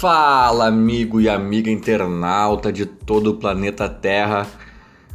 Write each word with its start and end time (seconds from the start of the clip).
Fala, 0.00 0.66
amigo 0.66 1.20
e 1.20 1.28
amiga 1.28 1.70
internauta 1.70 2.72
de 2.72 2.86
todo 2.86 3.32
o 3.32 3.34
planeta 3.34 3.86
Terra. 3.86 4.46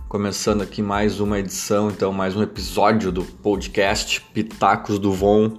Começando 0.07 0.61
aqui 0.61 0.79
mais 0.79 1.19
uma 1.19 1.39
edição, 1.39 1.89
então 1.89 2.13
mais 2.13 2.35
um 2.35 2.43
episódio 2.43 3.11
do 3.11 3.23
podcast 3.23 4.21
Pitacos 4.31 4.99
do 4.99 5.11
Von. 5.11 5.57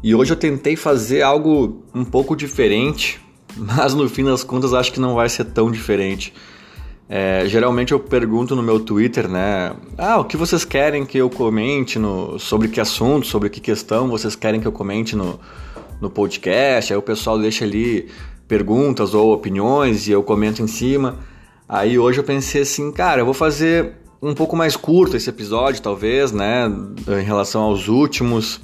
E 0.00 0.14
hoje 0.14 0.32
eu 0.32 0.36
tentei 0.36 0.76
fazer 0.76 1.22
algo 1.22 1.82
um 1.92 2.04
pouco 2.04 2.36
diferente, 2.36 3.20
mas 3.58 3.94
no 3.94 4.08
fim 4.08 4.22
das 4.22 4.44
contas 4.44 4.72
acho 4.72 4.92
que 4.92 5.00
não 5.00 5.16
vai 5.16 5.28
ser 5.28 5.46
tão 5.46 5.68
diferente. 5.68 6.32
É, 7.08 7.42
geralmente 7.48 7.90
eu 7.90 7.98
pergunto 7.98 8.54
no 8.54 8.62
meu 8.62 8.78
Twitter, 8.78 9.28
né? 9.28 9.74
Ah, 9.98 10.20
o 10.20 10.24
que 10.24 10.36
vocês 10.36 10.64
querem 10.64 11.04
que 11.04 11.18
eu 11.18 11.28
comente 11.28 11.98
no, 11.98 12.38
sobre 12.38 12.68
que 12.68 12.80
assunto, 12.80 13.26
sobre 13.26 13.50
que 13.50 13.60
questão 13.60 14.08
vocês 14.08 14.36
querem 14.36 14.60
que 14.60 14.68
eu 14.68 14.72
comente 14.72 15.16
no, 15.16 15.40
no 16.00 16.08
podcast? 16.08 16.92
Aí 16.92 16.96
o 16.96 17.02
pessoal 17.02 17.40
deixa 17.40 17.64
ali 17.64 18.08
perguntas 18.52 19.14
ou 19.14 19.32
opiniões 19.32 20.06
e 20.06 20.10
eu 20.10 20.22
comento 20.22 20.60
em 20.60 20.66
cima. 20.66 21.16
Aí 21.66 21.98
hoje 21.98 22.20
eu 22.20 22.24
pensei 22.24 22.60
assim, 22.60 22.92
cara, 22.92 23.22
eu 23.22 23.24
vou 23.24 23.32
fazer 23.32 23.94
um 24.20 24.34
pouco 24.34 24.54
mais 24.54 24.76
curto 24.76 25.16
esse 25.16 25.30
episódio, 25.30 25.80
talvez, 25.80 26.32
né? 26.32 26.70
Em 27.08 27.24
relação 27.24 27.62
aos 27.62 27.88
últimos. 27.88 28.60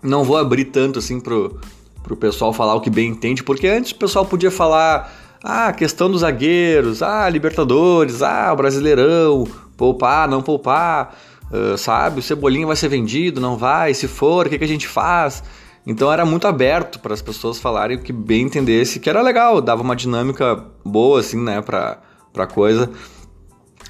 Não 0.00 0.22
vou 0.22 0.36
abrir 0.36 0.66
tanto 0.66 1.00
assim 1.00 1.18
pro, 1.18 1.58
pro 2.04 2.16
pessoal 2.16 2.52
falar 2.52 2.76
o 2.76 2.80
que 2.80 2.88
bem 2.88 3.08
entende, 3.08 3.42
porque 3.42 3.66
antes 3.66 3.90
o 3.90 3.96
pessoal 3.96 4.24
podia 4.24 4.50
falar 4.52 5.12
ah, 5.42 5.72
questão 5.72 6.08
dos 6.08 6.20
zagueiros, 6.20 7.02
ah, 7.02 7.28
Libertadores, 7.28 8.22
ah, 8.22 8.54
Brasileirão, 8.54 9.44
poupar, 9.76 10.28
não 10.28 10.40
poupar, 10.40 11.16
uh, 11.50 11.76
sabe? 11.76 12.20
O 12.20 12.22
Cebolinha 12.22 12.64
vai 12.68 12.76
ser 12.76 12.88
vendido, 12.88 13.40
não 13.40 13.56
vai? 13.56 13.92
Se 13.92 14.06
for, 14.06 14.46
o 14.46 14.50
que, 14.50 14.56
que 14.56 14.64
a 14.64 14.68
gente 14.68 14.86
faz? 14.86 15.42
Então 15.86 16.12
era 16.12 16.26
muito 16.26 16.46
aberto 16.46 16.98
para 16.98 17.14
as 17.14 17.22
pessoas 17.22 17.58
falarem 17.58 17.96
o 17.96 18.02
que 18.02 18.12
bem 18.12 18.42
entendesse, 18.42 18.98
que 18.98 19.08
era 19.08 19.22
legal, 19.22 19.60
dava 19.60 19.82
uma 19.82 19.94
dinâmica 19.94 20.64
boa, 20.84 21.20
assim, 21.20 21.40
né, 21.40 21.62
pra, 21.62 21.98
pra 22.32 22.46
coisa. 22.46 22.90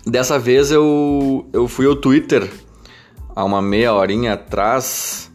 Dessa 0.07 0.39
vez 0.39 0.71
eu, 0.71 1.49
eu 1.53 1.67
fui 1.67 1.87
ao 1.87 1.97
Twitter 1.97 2.49
há 3.35 3.45
uma 3.45 3.63
meia 3.63 3.95
horinha 3.95 4.35
atrás 4.35 5.33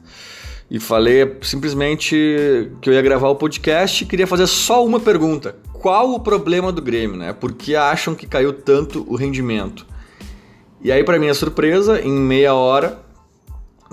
e 0.69 0.79
falei 0.79 1.37
simplesmente 1.41 2.71
que 2.79 2.89
eu 2.89 2.93
ia 2.93 3.01
gravar 3.01 3.29
o 3.29 3.35
podcast 3.35 4.03
e 4.03 4.07
queria 4.07 4.27
fazer 4.27 4.47
só 4.47 4.85
uma 4.85 4.99
pergunta 4.99 5.55
qual 5.81 6.13
o 6.13 6.19
problema 6.19 6.71
do 6.71 6.81
Grêmio, 6.81 7.17
né? 7.17 7.33
Por 7.33 7.53
que 7.53 7.75
acham 7.75 8.13
que 8.13 8.27
caiu 8.27 8.53
tanto 8.53 9.03
o 9.09 9.15
rendimento? 9.15 9.87
E 10.79 10.91
aí, 10.91 11.03
para 11.03 11.17
minha 11.17 11.33
surpresa, 11.33 11.99
em 11.99 12.11
meia 12.11 12.53
hora 12.53 12.99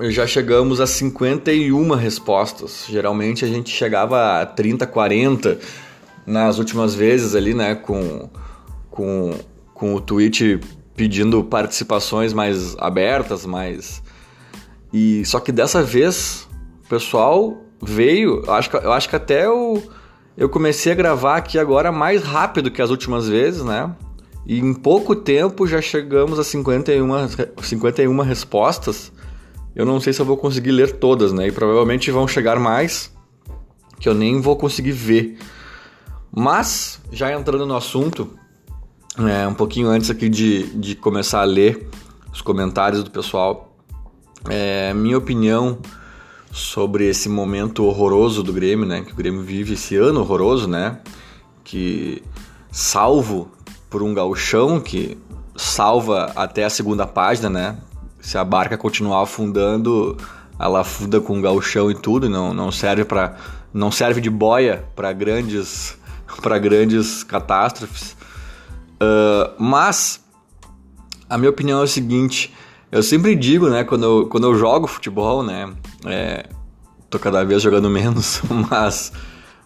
já 0.00 0.27
chegamos 0.27 0.80
a 0.80 0.86
51 0.86 1.94
respostas. 1.94 2.84
Geralmente 2.88 3.44
a 3.44 3.48
gente 3.48 3.70
chegava 3.70 4.40
a 4.40 4.46
30, 4.46 4.86
40 4.86 5.58
nas 6.27 6.58
últimas 6.58 6.94
vezes 6.94 7.34
ali, 7.34 7.55
né? 7.55 7.74
Com, 7.74 8.28
com, 8.90 9.34
com 9.74 9.94
o 9.94 10.00
tweet 10.00 10.60
pedindo 10.94 11.42
participações 11.44 12.32
mais 12.32 12.77
abertas, 12.78 13.44
mais. 13.46 14.02
E 14.92 15.24
só 15.24 15.40
que 15.40 15.52
dessa 15.52 15.82
vez 15.82 16.48
o 16.84 16.88
pessoal 16.88 17.64
veio, 17.83 18.42
eu 18.46 18.52
acho 18.52 18.70
que, 18.70 18.77
eu 18.77 18.92
acho 18.92 19.08
que 19.08 19.16
até 19.16 19.48
o 19.48 19.80
eu 20.36 20.48
comecei 20.48 20.92
a 20.92 20.94
gravar 20.94 21.36
aqui 21.36 21.58
agora 21.58 21.90
mais 21.90 22.22
rápido 22.22 22.70
que 22.70 22.80
as 22.80 22.90
últimas 22.90 23.28
vezes, 23.28 23.64
né? 23.64 23.92
E 24.46 24.60
em 24.60 24.72
pouco 24.72 25.16
tempo 25.16 25.66
já 25.66 25.83
chegamos 25.83 26.38
a 26.38 26.44
51, 26.44 27.08
51 27.60 28.20
respostas. 28.20 29.12
Eu 29.78 29.86
não 29.86 30.00
sei 30.00 30.12
se 30.12 30.20
eu 30.20 30.26
vou 30.26 30.36
conseguir 30.36 30.72
ler 30.72 30.98
todas, 30.98 31.32
né? 31.32 31.46
E 31.46 31.52
provavelmente 31.52 32.10
vão 32.10 32.26
chegar 32.26 32.58
mais 32.58 33.12
que 34.00 34.08
eu 34.08 34.14
nem 34.14 34.40
vou 34.40 34.56
conseguir 34.56 34.90
ver. 34.90 35.38
Mas, 36.34 37.00
já 37.12 37.33
entrando 37.33 37.64
no 37.64 37.77
assunto, 37.77 38.28
é, 39.17 39.46
um 39.46 39.55
pouquinho 39.55 39.88
antes 39.88 40.11
aqui 40.11 40.28
de, 40.28 40.64
de 40.70 40.96
começar 40.96 41.42
a 41.42 41.44
ler 41.44 41.88
os 42.33 42.40
comentários 42.40 43.05
do 43.05 43.11
pessoal, 43.12 43.72
é, 44.50 44.92
minha 44.92 45.17
opinião 45.17 45.78
sobre 46.50 47.08
esse 47.08 47.28
momento 47.28 47.84
horroroso 47.84 48.42
do 48.42 48.52
Grêmio, 48.52 48.84
né? 48.84 49.02
Que 49.02 49.12
o 49.12 49.17
Grêmio 49.17 49.42
vive 49.42 49.74
esse 49.74 49.94
ano 49.94 50.20
horroroso, 50.20 50.67
né? 50.67 50.98
Que 51.62 52.20
salvo 52.72 53.48
por 53.88 54.02
um 54.02 54.12
galchão 54.12 54.80
que 54.80 55.17
salva 55.56 56.33
até 56.34 56.64
a 56.64 56.70
segunda 56.70 57.06
página, 57.06 57.48
né? 57.48 57.78
Se 58.28 58.36
a 58.36 58.44
barca 58.44 58.77
continuar 58.77 59.22
afundando, 59.22 60.14
ela 60.61 60.80
afunda 60.80 61.18
com 61.18 61.40
galchão 61.40 61.90
e 61.90 61.94
tudo, 61.94 62.28
não, 62.28 62.52
não 62.52 62.70
serve 62.70 63.02
para 63.02 63.36
não 63.72 63.90
serve 63.90 64.20
de 64.20 64.28
boia 64.28 64.84
para 64.94 65.11
grandes 65.14 65.96
para 66.42 66.58
grandes 66.58 67.24
catástrofes. 67.24 68.14
Uh, 69.00 69.55
mas 69.58 70.22
a 71.27 71.38
minha 71.38 71.48
opinião 71.48 71.80
é 71.80 71.84
o 71.84 71.88
seguinte: 71.88 72.55
eu 72.92 73.02
sempre 73.02 73.34
digo, 73.34 73.70
né, 73.70 73.83
quando 73.83 74.05
eu, 74.05 74.27
quando 74.27 74.46
eu 74.46 74.55
jogo 74.55 74.86
futebol, 74.86 75.42
né, 75.42 75.72
é, 76.05 76.50
tô 77.08 77.18
cada 77.18 77.42
vez 77.44 77.62
jogando 77.62 77.88
menos, 77.88 78.42
mas, 78.68 79.11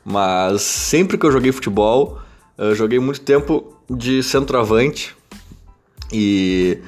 mas 0.04 0.62
sempre 0.62 1.18
que 1.18 1.26
eu 1.26 1.32
joguei 1.32 1.50
futebol, 1.50 2.20
eu 2.56 2.76
joguei 2.76 3.00
muito 3.00 3.22
tempo 3.22 3.76
de 3.90 4.22
centroavante 4.22 5.16
e 6.12 6.78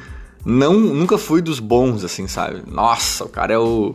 não 0.44 0.74
nunca 0.78 1.16
fui 1.16 1.40
dos 1.40 1.58
bons, 1.58 2.04
assim, 2.04 2.28
sabe? 2.28 2.62
Nossa, 2.70 3.24
o 3.24 3.28
cara 3.28 3.54
é 3.54 3.58
o, 3.58 3.94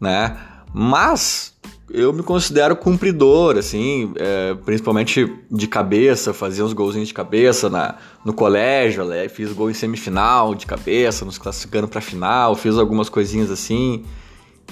né? 0.00 0.36
Mas 0.72 1.52
eu 1.90 2.12
me 2.12 2.22
considero 2.22 2.74
cumpridor, 2.74 3.58
assim, 3.58 4.12
é, 4.16 4.54
principalmente 4.64 5.30
de 5.50 5.66
cabeça, 5.66 6.32
fazia 6.32 6.64
uns 6.64 6.72
golzinhos 6.72 7.08
de 7.08 7.14
cabeça 7.14 7.68
na, 7.68 7.96
no 8.24 8.32
colégio, 8.32 9.04
né? 9.04 9.28
fiz 9.28 9.52
gol 9.52 9.70
em 9.70 9.74
semifinal 9.74 10.54
de 10.54 10.64
cabeça, 10.64 11.24
nos 11.24 11.36
classificando 11.36 11.86
para 11.86 12.00
final, 12.00 12.54
fiz 12.54 12.76
algumas 12.76 13.10
coisinhas 13.10 13.50
assim. 13.50 14.04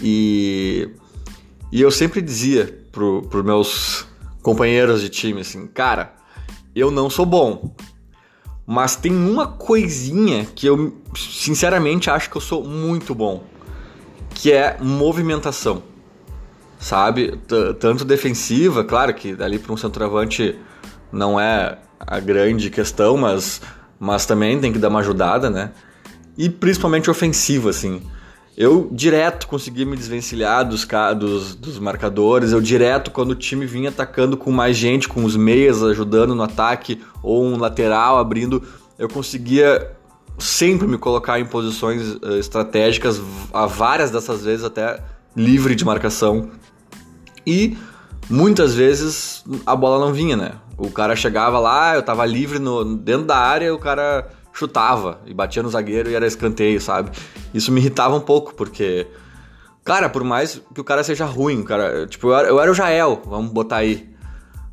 E, 0.03 0.88
e 1.71 1.82
eu 1.82 1.91
sempre 1.91 2.22
dizia 2.22 2.82
pro, 2.91 3.22
pros 3.28 3.44
meus 3.44 4.06
companheiros 4.42 5.03
de 5.03 5.10
time 5.10 5.42
assim, 5.42 5.66
cara, 5.66 6.15
eu 6.75 6.91
não 6.91 7.10
sou 7.10 7.27
bom, 7.27 7.75
mas 8.70 8.94
tem 8.94 9.10
uma 9.10 9.48
coisinha 9.48 10.47
que 10.54 10.64
eu 10.64 10.94
sinceramente 11.12 12.08
acho 12.08 12.31
que 12.31 12.36
eu 12.36 12.41
sou 12.41 12.62
muito 12.62 13.16
bom, 13.16 13.42
que 14.32 14.53
é 14.53 14.76
movimentação, 14.81 15.82
sabe? 16.78 17.36
T 17.48 17.75
tanto 17.80 18.04
defensiva, 18.04 18.84
claro 18.84 19.12
que 19.12 19.36
ali 19.42 19.59
para 19.59 19.72
um 19.72 19.76
centroavante 19.76 20.56
não 21.10 21.41
é 21.41 21.78
a 21.98 22.20
grande 22.20 22.70
questão, 22.70 23.16
mas, 23.16 23.60
mas 23.98 24.25
também 24.25 24.60
tem 24.60 24.72
que 24.72 24.78
dar 24.78 24.88
uma 24.88 25.00
ajudada, 25.00 25.50
né? 25.50 25.72
E 26.38 26.48
principalmente 26.48 27.10
ofensiva, 27.10 27.70
assim. 27.70 28.00
Eu 28.56 28.88
direto 28.92 29.46
conseguia 29.46 29.86
me 29.86 29.96
desvencilhar 29.96 30.68
dos, 30.68 30.86
dos, 31.16 31.54
dos 31.54 31.78
marcadores, 31.78 32.52
eu 32.52 32.60
direto, 32.60 33.10
quando 33.10 33.30
o 33.30 33.34
time 33.34 33.64
vinha 33.64 33.88
atacando 33.88 34.36
com 34.36 34.50
mais 34.50 34.76
gente, 34.76 35.08
com 35.08 35.24
os 35.24 35.36
meias 35.36 35.82
ajudando 35.82 36.34
no 36.34 36.42
ataque, 36.42 37.00
ou 37.22 37.44
um 37.44 37.56
lateral 37.56 38.18
abrindo, 38.18 38.62
eu 38.98 39.08
conseguia 39.08 39.92
sempre 40.38 40.86
me 40.86 40.98
colocar 40.98 41.38
em 41.38 41.44
posições 41.44 42.16
uh, 42.16 42.38
estratégicas, 42.38 43.20
a 43.52 43.66
várias 43.66 44.10
dessas 44.10 44.44
vezes 44.44 44.64
até 44.64 45.00
livre 45.36 45.74
de 45.74 45.84
marcação. 45.84 46.50
E 47.46 47.76
muitas 48.28 48.74
vezes 48.74 49.44
a 49.64 49.76
bola 49.76 50.04
não 50.04 50.12
vinha, 50.12 50.36
né? 50.36 50.52
O 50.76 50.90
cara 50.90 51.14
chegava 51.14 51.58
lá, 51.58 51.94
eu 51.94 52.02
tava 52.02 52.24
livre 52.24 52.58
no, 52.58 52.96
dentro 52.96 53.26
da 53.26 53.36
área, 53.36 53.74
o 53.74 53.78
cara 53.78 54.28
chutava 54.52 55.20
e 55.26 55.34
batia 55.34 55.62
no 55.62 55.70
zagueiro 55.70 56.10
e 56.10 56.14
era 56.14 56.26
escanteio, 56.26 56.80
sabe? 56.80 57.10
Isso 57.54 57.72
me 57.72 57.80
irritava 57.80 58.16
um 58.16 58.20
pouco, 58.20 58.54
porque. 58.54 59.06
Cara, 59.84 60.08
por 60.08 60.22
mais 60.22 60.60
que 60.74 60.80
o 60.80 60.84
cara 60.84 61.02
seja 61.02 61.24
ruim, 61.24 61.62
cara. 61.62 62.06
Tipo, 62.06 62.28
eu 62.28 62.36
era, 62.36 62.48
eu 62.48 62.60
era 62.60 62.70
o 62.70 62.74
Jael, 62.74 63.22
vamos 63.24 63.50
botar 63.50 63.76
aí. 63.76 64.10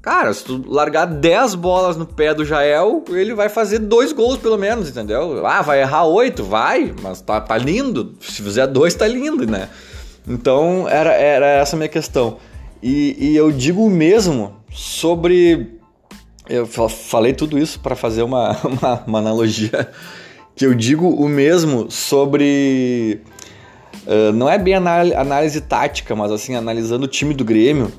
Cara, 0.01 0.33
se 0.33 0.43
tu 0.43 0.63
largar 0.65 1.05
10 1.05 1.55
bolas 1.55 1.97
no 1.97 2.05
pé 2.05 2.33
do 2.33 2.45
Jael, 2.45 3.03
ele 3.09 3.33
vai 3.33 3.49
fazer 3.49 3.79
dois 3.79 4.13
gols 4.13 4.37
pelo 4.37 4.57
menos, 4.57 4.89
entendeu? 4.89 5.45
Ah, 5.45 5.61
vai 5.61 5.81
errar 5.81 6.05
oito? 6.05 6.43
Vai, 6.43 6.93
mas 7.01 7.19
tá, 7.19 7.41
tá 7.41 7.57
lindo. 7.57 8.15
Se 8.21 8.41
fizer 8.41 8.67
dois, 8.67 8.93
tá 8.93 9.07
lindo, 9.07 9.45
né? 9.45 9.69
Então, 10.25 10.87
era, 10.87 11.11
era 11.11 11.45
essa 11.47 11.75
a 11.75 11.77
minha 11.77 11.89
questão. 11.89 12.37
E, 12.81 13.17
e 13.19 13.35
eu 13.35 13.51
digo 13.51 13.89
mesmo 13.89 14.55
sobre 14.71 15.76
eu 16.49 16.65
falei 16.65 17.33
tudo 17.33 17.57
isso 17.57 17.79
para 17.79 17.95
fazer 17.95 18.23
uma, 18.23 18.57
uma, 18.63 19.03
uma, 19.05 19.19
analogia 19.19 19.89
que 20.55 20.65
eu 20.65 20.73
digo 20.73 21.07
o 21.07 21.27
mesmo 21.27 21.89
sobre. 21.91 23.21
Uh, 24.05 24.31
não 24.31 24.49
é 24.49 24.57
bem 24.57 24.73
análise 24.73 25.59
tática, 25.61 26.15
mas 26.15 26.31
assim, 26.31 26.55
analisando 26.55 27.05
o 27.05 27.07
time 27.07 27.33
do 27.33 27.43
Grêmio. 27.43 27.91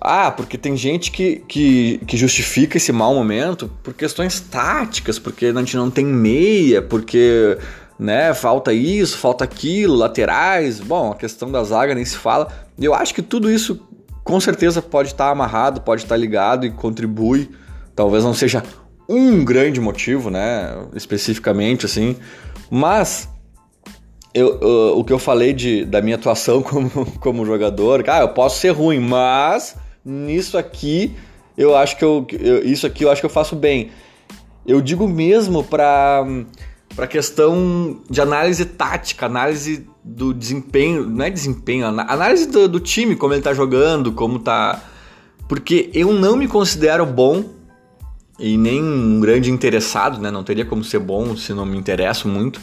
Ah, 0.00 0.30
porque 0.30 0.56
tem 0.56 0.76
gente 0.76 1.10
que, 1.10 1.42
que, 1.46 2.00
que 2.06 2.16
justifica 2.16 2.78
esse 2.78 2.90
mau 2.90 3.14
momento 3.14 3.70
por 3.82 3.92
questões 3.92 4.40
táticas, 4.40 5.18
porque 5.18 5.46
a 5.46 5.52
gente 5.52 5.76
não 5.76 5.90
tem 5.90 6.06
meia, 6.06 6.80
porque 6.80 7.58
né, 7.98 8.32
falta 8.32 8.72
isso, 8.72 9.18
falta 9.18 9.44
aquilo, 9.44 9.94
laterais. 9.94 10.80
Bom, 10.80 11.12
a 11.12 11.14
questão 11.14 11.52
da 11.52 11.62
zaga 11.62 11.94
nem 11.94 12.04
se 12.04 12.16
fala. 12.16 12.48
Eu 12.80 12.94
acho 12.94 13.14
que 13.14 13.20
tudo 13.20 13.50
isso 13.50 13.86
com 14.24 14.40
certeza 14.40 14.80
pode 14.80 15.08
estar 15.08 15.30
amarrado, 15.30 15.80
pode 15.80 16.02
estar 16.02 16.16
ligado 16.16 16.66
e 16.66 16.70
contribui. 16.70 17.50
Talvez 17.94 18.24
não 18.24 18.34
seja 18.34 18.62
um 19.08 19.44
grande 19.44 19.80
motivo, 19.80 20.30
né? 20.30 20.86
Especificamente, 20.94 21.86
assim. 21.86 22.16
Mas 22.70 23.28
eu, 24.32 24.96
o 24.96 25.04
que 25.04 25.12
eu 25.12 25.18
falei 25.18 25.52
de, 25.52 25.84
da 25.84 26.00
minha 26.00 26.16
atuação 26.16 26.62
como, 26.62 26.90
como 27.18 27.44
jogador, 27.44 28.02
cara, 28.02 28.24
eu 28.24 28.28
posso 28.28 28.60
ser 28.60 28.70
ruim, 28.70 29.00
mas 29.00 29.76
nisso 30.04 30.56
aqui 30.56 31.16
eu 31.58 31.76
acho 31.76 31.96
que 31.96 32.04
eu, 32.04 32.26
eu 32.38 32.64
isso 32.64 32.86
aqui 32.86 33.04
eu 33.04 33.10
acho 33.10 33.20
que 33.20 33.26
eu 33.26 33.30
faço 33.30 33.56
bem. 33.56 33.90
Eu 34.66 34.80
digo 34.80 35.08
mesmo 35.08 35.64
para 35.64 36.24
para 36.94 37.06
questão 37.06 38.00
de 38.08 38.20
análise 38.20 38.64
tática, 38.64 39.26
análise 39.26 39.86
do 40.02 40.32
desempenho, 40.32 41.06
não 41.06 41.24
é 41.24 41.30
desempenho, 41.30 41.86
análise 41.86 42.46
do, 42.46 42.68
do 42.68 42.80
time, 42.80 43.16
como 43.16 43.34
ele 43.34 43.42
tá 43.42 43.52
jogando, 43.52 44.12
como 44.12 44.38
tá. 44.38 44.82
Porque 45.48 45.90
eu 45.92 46.12
não 46.12 46.36
me 46.36 46.48
considero 46.48 47.04
bom 47.04 47.44
e 48.38 48.56
nem 48.56 48.82
um 48.82 49.20
grande 49.20 49.50
interessado, 49.50 50.20
né? 50.20 50.30
Não 50.30 50.42
teria 50.42 50.64
como 50.64 50.82
ser 50.82 50.98
bom 50.98 51.36
se 51.36 51.52
não 51.52 51.66
me 51.66 51.76
interesso 51.76 52.26
muito 52.26 52.60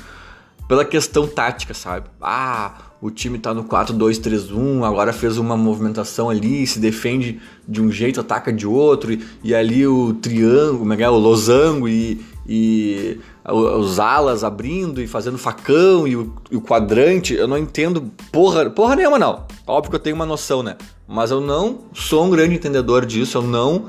pela 0.67 0.83
questão 0.83 1.27
tática, 1.27 1.73
sabe? 1.73 2.07
Ah, 2.21 2.73
o 3.01 3.09
time 3.09 3.37
tá 3.37 3.53
no 3.53 3.63
4-2-3-1, 3.63 4.83
agora 4.83 5.13
fez 5.13 5.37
uma 5.37 5.55
movimentação 5.55 6.29
ali, 6.29 6.65
se 6.67 6.79
defende 6.79 7.39
de 7.67 7.81
um 7.81 7.91
jeito, 7.91 8.19
ataca 8.19 8.51
de 8.51 8.67
outro, 8.67 9.13
e, 9.13 9.23
e 9.43 9.55
ali 9.55 9.87
o 9.87 10.13
triângulo, 10.15 10.91
é 10.93 11.03
é? 11.03 11.09
O 11.09 11.17
losango 11.17 11.87
e, 11.87 12.19
e 12.47 13.19
os 13.45 13.99
alas 13.99 14.43
abrindo 14.43 15.01
e 15.01 15.07
fazendo 15.07 15.37
facão 15.37 16.07
e 16.07 16.15
o, 16.15 16.33
e 16.49 16.55
o, 16.55 16.61
quadrante, 16.61 17.33
eu 17.33 17.47
não 17.47 17.57
entendo 17.57 18.09
porra, 18.31 18.69
porra 18.69 18.95
nenhuma 18.95 19.19
não. 19.19 19.45
Óbvio 19.65 19.91
que 19.91 19.95
eu 19.97 20.01
tenho 20.01 20.15
uma 20.15 20.25
noção, 20.25 20.63
né? 20.63 20.77
Mas 21.07 21.31
eu 21.31 21.41
não 21.41 21.79
sou 21.93 22.25
um 22.25 22.29
grande 22.29 22.55
entendedor 22.55 23.05
disso, 23.05 23.37
eu 23.37 23.41
não 23.41 23.85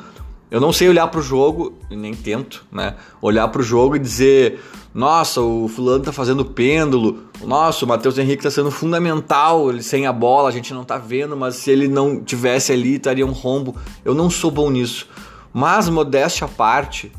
eu 0.50 0.60
não 0.60 0.72
sei 0.72 0.88
olhar 0.88 1.06
pro 1.08 1.20
jogo, 1.20 1.74
e 1.90 1.96
nem 1.96 2.14
tento, 2.14 2.64
né? 2.72 2.94
Olhar 3.20 3.46
pro 3.48 3.62
jogo 3.62 3.96
e 3.96 3.98
dizer, 3.98 4.58
nossa, 4.94 5.42
o 5.42 5.68
fulano 5.68 6.04
tá 6.04 6.12
fazendo 6.12 6.42
pêndulo, 6.42 7.24
nossa, 7.44 7.84
o 7.84 7.88
Matheus 7.88 8.16
Henrique 8.16 8.42
tá 8.42 8.50
sendo 8.50 8.70
fundamental, 8.70 9.68
ele 9.68 9.82
sem 9.82 10.06
a 10.06 10.12
bola, 10.12 10.48
a 10.48 10.52
gente 10.52 10.72
não 10.72 10.84
tá 10.84 10.96
vendo, 10.96 11.36
mas 11.36 11.56
se 11.56 11.70
ele 11.70 11.86
não 11.86 12.22
tivesse 12.22 12.72
ali, 12.72 12.96
estaria 12.96 13.26
um 13.26 13.32
rombo. 13.32 13.76
Eu 14.02 14.14
não 14.14 14.30
sou 14.30 14.50
bom 14.50 14.70
nisso. 14.70 15.06
Mas 15.52 15.88
modéstia 15.88 16.46
à 16.46 16.48
parte, 16.48 17.12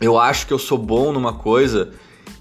eu 0.00 0.18
acho 0.18 0.46
que 0.46 0.52
eu 0.52 0.58
sou 0.58 0.78
bom 0.78 1.12
numa 1.12 1.32
coisa 1.32 1.92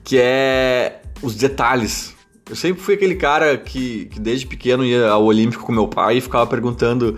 que 0.03 0.17
é 0.19 1.01
os 1.21 1.35
detalhes. 1.35 2.15
Eu 2.49 2.55
sempre 2.55 2.81
fui 2.81 2.93
aquele 2.93 3.15
cara 3.15 3.57
que, 3.57 4.05
que 4.05 4.19
desde 4.19 4.45
pequeno 4.45 4.85
ia 4.85 5.09
ao 5.09 5.23
Olímpico 5.23 5.63
com 5.63 5.71
meu 5.71 5.87
pai 5.87 6.17
e 6.17 6.21
ficava 6.21 6.45
perguntando: 6.45 7.17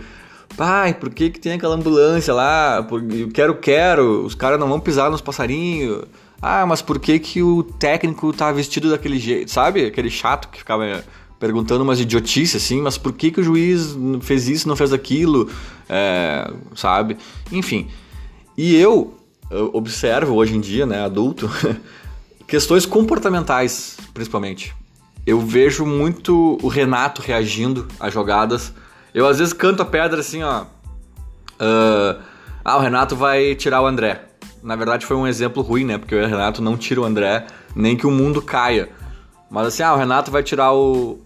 pai, 0.56 0.94
por 0.94 1.10
que, 1.10 1.30
que 1.30 1.40
tem 1.40 1.54
aquela 1.54 1.76
ambulância 1.76 2.34
lá? 2.34 2.88
Eu 3.12 3.30
quero, 3.30 3.56
quero, 3.56 4.26
os 4.26 4.36
caras 4.36 4.60
não 4.60 4.70
vão 4.70 4.80
pisar 4.80 5.12
nos 5.12 5.22
passarinhos. 5.22 6.06
Ah, 6.42 6.66
mas 6.66 6.82
por 6.82 7.00
que, 7.00 7.18
que 7.20 7.42
o 7.42 7.64
técnico 7.64 8.32
tá 8.32 8.52
vestido 8.52 8.90
daquele 8.90 9.20
jeito? 9.20 9.52
Sabe? 9.52 9.86
Aquele 9.86 10.10
chato 10.10 10.50
que 10.50 10.60
ficava 10.60 11.04
perguntando 11.40 11.84
umas 11.84 12.00
idiotices 12.00 12.64
assim, 12.64 12.82
mas 12.82 12.98
por 12.98 13.14
que, 13.14 13.32
que 13.32 13.42
o 13.42 13.44
juiz 13.44 13.96
fez 14.22 14.48
isso, 14.48 14.68
não 14.68 14.76
fez 14.76 14.94
aquilo? 14.94 15.50
É, 15.90 16.52
sabe? 16.76 17.18
Enfim. 17.52 17.88
E 18.56 18.76
eu 18.76 19.16
observo 19.74 20.36
hoje 20.36 20.56
em 20.56 20.60
dia, 20.60 20.86
né, 20.86 21.04
adulto, 21.04 21.50
questões 22.48 22.86
comportamentais, 22.86 23.98
principalmente. 24.14 24.76
Eu 25.26 25.42
vejo 25.42 25.86
muito 25.86 26.58
o 26.62 26.68
Renato 26.68 27.22
reagindo 27.22 27.88
a 28.00 28.10
jogadas. 28.10 28.74
Eu 29.14 29.28
às 29.28 29.40
vezes 29.40 29.54
canto 29.54 29.82
a 29.82 29.86
pedra 29.86 30.22
assim, 30.22 30.42
ó. 30.42 30.64
Uh, 31.60 32.22
ah, 32.64 32.78
o 32.78 32.80
Renato 32.80 33.16
vai 33.16 33.54
tirar 33.56 33.82
o 33.82 33.86
André. 33.86 34.24
Na 34.64 34.76
verdade 34.76 35.06
foi 35.06 35.18
um 35.18 35.28
exemplo 35.28 35.62
ruim, 35.62 35.84
né? 35.84 35.98
Porque 35.98 36.16
o 36.16 36.28
Renato 36.28 36.62
não 36.62 36.78
tira 36.78 37.02
o 37.02 37.06
André, 37.06 37.46
nem 37.76 37.98
que 37.98 38.08
o 38.08 38.12
mundo 38.12 38.42
caia. 38.42 38.90
Mas 39.50 39.68
assim, 39.68 39.84
ah, 39.84 39.94
o 39.94 39.98
Renato 39.98 40.32
vai 40.32 40.44
tirar 40.44 40.74
o. 40.74 41.20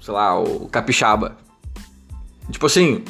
sei 0.00 0.12
lá, 0.12 0.38
o 0.38 0.68
Capixaba. 0.68 1.36
Tipo 2.50 2.66
assim. 2.66 3.02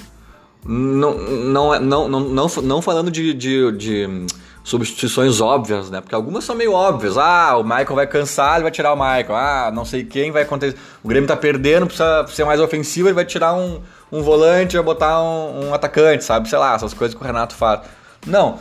Não, 0.65 1.15
não, 1.17 1.81
não, 1.81 2.09
não, 2.09 2.49
não, 2.49 2.83
falando 2.83 3.11
de, 3.11 3.33
de, 3.33 3.73
de 3.73 4.27
substituições 4.69 5.41
óbvias, 5.41 5.89
né? 5.89 6.03
Porque 6.03 6.15
algumas 6.15 6.45
são 6.45 6.55
meio 6.55 6.73
óbvias. 6.73 7.17
Ah, 7.17 7.57
o 7.57 7.65
Michael 7.65 7.95
vai 7.95 8.07
cansar, 8.07 8.57
ele 8.57 8.65
vai 8.65 8.71
tirar 8.71 8.93
o 8.93 8.97
Michael. 8.97 9.35
Ah, 9.35 9.71
não 9.73 9.83
sei 9.83 10.05
quem 10.05 10.31
vai 10.31 10.43
acontecer. 10.43 10.77
O 11.03 11.09
Grêmio 11.09 11.27
tá 11.27 11.37
perdendo, 11.37 11.87
precisa 11.87 12.27
ser 12.29 12.45
mais 12.45 12.61
ofensivo, 12.61 13.09
ele 13.09 13.15
vai 13.15 13.25
tirar 13.25 13.55
um, 13.55 13.81
um 14.13 14.23
volante, 14.23 14.77
vai 14.77 14.85
botar 14.85 15.23
um, 15.23 15.69
um, 15.69 15.75
atacante, 15.75 16.23
sabe? 16.23 16.51
Sei 16.51 16.59
lá, 16.59 16.75
essas 16.75 16.93
coisas 16.93 17.17
que 17.17 17.23
o 17.23 17.27
Renato 17.27 17.55
faz. 17.55 17.81
Não. 18.27 18.59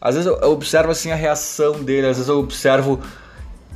Às 0.00 0.14
vezes 0.14 0.30
eu 0.30 0.48
observo 0.48 0.92
assim 0.92 1.10
a 1.10 1.16
reação 1.16 1.82
dele, 1.82 2.06
às 2.06 2.16
vezes 2.16 2.28
eu 2.28 2.38
observo 2.38 3.00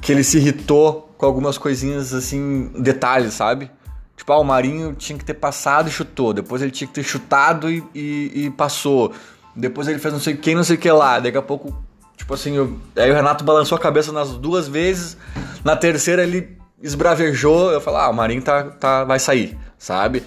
que 0.01 0.13
ele 0.13 0.23
se 0.23 0.37
irritou 0.37 1.13
com 1.19 1.27
algumas 1.27 1.59
coisinhas 1.59 2.15
assim, 2.15 2.71
detalhes, 2.79 3.35
sabe? 3.35 3.69
Tipo, 4.17 4.33
ah, 4.35 4.39
o 4.39 4.45
Marinho 4.45 4.95
tinha 4.95 5.19
que 5.19 5.25
ter 5.25 5.35
passado 5.35 5.89
e 5.89 5.91
chutou, 5.91 6.33
depois 6.33 6.63
ele 6.63 6.71
tinha 6.71 6.87
que 6.87 6.95
ter 6.95 7.03
chutado 7.03 7.69
e, 7.69 7.83
e, 7.93 8.45
e 8.45 8.51
passou. 8.51 9.13
Depois 9.55 9.87
ele 9.89 9.99
fez 9.99 10.13
não 10.13 10.21
sei 10.21 10.37
quem, 10.37 10.55
não 10.55 10.65
sei 10.65 10.77
o 10.77 10.79
que 10.79 10.91
lá. 10.91 11.19
Daqui 11.19 11.37
a 11.37 11.43
pouco, 11.43 11.77
tipo 12.17 12.33
assim, 12.35 12.57
eu... 12.57 12.79
aí 12.97 13.11
o 13.11 13.15
Renato 13.15 13.45
balançou 13.45 13.77
a 13.77 13.81
cabeça 13.81 14.13
nas 14.13 14.31
duas 14.31 14.69
vezes. 14.69 15.17
Na 15.65 15.77
terceira 15.77 16.23
ele 16.23 16.57
esbravejou. 16.83 17.71
Eu 17.71 17.81
falei, 17.81 18.01
ah, 18.01 18.09
o 18.09 18.15
Marinho 18.15 18.43
tá, 18.43 18.65
tá, 18.65 19.05
vai 19.05 19.19
sair, 19.19 19.59
sabe? 19.79 20.23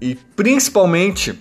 E 0.00 0.14
principalmente 0.14 1.38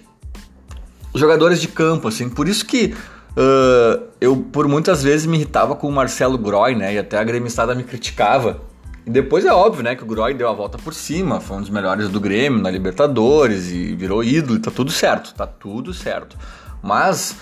jogadores 1.14 1.60
de 1.60 1.68
campo, 1.68 2.08
assim. 2.08 2.30
Por 2.30 2.48
isso 2.48 2.66
que 2.66 2.96
uh, 3.32 4.04
eu, 4.20 4.38
por 4.38 4.68
muitas 4.68 5.04
vezes, 5.04 5.26
me 5.26 5.38
irritava 5.38 5.76
com 5.76 5.88
o 5.88 5.92
Marcelo 5.92 6.38
Groy, 6.38 6.76
né? 6.76 6.94
E 6.94 6.98
até 6.98 7.18
a 7.18 7.24
gremistada 7.24 7.76
me 7.76 7.84
criticava. 7.84 8.62
E 9.06 9.10
depois 9.10 9.46
é 9.46 9.52
óbvio, 9.52 9.84
né, 9.84 9.96
que 9.96 10.04
o 10.04 10.06
Groy 10.06 10.34
deu 10.34 10.48
a 10.48 10.54
volta 10.54 10.78
por 10.78 10.94
cima, 10.94 11.40
foi 11.40 11.58
um 11.58 11.62
dos 11.62 11.72
melhores 11.72 12.08
do 12.08 12.20
Grêmio 12.20 12.62
na 12.62 12.70
Libertadores 12.70 13.72
e 13.72 13.96
virou 13.96 14.24
ídolo, 14.24 14.60
tá 14.60 14.70
tudo 14.70 14.92
certo, 14.92 15.34
tá 15.34 15.48
tudo 15.48 15.92
certo. 15.92 16.38
Mas 16.82 17.36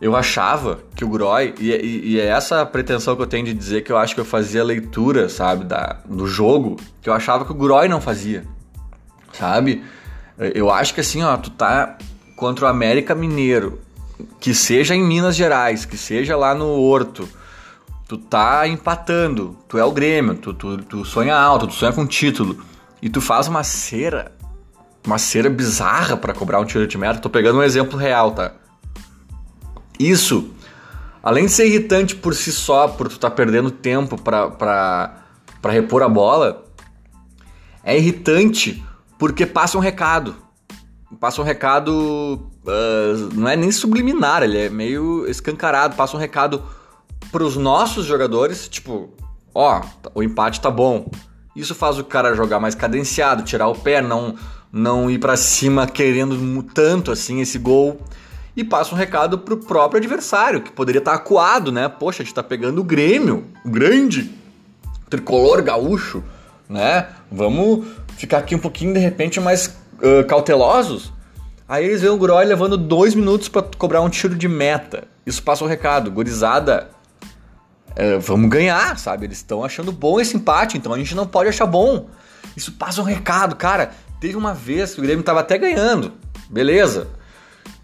eu 0.00 0.14
achava 0.14 0.80
que 0.94 1.04
o 1.04 1.08
Groy, 1.08 1.54
e, 1.58 1.70
e, 1.70 2.12
e, 2.12 2.20
é 2.20 2.26
essa 2.26 2.62
a 2.62 2.66
pretensão 2.66 3.16
que 3.16 3.22
eu 3.22 3.26
tenho 3.26 3.44
de 3.46 3.54
dizer 3.54 3.82
que 3.82 3.90
eu 3.90 3.96
acho 3.96 4.14
que 4.14 4.20
eu 4.20 4.24
fazia 4.24 4.62
leitura, 4.62 5.28
sabe, 5.28 5.64
da, 5.64 5.98
do 6.04 6.26
jogo, 6.26 6.76
que 7.00 7.08
eu 7.08 7.14
achava 7.14 7.44
que 7.44 7.52
o 7.52 7.54
Groy 7.54 7.88
não 7.88 8.00
fazia, 8.00 8.44
sabe? 9.32 9.82
Eu 10.38 10.70
acho 10.70 10.92
que 10.92 11.00
assim, 11.00 11.22
ó, 11.22 11.36
tu 11.38 11.50
tá 11.50 11.96
contra 12.36 12.66
o 12.66 12.68
América 12.68 13.14
Mineiro, 13.14 13.80
que 14.38 14.52
seja 14.52 14.94
em 14.94 15.02
Minas 15.02 15.34
Gerais, 15.34 15.86
que 15.86 15.96
seja 15.96 16.36
lá 16.36 16.54
no 16.54 16.66
Horto, 16.66 17.26
tu 18.06 18.18
tá 18.18 18.68
empatando, 18.68 19.56
tu 19.66 19.78
é 19.78 19.84
o 19.84 19.90
Grêmio, 19.90 20.34
tu, 20.34 20.52
tu, 20.52 20.76
tu 20.78 21.04
sonha 21.06 21.34
alto, 21.34 21.66
tu 21.66 21.72
sonha 21.72 21.92
com 21.92 22.06
título, 22.06 22.62
e 23.00 23.08
tu 23.08 23.22
faz 23.22 23.48
uma 23.48 23.64
cera 23.64 24.35
uma 25.06 25.18
cera 25.18 25.48
bizarra 25.48 26.16
para 26.16 26.34
cobrar 26.34 26.60
um 26.60 26.64
tiro 26.64 26.86
de 26.86 26.98
meta. 26.98 27.20
Tô 27.20 27.30
pegando 27.30 27.60
um 27.60 27.62
exemplo 27.62 27.96
real, 27.98 28.32
tá? 28.32 28.52
Isso, 29.98 30.50
além 31.22 31.46
de 31.46 31.52
ser 31.52 31.66
irritante 31.66 32.14
por 32.16 32.34
si 32.34 32.52
só, 32.52 32.88
por 32.88 33.08
tu 33.08 33.14
estar 33.14 33.30
tá 33.30 33.36
perdendo 33.36 33.70
tempo 33.70 34.20
para 34.20 35.22
repor 35.64 36.02
a 36.02 36.08
bola, 36.08 36.64
é 37.84 37.96
irritante 37.96 38.84
porque 39.16 39.46
passa 39.46 39.78
um 39.78 39.80
recado. 39.80 40.36
Passa 41.20 41.40
um 41.40 41.44
recado, 41.44 42.50
uh, 42.66 43.34
não 43.34 43.48
é 43.48 43.54
nem 43.54 43.70
subliminar, 43.70 44.42
ele 44.42 44.58
é 44.58 44.68
meio 44.68 45.24
escancarado. 45.28 45.94
Passa 45.94 46.16
um 46.16 46.20
recado 46.20 46.62
pros 47.30 47.56
nossos 47.56 48.04
jogadores, 48.04 48.68
tipo, 48.68 49.14
ó, 49.54 49.82
o 50.14 50.22
empate 50.22 50.60
tá 50.60 50.70
bom. 50.70 51.08
Isso 51.54 51.74
faz 51.74 51.96
o 51.98 52.04
cara 52.04 52.34
jogar 52.34 52.58
mais 52.58 52.74
cadenciado, 52.74 53.44
tirar 53.44 53.68
o 53.68 53.74
pé, 53.74 54.02
não 54.02 54.36
não 54.76 55.10
ir 55.10 55.18
para 55.18 55.36
cima 55.36 55.86
querendo 55.86 56.62
tanto 56.62 57.10
assim 57.10 57.40
esse 57.40 57.58
gol 57.58 57.98
e 58.54 58.62
passa 58.62 58.94
um 58.94 58.98
recado 58.98 59.38
pro 59.38 59.56
próprio 59.56 59.98
adversário, 59.98 60.62
que 60.62 60.70
poderia 60.70 60.98
estar 60.98 61.12
tá 61.12 61.16
acuado, 61.16 61.72
né? 61.72 61.88
Poxa, 61.88 62.22
a 62.22 62.24
gente 62.24 62.34
tá 62.34 62.42
pegando 62.42 62.80
o 62.80 62.84
Grêmio, 62.84 63.44
o 63.64 63.70
grande 63.70 64.30
tricolor 65.10 65.62
gaúcho, 65.62 66.22
né? 66.68 67.08
Vamos 67.30 67.86
ficar 68.16 68.38
aqui 68.38 68.54
um 68.54 68.58
pouquinho 68.58 68.92
de 68.92 69.00
repente 69.00 69.40
mais 69.40 69.66
uh, 69.66 70.24
cautelosos. 70.26 71.12
Aí 71.68 71.84
eles 71.84 72.00
veem 72.00 72.12
o 72.12 72.16
Groy 72.16 72.44
levando 72.44 72.76
dois 72.76 73.14
minutos 73.14 73.48
para 73.48 73.62
cobrar 73.62 74.00
um 74.00 74.08
tiro 74.08 74.36
de 74.36 74.46
meta. 74.46 75.04
Isso 75.24 75.42
passa 75.42 75.64
o 75.64 75.66
um 75.66 75.70
recado, 75.70 76.10
gorizada. 76.10 76.90
Vamos 78.20 78.50
ganhar, 78.50 78.98
sabe? 78.98 79.24
Eles 79.24 79.38
estão 79.38 79.64
achando 79.64 79.90
bom 79.90 80.20
esse 80.20 80.36
empate, 80.36 80.76
então 80.76 80.92
a 80.92 80.98
gente 80.98 81.14
não 81.14 81.26
pode 81.26 81.48
achar 81.48 81.64
bom. 81.64 82.08
Isso 82.54 82.72
passa 82.72 83.00
um 83.00 83.04
recado, 83.04 83.56
cara. 83.56 83.90
Teve 84.20 84.36
uma 84.36 84.54
vez 84.54 84.94
que 84.94 85.00
o 85.00 85.02
Grêmio 85.02 85.24
tava 85.24 85.40
até 85.40 85.58
ganhando, 85.58 86.12
beleza. 86.48 87.08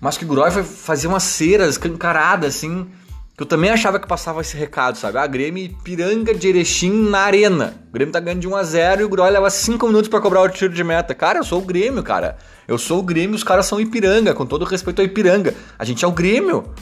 Mas 0.00 0.16
que 0.16 0.24
o 0.24 0.28
Groy 0.28 0.50
fazer 0.50 1.06
uma 1.06 1.20
cera 1.20 1.66
escancarada, 1.66 2.46
assim, 2.46 2.88
que 3.36 3.42
eu 3.42 3.46
também 3.46 3.70
achava 3.70 3.98
que 3.98 4.06
passava 4.06 4.40
esse 4.40 4.56
recado, 4.56 4.96
sabe? 4.96 5.18
Ah, 5.18 5.26
Grêmio 5.26 5.74
Piranga 5.82 6.34
de 6.34 6.48
Erechim 6.48 7.08
na 7.08 7.20
arena. 7.20 7.74
O 7.88 7.92
Grêmio 7.92 8.12
tá 8.12 8.20
ganhando 8.20 8.40
de 8.40 8.48
1 8.48 8.56
a 8.56 8.62
0 8.62 9.00
e 9.00 9.04
o 9.04 9.08
Groy 9.08 9.30
leva 9.30 9.48
5 9.48 9.86
minutos 9.86 10.08
para 10.08 10.20
cobrar 10.20 10.42
o 10.42 10.48
tiro 10.48 10.72
de 10.72 10.82
meta. 10.82 11.14
Cara, 11.14 11.38
eu 11.38 11.44
sou 11.44 11.60
o 11.60 11.64
Grêmio, 11.64 12.02
cara. 12.02 12.36
Eu 12.66 12.78
sou 12.78 12.98
o 12.98 13.02
Grêmio, 13.02 13.36
os 13.36 13.44
caras 13.44 13.66
são 13.66 13.80
Ipiranga, 13.80 14.34
com 14.34 14.44
todo 14.44 14.64
respeito 14.64 15.00
ao 15.00 15.06
Ipiranga. 15.06 15.54
A 15.78 15.84
gente 15.84 16.04
é 16.04 16.08
o 16.08 16.12
Grêmio, 16.12 16.72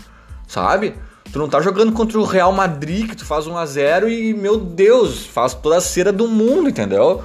sabe? 0.47 0.95
Tu 1.33 1.39
não 1.39 1.49
tá 1.49 1.61
jogando 1.61 1.93
contra 1.93 2.19
o 2.19 2.25
Real 2.25 2.53
Madrid, 2.53 3.09
que 3.09 3.17
tu 3.17 3.25
faz 3.25 3.47
1 3.47 3.57
a 3.57 3.67
0 3.67 4.09
e, 4.09 4.35
meu 4.35 4.57
Deus, 4.57 5.25
faz 5.27 5.55
toda 5.55 5.77
a 5.77 5.81
cera 5.81 6.13
do 6.13 6.27
mundo, 6.27 6.69
entendeu? 6.69 7.23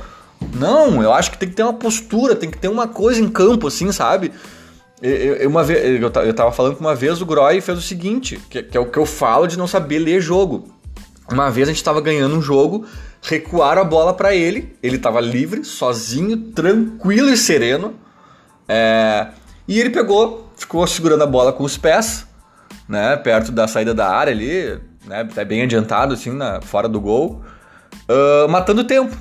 Não, 0.54 1.02
eu 1.02 1.14
acho 1.14 1.32
que 1.32 1.38
tem 1.38 1.50
que 1.50 1.56
ter 1.56 1.64
uma 1.64 1.74
postura, 1.74 2.36
tem 2.36 2.50
que 2.50 2.58
ter 2.58 2.68
uma 2.68 2.88
coisa 2.88 3.20
em 3.20 3.28
campo, 3.28 3.68
assim, 3.68 3.92
sabe? 3.92 4.32
Eu, 5.02 5.36
eu 5.36 5.50
uma 5.50 5.64
vez, 5.64 6.02
eu, 6.02 6.12
eu 6.24 6.34
tava 6.34 6.52
falando 6.52 6.76
que 6.76 6.82
uma 6.82 6.96
vez 6.96 7.22
o 7.22 7.26
Groy 7.26 7.60
fez 7.62 7.78
o 7.78 7.82
seguinte, 7.82 8.40
que, 8.50 8.64
que, 8.64 8.78
é 8.78 8.80
o 8.80 8.86
que 8.86 8.98
eu 8.98 9.06
falo 9.06 9.48
de 9.48 9.58
não 9.58 9.68
saber 9.68 10.00
ler 10.00 10.22
jogo. 10.22 10.68
Uma 11.32 11.50
vez 11.50 11.68
a 11.68 11.72
gente 11.72 11.84
tava 11.84 12.00
ganhando 12.02 12.36
um 12.36 12.42
jogo, 12.42 12.86
recuaram 13.22 13.82
a 13.82 13.86
bola 13.86 14.14
para 14.14 14.36
ele, 14.36 14.76
ele 14.82 14.98
tava 14.98 15.20
livre, 15.20 15.64
sozinho, 15.64 16.38
tranquilo 16.52 17.30
e 17.30 17.38
sereno. 17.38 17.96
É, 18.68 19.28
e 19.68 19.80
ele 19.80 19.90
pegou, 19.90 20.50
ficou 20.56 20.86
segurando 20.88 21.24
a 21.24 21.28
bola 21.28 21.52
com 21.52 21.64
os 21.64 21.78
pés, 21.78 22.28
né, 22.88 23.16
perto 23.18 23.52
da 23.52 23.68
saída 23.68 23.94
da 23.94 24.08
área 24.08 24.32
ali, 24.32 24.80
né, 25.06 25.24
bem 25.46 25.64
adiantado 25.64 26.14
assim, 26.14 26.32
na, 26.32 26.62
fora 26.62 26.88
do 26.88 27.02
gol, 27.02 27.42
uh, 28.10 28.48
matando 28.48 28.84
tempo. 28.84 29.16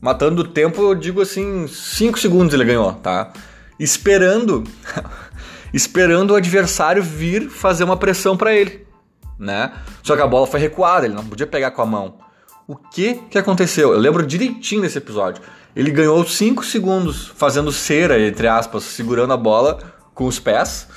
Matando 0.00 0.44
tempo, 0.44 0.82
eu 0.82 0.94
digo 0.94 1.22
assim, 1.22 1.66
5 1.66 2.18
segundos 2.18 2.52
ele 2.52 2.64
ganhou, 2.64 2.92
tá? 2.92 3.32
Esperando, 3.80 4.64
esperando 5.72 6.32
o 6.32 6.36
adversário 6.36 7.02
vir 7.02 7.48
fazer 7.48 7.84
uma 7.84 7.96
pressão 7.96 8.36
para 8.36 8.54
ele, 8.54 8.86
né? 9.38 9.72
Só 10.02 10.14
que 10.14 10.22
a 10.22 10.26
bola 10.26 10.46
foi 10.46 10.60
recuada, 10.60 11.06
ele 11.06 11.14
não 11.14 11.24
podia 11.24 11.46
pegar 11.46 11.70
com 11.70 11.82
a 11.82 11.86
mão. 11.86 12.18
O 12.68 12.76
que 12.76 13.14
que 13.30 13.38
aconteceu? 13.38 13.92
Eu 13.92 13.98
lembro 13.98 14.26
direitinho 14.26 14.82
desse 14.82 14.98
episódio. 14.98 15.42
Ele 15.74 15.90
ganhou 15.90 16.24
5 16.24 16.64
segundos 16.64 17.28
fazendo 17.34 17.72
cera, 17.72 18.20
entre 18.20 18.48
aspas, 18.48 18.82
segurando 18.84 19.32
a 19.32 19.36
bola 19.36 19.78
com 20.14 20.26
os 20.26 20.38
pés. 20.38 20.88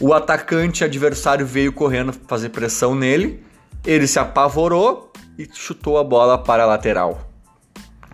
O 0.00 0.12
atacante 0.12 0.84
adversário 0.84 1.46
veio 1.46 1.72
correndo 1.72 2.12
fazer 2.26 2.50
pressão 2.50 2.94
nele. 2.94 3.42
Ele 3.86 4.06
se 4.06 4.18
apavorou 4.18 5.12
e 5.38 5.48
chutou 5.52 5.98
a 5.98 6.04
bola 6.04 6.36
para 6.36 6.64
a 6.64 6.66
lateral 6.66 7.27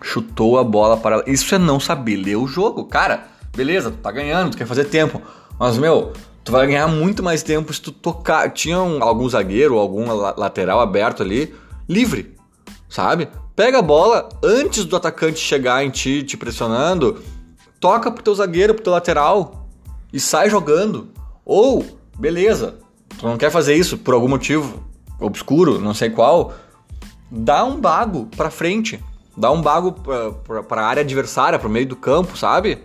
chutou 0.05 0.59
a 0.59 0.63
bola 0.63 0.95
para. 0.95 1.23
Isso 1.25 1.55
é 1.55 1.57
não 1.57 1.79
saber 1.79 2.15
ler 2.15 2.35
o 2.35 2.47
jogo. 2.47 2.85
Cara, 2.85 3.27
beleza, 3.55 3.89
tu 3.89 3.97
tá 3.97 4.11
ganhando, 4.11 4.51
tu 4.51 4.57
quer 4.57 4.67
fazer 4.67 4.85
tempo. 4.85 5.19
Mas, 5.59 5.77
meu, 5.79 6.13
tu 6.43 6.51
vai 6.51 6.67
ganhar 6.67 6.87
muito 6.87 7.23
mais 7.23 7.41
tempo 7.41 7.73
se 7.73 7.81
tu 7.81 7.91
tocar. 7.91 8.51
Tinha 8.51 8.79
um, 8.79 9.03
algum 9.03 9.27
zagueiro, 9.27 9.79
algum 9.79 10.05
lateral 10.37 10.79
aberto 10.79 11.23
ali, 11.23 11.53
livre, 11.89 12.35
sabe? 12.87 13.27
Pega 13.55 13.79
a 13.79 13.81
bola 13.81 14.29
antes 14.43 14.85
do 14.85 14.95
atacante 14.95 15.39
chegar 15.39 15.83
em 15.83 15.89
ti, 15.89 16.21
te 16.21 16.37
pressionando, 16.37 17.21
toca 17.79 18.11
pro 18.11 18.23
teu 18.23 18.35
zagueiro, 18.35 18.75
pro 18.75 18.83
teu 18.83 18.93
lateral 18.93 19.67
e 20.13 20.19
sai 20.19 20.49
jogando. 20.51 21.07
Ou, 21.43 21.83
beleza, 22.17 22.75
tu 23.17 23.25
não 23.25 23.37
quer 23.37 23.49
fazer 23.49 23.75
isso 23.75 23.97
por 23.97 24.13
algum 24.13 24.27
motivo 24.27 24.83
obscuro, 25.19 25.79
não 25.79 25.93
sei 25.93 26.09
qual, 26.09 26.53
dá 27.31 27.63
um 27.63 27.79
bago 27.79 28.25
pra 28.35 28.49
frente 28.51 29.01
dá 29.37 29.51
um 29.51 29.61
bago 29.61 29.95
para 30.67 30.81
a 30.81 30.85
área 30.85 31.01
adversária, 31.01 31.59
para 31.59 31.67
o 31.67 31.71
meio 31.71 31.85
do 31.85 31.95
campo, 31.95 32.37
sabe? 32.37 32.79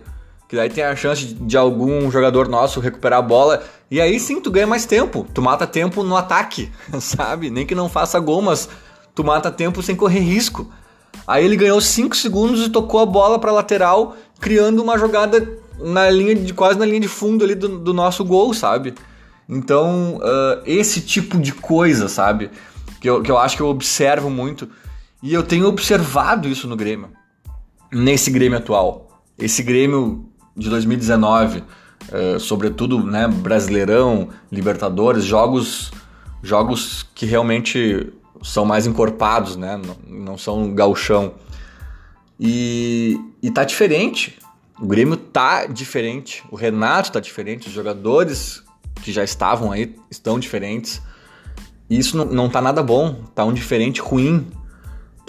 Que 0.47 0.55
daí 0.55 0.69
tem 0.69 0.83
a 0.83 0.95
chance 0.95 1.25
de, 1.25 1.33
de, 1.33 1.57
algum 1.57 2.11
jogador 2.11 2.49
nosso 2.49 2.79
recuperar 2.79 3.19
a 3.19 3.21
bola. 3.21 3.63
E 3.89 4.01
aí 4.01 4.19
sim 4.19 4.41
tu 4.41 4.51
ganha 4.51 4.67
mais 4.67 4.85
tempo. 4.85 5.25
Tu 5.33 5.41
mata 5.41 5.65
tempo 5.65 6.03
no 6.03 6.17
ataque, 6.17 6.69
sabe? 6.99 7.49
Nem 7.49 7.65
que 7.65 7.73
não 7.73 7.87
faça 7.87 8.19
gol, 8.19 8.41
mas 8.41 8.67
tu 9.15 9.23
mata 9.23 9.49
tempo 9.49 9.81
sem 9.81 9.95
correr 9.95 10.19
risco. 10.19 10.69
Aí 11.25 11.45
ele 11.45 11.55
ganhou 11.55 11.79
5 11.79 12.15
segundos 12.15 12.65
e 12.65 12.69
tocou 12.69 12.99
a 12.99 13.05
bola 13.05 13.39
para 13.39 13.51
lateral, 13.51 14.15
criando 14.39 14.81
uma 14.81 14.97
jogada 14.97 15.57
na 15.79 16.09
linha 16.09 16.35
de 16.35 16.53
quase 16.53 16.77
na 16.77 16.85
linha 16.85 16.99
de 16.99 17.07
fundo 17.07 17.43
ali 17.43 17.55
do, 17.55 17.79
do 17.79 17.93
nosso 17.93 18.23
gol, 18.25 18.53
sabe? 18.53 18.93
Então, 19.47 20.17
uh, 20.17 20.61
esse 20.65 21.01
tipo 21.01 21.39
de 21.39 21.53
coisa, 21.53 22.07
sabe? 22.07 22.49
Que 22.99 23.09
eu, 23.09 23.21
que 23.21 23.31
eu 23.31 23.37
acho 23.37 23.55
que 23.55 23.63
eu 23.63 23.67
observo 23.67 24.29
muito 24.29 24.67
e 25.21 25.33
eu 25.33 25.43
tenho 25.43 25.67
observado 25.67 26.47
isso 26.47 26.67
no 26.67 26.75
Grêmio, 26.75 27.09
nesse 27.91 28.31
Grêmio 28.31 28.57
atual. 28.57 29.23
Esse 29.37 29.61
Grêmio 29.61 30.29
de 30.57 30.69
2019, 30.69 31.59
uh, 31.59 31.63
eh, 32.11 32.39
sobretudo 32.39 33.03
né, 33.03 33.27
Brasileirão, 33.27 34.29
Libertadores, 34.51 35.23
jogos, 35.23 35.91
jogos 36.41 37.05
que 37.13 37.25
realmente 37.25 38.11
são 38.41 38.65
mais 38.65 38.87
encorpados, 38.87 39.55
né, 39.55 39.79
não, 40.07 40.25
não 40.25 40.37
são 40.37 40.73
gauchão. 40.73 41.35
E, 42.39 43.19
e 43.41 43.51
tá 43.51 43.63
diferente. 43.63 44.39
O 44.79 44.87
Grêmio 44.87 45.15
tá 45.15 45.67
diferente. 45.67 46.43
O 46.49 46.55
Renato 46.55 47.11
tá 47.11 47.19
diferente. 47.19 47.67
Os 47.67 47.73
jogadores 47.73 48.63
que 49.03 49.11
já 49.11 49.23
estavam 49.23 49.71
aí 49.71 49.95
estão 50.09 50.39
diferentes. 50.39 50.99
E 51.87 51.99
isso 51.99 52.17
não, 52.17 52.25
não 52.25 52.49
tá 52.49 52.59
nada 52.59 52.81
bom. 52.81 53.23
Tá 53.35 53.45
um 53.45 53.53
diferente 53.53 54.01
ruim 54.01 54.47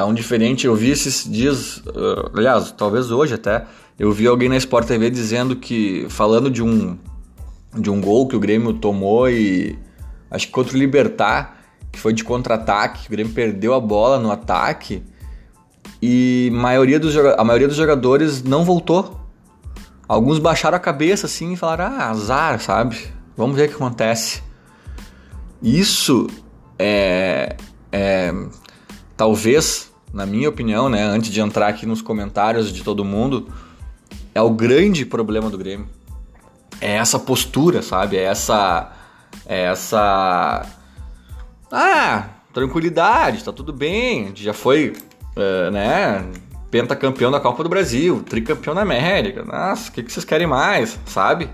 tá 0.02 0.06
um 0.06 0.14
diferente. 0.14 0.66
Eu 0.66 0.74
vi 0.74 0.90
esses 0.90 1.30
dias, 1.30 1.78
uh, 1.78 2.30
aliás, 2.34 2.72
talvez 2.72 3.10
hoje 3.10 3.34
até, 3.34 3.64
eu 3.98 4.12
vi 4.12 4.26
alguém 4.26 4.48
na 4.48 4.56
Sport 4.56 4.86
TV 4.86 5.10
dizendo 5.10 5.56
que, 5.56 6.06
falando 6.08 6.50
de 6.50 6.62
um, 6.62 6.98
de 7.78 7.90
um 7.90 8.00
gol 8.00 8.26
que 8.26 8.36
o 8.36 8.40
Grêmio 8.40 8.72
tomou 8.72 9.30
e 9.30 9.78
acho 10.30 10.46
que 10.46 10.52
contra 10.52 10.76
o 10.76 10.78
Libertar, 10.78 11.58
que 11.90 11.98
foi 11.98 12.12
de 12.12 12.24
contra-ataque, 12.24 13.06
o 13.06 13.10
Grêmio 13.10 13.32
perdeu 13.32 13.74
a 13.74 13.80
bola 13.80 14.18
no 14.18 14.30
ataque 14.30 15.02
e 16.00 16.50
maioria 16.52 16.98
dos, 16.98 17.16
a 17.16 17.44
maioria 17.44 17.68
dos 17.68 17.76
jogadores 17.76 18.42
não 18.42 18.64
voltou. 18.64 19.20
Alguns 20.08 20.38
baixaram 20.38 20.76
a 20.76 20.80
cabeça 20.80 21.26
assim 21.26 21.52
e 21.52 21.56
falaram: 21.56 21.84
ah, 21.84 22.10
azar, 22.10 22.60
sabe? 22.60 22.98
Vamos 23.36 23.56
ver 23.56 23.66
o 23.66 23.68
que 23.68 23.74
acontece. 23.76 24.42
Isso 25.62 26.26
é, 26.78 27.56
é 27.92 28.34
talvez, 29.16 29.91
na 30.12 30.26
minha 30.26 30.48
opinião, 30.48 30.88
né, 30.88 31.02
antes 31.02 31.30
de 31.30 31.40
entrar 31.40 31.68
aqui 31.68 31.86
nos 31.86 32.02
comentários 32.02 32.72
de 32.72 32.82
todo 32.82 33.04
mundo, 33.04 33.48
é 34.34 34.40
o 34.42 34.50
grande 34.50 35.06
problema 35.06 35.48
do 35.48 35.56
Grêmio. 35.56 35.88
É 36.80 36.96
essa 36.96 37.18
postura, 37.18 37.80
sabe? 37.80 38.16
É 38.16 38.24
essa. 38.24 38.92
É 39.46 39.62
essa. 39.64 40.66
Ah, 41.70 42.28
tranquilidade, 42.52 43.44
tá 43.44 43.52
tudo 43.52 43.72
bem. 43.72 44.24
A 44.24 44.26
gente 44.26 44.42
já 44.42 44.52
foi, 44.52 44.92
uh, 45.36 45.70
né? 45.70 46.26
Pentacampeão 46.70 47.30
da 47.30 47.38
Copa 47.38 47.62
do 47.62 47.68
Brasil, 47.68 48.22
tricampeão 48.22 48.74
da 48.74 48.82
América. 48.82 49.44
Nossa, 49.44 49.90
o 49.90 49.92
que, 49.92 50.02
que 50.02 50.12
vocês 50.12 50.24
querem 50.24 50.46
mais, 50.46 50.98
sabe? 51.06 51.48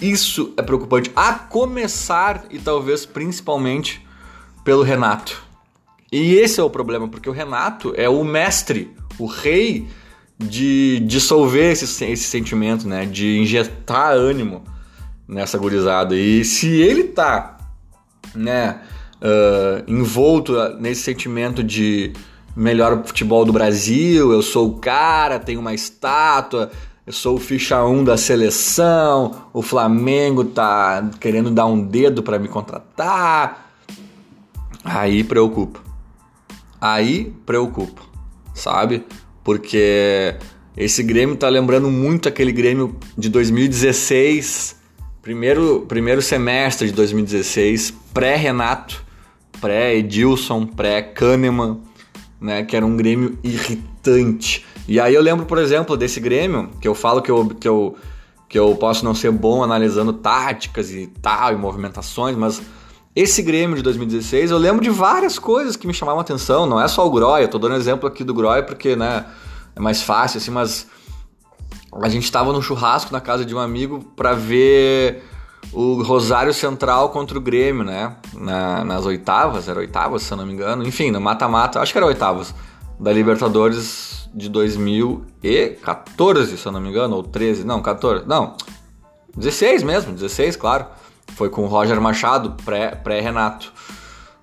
Isso 0.00 0.52
é 0.56 0.62
preocupante. 0.62 1.12
A 1.14 1.34
começar 1.34 2.44
e 2.50 2.58
talvez 2.58 3.06
principalmente 3.06 4.04
pelo 4.64 4.82
Renato. 4.82 5.51
E 6.12 6.34
esse 6.34 6.60
é 6.60 6.62
o 6.62 6.68
problema, 6.68 7.08
porque 7.08 7.30
o 7.30 7.32
Renato 7.32 7.94
é 7.96 8.06
o 8.06 8.22
mestre, 8.22 8.94
o 9.18 9.24
rei 9.24 9.88
de 10.38 11.00
dissolver 11.00 11.72
esse, 11.72 12.04
esse 12.04 12.24
sentimento, 12.24 12.86
né? 12.86 13.06
De 13.06 13.38
injetar 13.38 14.12
ânimo 14.12 14.62
nessa 15.26 15.56
gurizada. 15.56 16.14
E 16.14 16.44
se 16.44 16.68
ele 16.68 17.04
tá, 17.04 17.56
né, 18.34 18.82
uh, 19.22 19.90
envolto 19.90 20.52
nesse 20.78 21.00
sentimento 21.02 21.64
de 21.64 22.12
melhor 22.54 23.02
futebol 23.06 23.46
do 23.46 23.52
Brasil, 23.52 24.32
eu 24.32 24.42
sou 24.42 24.68
o 24.68 24.78
cara, 24.78 25.38
tenho 25.38 25.60
uma 25.60 25.72
estátua, 25.72 26.70
eu 27.06 27.12
sou 27.14 27.36
o 27.36 27.40
ficha 27.40 27.82
1 27.82 28.04
da 28.04 28.18
seleção, 28.18 29.46
o 29.54 29.62
Flamengo 29.62 30.44
tá 30.44 31.08
querendo 31.18 31.50
dar 31.50 31.64
um 31.64 31.82
dedo 31.82 32.22
para 32.22 32.38
me 32.38 32.48
contratar, 32.48 33.72
aí 34.84 35.24
preocupa 35.24 35.91
aí 36.82 37.32
preocupa, 37.46 38.02
sabe? 38.52 39.06
Porque 39.44 40.34
esse 40.76 41.00
Grêmio 41.04 41.36
tá 41.36 41.48
lembrando 41.48 41.88
muito 41.88 42.28
aquele 42.28 42.50
Grêmio 42.50 42.96
de 43.16 43.28
2016, 43.28 44.80
primeiro, 45.22 45.86
primeiro 45.86 46.20
semestre 46.20 46.88
de 46.88 46.92
2016, 46.92 47.94
pré-Renato, 48.12 49.04
pré-Edilson, 49.60 50.66
pré-Kahneman, 50.66 51.80
né? 52.40 52.64
Que 52.64 52.76
era 52.76 52.84
um 52.84 52.96
Grêmio 52.96 53.38
irritante. 53.44 54.66
E 54.88 54.98
aí 54.98 55.14
eu 55.14 55.22
lembro, 55.22 55.46
por 55.46 55.58
exemplo, 55.58 55.96
desse 55.96 56.18
Grêmio, 56.18 56.68
que 56.80 56.88
eu 56.88 56.96
falo 56.96 57.22
que 57.22 57.30
eu, 57.30 57.48
que 57.48 57.68
eu, 57.68 57.96
que 58.48 58.58
eu 58.58 58.74
posso 58.74 59.04
não 59.04 59.14
ser 59.14 59.30
bom 59.30 59.62
analisando 59.62 60.12
táticas 60.12 60.90
e 60.90 61.06
tal, 61.06 61.52
e 61.52 61.56
movimentações, 61.56 62.36
mas 62.36 62.60
esse 63.14 63.42
Grêmio 63.42 63.76
de 63.76 63.82
2016, 63.82 64.50
eu 64.50 64.58
lembro 64.58 64.82
de 64.82 64.90
várias 64.90 65.38
coisas 65.38 65.76
que 65.76 65.86
me 65.86 65.92
chamavam 65.92 66.20
atenção, 66.20 66.66
não 66.66 66.80
é 66.80 66.88
só 66.88 67.06
o 67.06 67.10
Groy, 67.10 67.42
eu 67.42 67.48
tô 67.48 67.58
dando 67.58 67.76
exemplo 67.76 68.08
aqui 68.08 68.24
do 68.24 68.32
Groy 68.32 68.62
porque, 68.62 68.96
né, 68.96 69.26
é 69.76 69.80
mais 69.80 70.02
fácil 70.02 70.38
assim, 70.38 70.50
mas 70.50 70.86
a 72.00 72.08
gente 72.08 72.24
estava 72.24 72.52
no 72.52 72.62
churrasco 72.62 73.12
na 73.12 73.20
casa 73.20 73.44
de 73.44 73.54
um 73.54 73.58
amigo 73.58 74.02
para 74.16 74.32
ver 74.32 75.22
o 75.72 76.02
Rosário 76.02 76.54
Central 76.54 77.10
contra 77.10 77.36
o 77.36 77.40
Grêmio, 77.40 77.84
né? 77.84 78.16
Na, 78.34 78.84
nas 78.84 79.06
oitavas, 79.06 79.68
era 79.68 79.78
oitavas, 79.78 80.22
se 80.22 80.32
eu 80.32 80.36
não 80.36 80.46
me 80.46 80.52
engano. 80.52 80.86
Enfim, 80.86 81.10
no 81.10 81.20
mata-mata, 81.20 81.80
acho 81.80 81.92
que 81.92 81.98
era 81.98 82.06
oitavas 82.06 82.54
da 82.98 83.12
Libertadores 83.12 84.28
de 84.34 84.48
2014, 84.48 86.56
se 86.56 86.66
eu 86.66 86.72
não 86.72 86.80
me 86.80 86.88
engano, 86.88 87.16
ou 87.16 87.22
13, 87.22 87.64
não, 87.64 87.82
14, 87.82 88.26
não, 88.26 88.56
16 89.36 89.82
mesmo, 89.82 90.12
16, 90.12 90.56
claro. 90.56 90.86
Foi 91.36 91.48
com 91.48 91.64
o 91.64 91.66
Roger 91.66 92.00
Machado, 92.00 92.56
pré-Renato. 93.02 93.72
Pré 93.72 93.92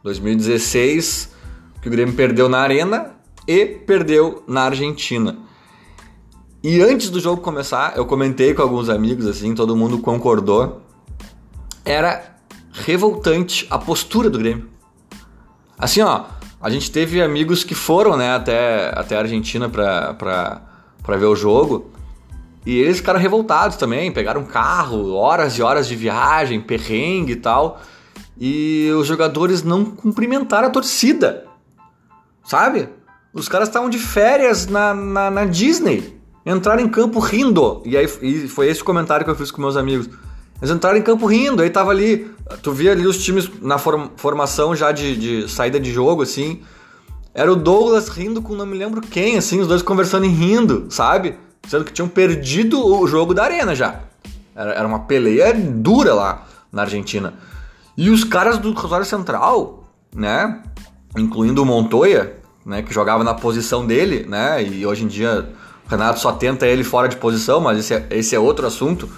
2016, 0.03 1.33
que 1.81 1.87
o 1.87 1.91
Grêmio 1.91 2.15
perdeu 2.15 2.47
na 2.47 2.59
Arena 2.59 3.11
e 3.47 3.65
perdeu 3.65 4.43
na 4.47 4.63
Argentina. 4.63 5.37
E 6.63 6.81
antes 6.81 7.09
do 7.09 7.19
jogo 7.19 7.41
começar, 7.41 7.93
eu 7.95 8.05
comentei 8.05 8.53
com 8.53 8.61
alguns 8.61 8.89
amigos, 8.89 9.25
assim, 9.25 9.55
todo 9.55 9.75
mundo 9.75 9.99
concordou. 9.99 10.81
Era 11.85 12.37
revoltante 12.71 13.65
a 13.69 13.77
postura 13.77 14.29
do 14.29 14.37
Grêmio. 14.37 14.69
Assim, 15.77 16.01
ó, 16.01 16.25
a 16.61 16.69
gente 16.69 16.91
teve 16.91 17.21
amigos 17.21 17.63
que 17.63 17.73
foram, 17.73 18.17
né, 18.17 18.35
até, 18.35 18.91
até 18.93 19.15
a 19.15 19.19
Argentina 19.19 19.69
pra, 19.69 20.13
pra, 20.13 20.61
pra 21.01 21.17
ver 21.17 21.25
o 21.25 21.35
jogo. 21.35 21.91
E 22.65 22.77
eles 22.77 22.97
ficaram 22.97 23.19
revoltados 23.19 23.77
também, 23.77 24.11
pegaram 24.11 24.43
carro, 24.43 25.13
horas 25.13 25.57
e 25.57 25.61
horas 25.61 25.87
de 25.87 25.95
viagem, 25.95 26.59
perrengue 26.59 27.33
e 27.33 27.37
tal. 27.37 27.81
E 28.39 28.89
os 28.97 29.07
jogadores 29.07 29.63
não 29.63 29.85
cumprimentaram 29.85 30.67
a 30.67 30.71
torcida. 30.71 31.45
Sabe? 32.43 32.89
Os 33.33 33.47
caras 33.47 33.67
estavam 33.67 33.89
de 33.89 33.97
férias 33.97 34.67
na, 34.67 34.93
na, 34.93 35.31
na, 35.31 35.45
Disney. 35.45 36.19
Entraram 36.45 36.81
em 36.81 36.89
campo 36.89 37.19
rindo. 37.19 37.81
E 37.85 37.95
aí 37.95 38.09
e 38.21 38.47
foi 38.47 38.67
esse 38.67 38.81
o 38.81 38.85
comentário 38.85 39.23
que 39.23 39.31
eu 39.31 39.35
fiz 39.35 39.51
com 39.51 39.61
meus 39.61 39.77
amigos. 39.77 40.09
Eles 40.61 40.73
entraram 40.73 40.97
em 40.97 41.01
campo 41.01 41.25
rindo, 41.25 41.61
aí 41.61 41.69
tava 41.69 41.91
ali. 41.91 42.29
Tu 42.63 42.71
via 42.71 42.91
ali 42.91 43.05
os 43.05 43.23
times 43.23 43.49
na 43.61 43.77
form, 43.77 44.07
formação 44.17 44.75
já 44.75 44.91
de, 44.91 45.15
de 45.15 45.51
saída 45.51 45.79
de 45.79 45.91
jogo, 45.91 46.23
assim. 46.23 46.61
Era 47.33 47.51
o 47.51 47.55
Douglas 47.55 48.09
rindo 48.09 48.41
com 48.41 48.55
não 48.55 48.65
me 48.65 48.77
lembro 48.77 49.01
quem, 49.01 49.37
assim, 49.37 49.59
os 49.59 49.67
dois 49.67 49.81
conversando 49.81 50.25
e 50.25 50.29
rindo, 50.29 50.87
sabe? 50.89 51.37
Sendo 51.67 51.85
que 51.85 51.93
tinham 51.93 52.07
perdido 52.07 52.83
o 52.85 53.07
jogo 53.07 53.33
da 53.33 53.43
arena 53.43 53.75
já. 53.75 54.01
Era, 54.55 54.73
era 54.73 54.87
uma 54.87 55.01
peleia 55.01 55.53
dura 55.53 56.13
lá 56.13 56.45
na 56.71 56.83
Argentina. 56.83 57.33
E 57.95 58.09
os 58.09 58.23
caras 58.23 58.57
do 58.57 58.71
Rosário 58.73 59.05
Central, 59.05 59.83
né? 60.13 60.61
Incluindo 61.17 61.61
o 61.61 61.65
Montoya, 61.65 62.37
né? 62.65 62.81
Que 62.81 62.93
jogava 62.93 63.23
na 63.23 63.33
posição 63.33 63.85
dele, 63.85 64.25
né? 64.27 64.63
E 64.63 64.85
hoje 64.85 65.03
em 65.03 65.07
dia 65.07 65.49
o 65.85 65.89
Renato 65.89 66.19
só 66.19 66.31
tenta 66.31 66.65
ele 66.67 66.83
fora 66.83 67.07
de 67.07 67.17
posição, 67.17 67.59
mas 67.59 67.79
esse 67.79 67.93
é, 67.93 68.07
esse 68.11 68.35
é 68.35 68.39
outro 68.39 68.67
assunto. 68.67 69.09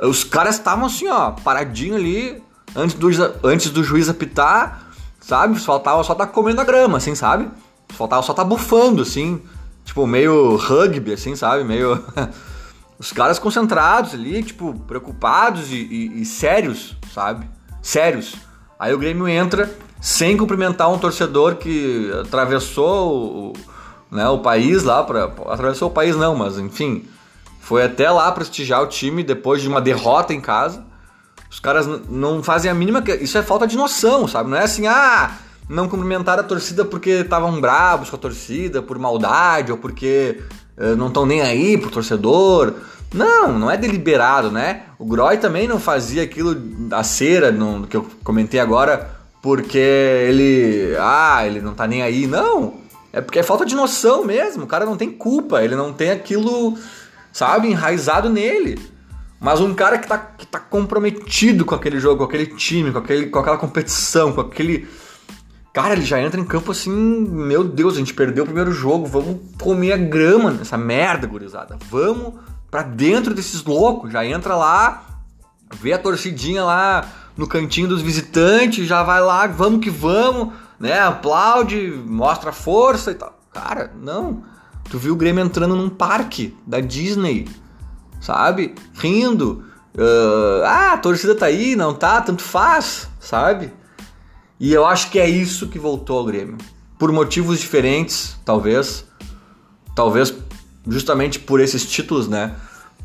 Os 0.00 0.24
caras 0.24 0.56
estavam 0.56 0.86
assim, 0.86 1.08
ó, 1.08 1.32
paradinho 1.32 1.96
ali, 1.96 2.42
antes 2.74 2.94
do, 2.94 3.08
antes 3.42 3.70
do 3.70 3.82
juiz 3.82 4.08
apitar, 4.08 4.88
sabe? 5.20 5.58
Faltava 5.58 6.02
só 6.04 6.14
tá 6.14 6.26
comendo 6.26 6.60
a 6.60 6.64
grama, 6.64 6.98
assim, 6.98 7.14
sabe? 7.14 7.48
Faltava 7.88 8.22
só 8.22 8.32
tá 8.32 8.44
bufando, 8.44 9.02
assim. 9.02 9.42
Tipo, 9.86 10.06
meio 10.06 10.56
rugby, 10.56 11.14
assim, 11.14 11.34
sabe? 11.34 11.64
Meio. 11.64 12.04
Os 12.98 13.12
caras 13.12 13.38
concentrados 13.38 14.14
ali, 14.14 14.42
tipo, 14.42 14.74
preocupados 14.80 15.70
e, 15.70 15.76
e, 15.76 16.22
e, 16.22 16.24
sérios, 16.24 16.96
sabe? 17.14 17.48
Sérios. 17.80 18.34
Aí 18.78 18.92
o 18.92 18.98
Grêmio 18.98 19.28
entra 19.28 19.70
sem 20.00 20.36
cumprimentar 20.36 20.90
um 20.90 20.98
torcedor 20.98 21.56
que 21.56 22.10
atravessou 22.20 23.50
o, 23.50 23.52
né, 24.10 24.26
o 24.28 24.38
país 24.38 24.82
lá, 24.82 25.02
pra, 25.02 25.24
atravessou 25.46 25.88
o 25.88 25.92
país 25.92 26.16
não, 26.16 26.34
mas 26.34 26.58
enfim, 26.58 27.06
foi 27.60 27.84
até 27.84 28.10
lá 28.10 28.30
prestigiar 28.32 28.82
o 28.82 28.86
time 28.86 29.22
depois 29.22 29.60
de 29.60 29.68
uma 29.68 29.80
derrota 29.80 30.32
em 30.32 30.40
casa. 30.40 30.84
Os 31.50 31.60
caras 31.60 31.86
não 32.08 32.42
fazem 32.42 32.70
a 32.70 32.74
mínima. 32.74 33.04
Isso 33.20 33.36
é 33.38 33.42
falta 33.42 33.66
de 33.66 33.76
noção, 33.76 34.26
sabe? 34.26 34.50
Não 34.50 34.56
é 34.56 34.64
assim, 34.64 34.86
ah, 34.86 35.36
não 35.68 35.88
cumprimentaram 35.88 36.42
a 36.42 36.46
torcida 36.46 36.84
porque 36.84 37.10
estavam 37.10 37.60
bravos 37.60 38.10
com 38.10 38.16
a 38.16 38.18
torcida, 38.18 38.82
por 38.82 38.98
maldade, 38.98 39.72
ou 39.72 39.78
porque 39.78 40.40
uh, 40.76 40.96
não 40.96 41.08
estão 41.08 41.26
nem 41.26 41.42
aí 41.42 41.76
pro 41.76 41.90
torcedor. 41.90 42.74
Não, 43.12 43.58
não 43.58 43.70
é 43.70 43.76
deliberado, 43.76 44.50
né? 44.50 44.82
O 44.98 45.06
Groy 45.06 45.38
também 45.38 45.68
não 45.68 45.78
fazia 45.78 46.22
aquilo 46.22 46.54
da 46.54 47.02
cera, 47.02 47.50
no, 47.50 47.86
que 47.86 47.96
eu 47.96 48.06
comentei 48.24 48.60
agora, 48.60 49.10
porque 49.42 49.78
ele. 49.78 50.96
Ah, 50.98 51.46
ele 51.46 51.60
não 51.60 51.74
tá 51.74 51.86
nem 51.86 52.02
aí. 52.02 52.26
Não! 52.26 52.74
É 53.12 53.20
porque 53.20 53.38
é 53.38 53.42
falta 53.42 53.64
de 53.64 53.74
noção 53.74 54.24
mesmo. 54.24 54.64
O 54.64 54.66
cara 54.66 54.84
não 54.84 54.96
tem 54.96 55.10
culpa, 55.10 55.62
ele 55.62 55.74
não 55.74 55.92
tem 55.92 56.10
aquilo 56.10 56.76
sabe? 57.36 57.68
Enraizado 57.68 58.30
nele. 58.30 58.78
Mas 59.38 59.60
um 59.60 59.74
cara 59.74 59.98
que 59.98 60.08
tá, 60.08 60.16
que 60.16 60.46
tá 60.46 60.58
comprometido 60.58 61.66
com 61.66 61.74
aquele 61.74 62.00
jogo, 62.00 62.18
com 62.18 62.24
aquele 62.24 62.46
time, 62.46 62.90
com, 62.90 62.98
aquele, 62.98 63.26
com 63.26 63.38
aquela 63.38 63.58
competição, 63.58 64.32
com 64.32 64.40
aquele. 64.40 64.88
Cara, 65.76 65.92
ele 65.92 66.06
já 66.06 66.18
entra 66.18 66.40
em 66.40 66.44
campo 66.46 66.72
assim, 66.72 66.90
meu 66.90 67.62
Deus, 67.62 67.96
a 67.96 67.98
gente 67.98 68.14
perdeu 68.14 68.44
o 68.44 68.46
primeiro 68.46 68.72
jogo, 68.72 69.04
vamos 69.04 69.36
comer 69.60 69.92
a 69.92 69.98
grama 69.98 70.50
nessa 70.50 70.78
merda, 70.78 71.26
gurizada. 71.26 71.76
Vamos 71.90 72.32
pra 72.70 72.80
dentro 72.80 73.34
desses 73.34 73.62
loucos, 73.62 74.10
já 74.10 74.24
entra 74.24 74.56
lá, 74.56 75.04
vê 75.74 75.92
a 75.92 75.98
torcidinha 75.98 76.64
lá 76.64 77.06
no 77.36 77.46
cantinho 77.46 77.88
dos 77.88 78.00
visitantes, 78.00 78.88
já 78.88 79.02
vai 79.02 79.20
lá, 79.20 79.46
vamos 79.48 79.80
que 79.80 79.90
vamos, 79.90 80.54
né? 80.80 80.98
Aplaude, 80.98 82.02
mostra 82.06 82.52
força 82.52 83.10
e 83.10 83.14
tal. 83.14 83.38
Cara, 83.52 83.92
não. 84.00 84.44
Tu 84.90 84.98
viu 84.98 85.12
o 85.12 85.16
Grêmio 85.16 85.44
entrando 85.44 85.76
num 85.76 85.90
parque 85.90 86.56
da 86.66 86.80
Disney, 86.80 87.46
sabe? 88.18 88.74
Rindo. 88.94 89.62
Uh, 89.94 90.64
ah, 90.64 90.92
a 90.94 90.96
torcida 90.96 91.34
tá 91.34 91.44
aí, 91.44 91.76
não 91.76 91.92
tá? 91.92 92.22
Tanto 92.22 92.42
faz, 92.42 93.10
sabe? 93.20 93.70
E 94.58 94.72
eu 94.72 94.86
acho 94.86 95.10
que 95.10 95.18
é 95.18 95.28
isso 95.28 95.68
que 95.68 95.78
voltou 95.78 96.18
ao 96.18 96.24
Grêmio. 96.24 96.56
Por 96.98 97.12
motivos 97.12 97.60
diferentes, 97.60 98.36
talvez. 98.44 99.04
Talvez 99.94 100.34
justamente 100.86 101.38
por 101.38 101.60
esses 101.60 101.84
títulos, 101.84 102.28
né? 102.28 102.54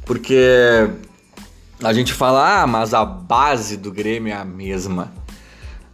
Porque 0.05 0.89
a 1.83 1.93
gente 1.93 2.13
fala, 2.13 2.61
ah, 2.61 2.67
mas 2.67 2.93
a 2.93 3.03
base 3.03 3.77
do 3.77 3.91
Grêmio 3.91 4.31
é 4.31 4.35
a 4.35 4.45
mesma. 4.45 5.11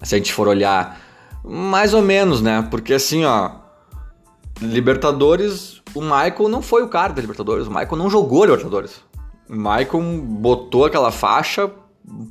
Se 0.04 0.16
a 0.16 0.18
gente 0.18 0.34
for 0.34 0.48
olhar, 0.48 1.00
mais 1.44 1.94
ou 1.94 2.02
menos, 2.02 2.42
né? 2.42 2.68
Porque 2.70 2.94
assim, 2.94 3.26
ó, 3.26 3.52
Libertadores 4.62 5.78
o 5.98 6.02
Michael 6.02 6.50
não 6.50 6.62
foi 6.62 6.84
o 6.84 6.88
cara 6.88 7.14
da 7.14 7.22
Libertadores, 7.22 7.66
o 7.66 7.72
Michael 7.72 7.96
não 7.96 8.10
jogou 8.10 8.46
Libertadores. 8.46 9.02
O 9.50 9.56
Michael 9.56 10.22
botou 10.22 10.86
aquela 10.86 11.12
faixa 11.12 11.72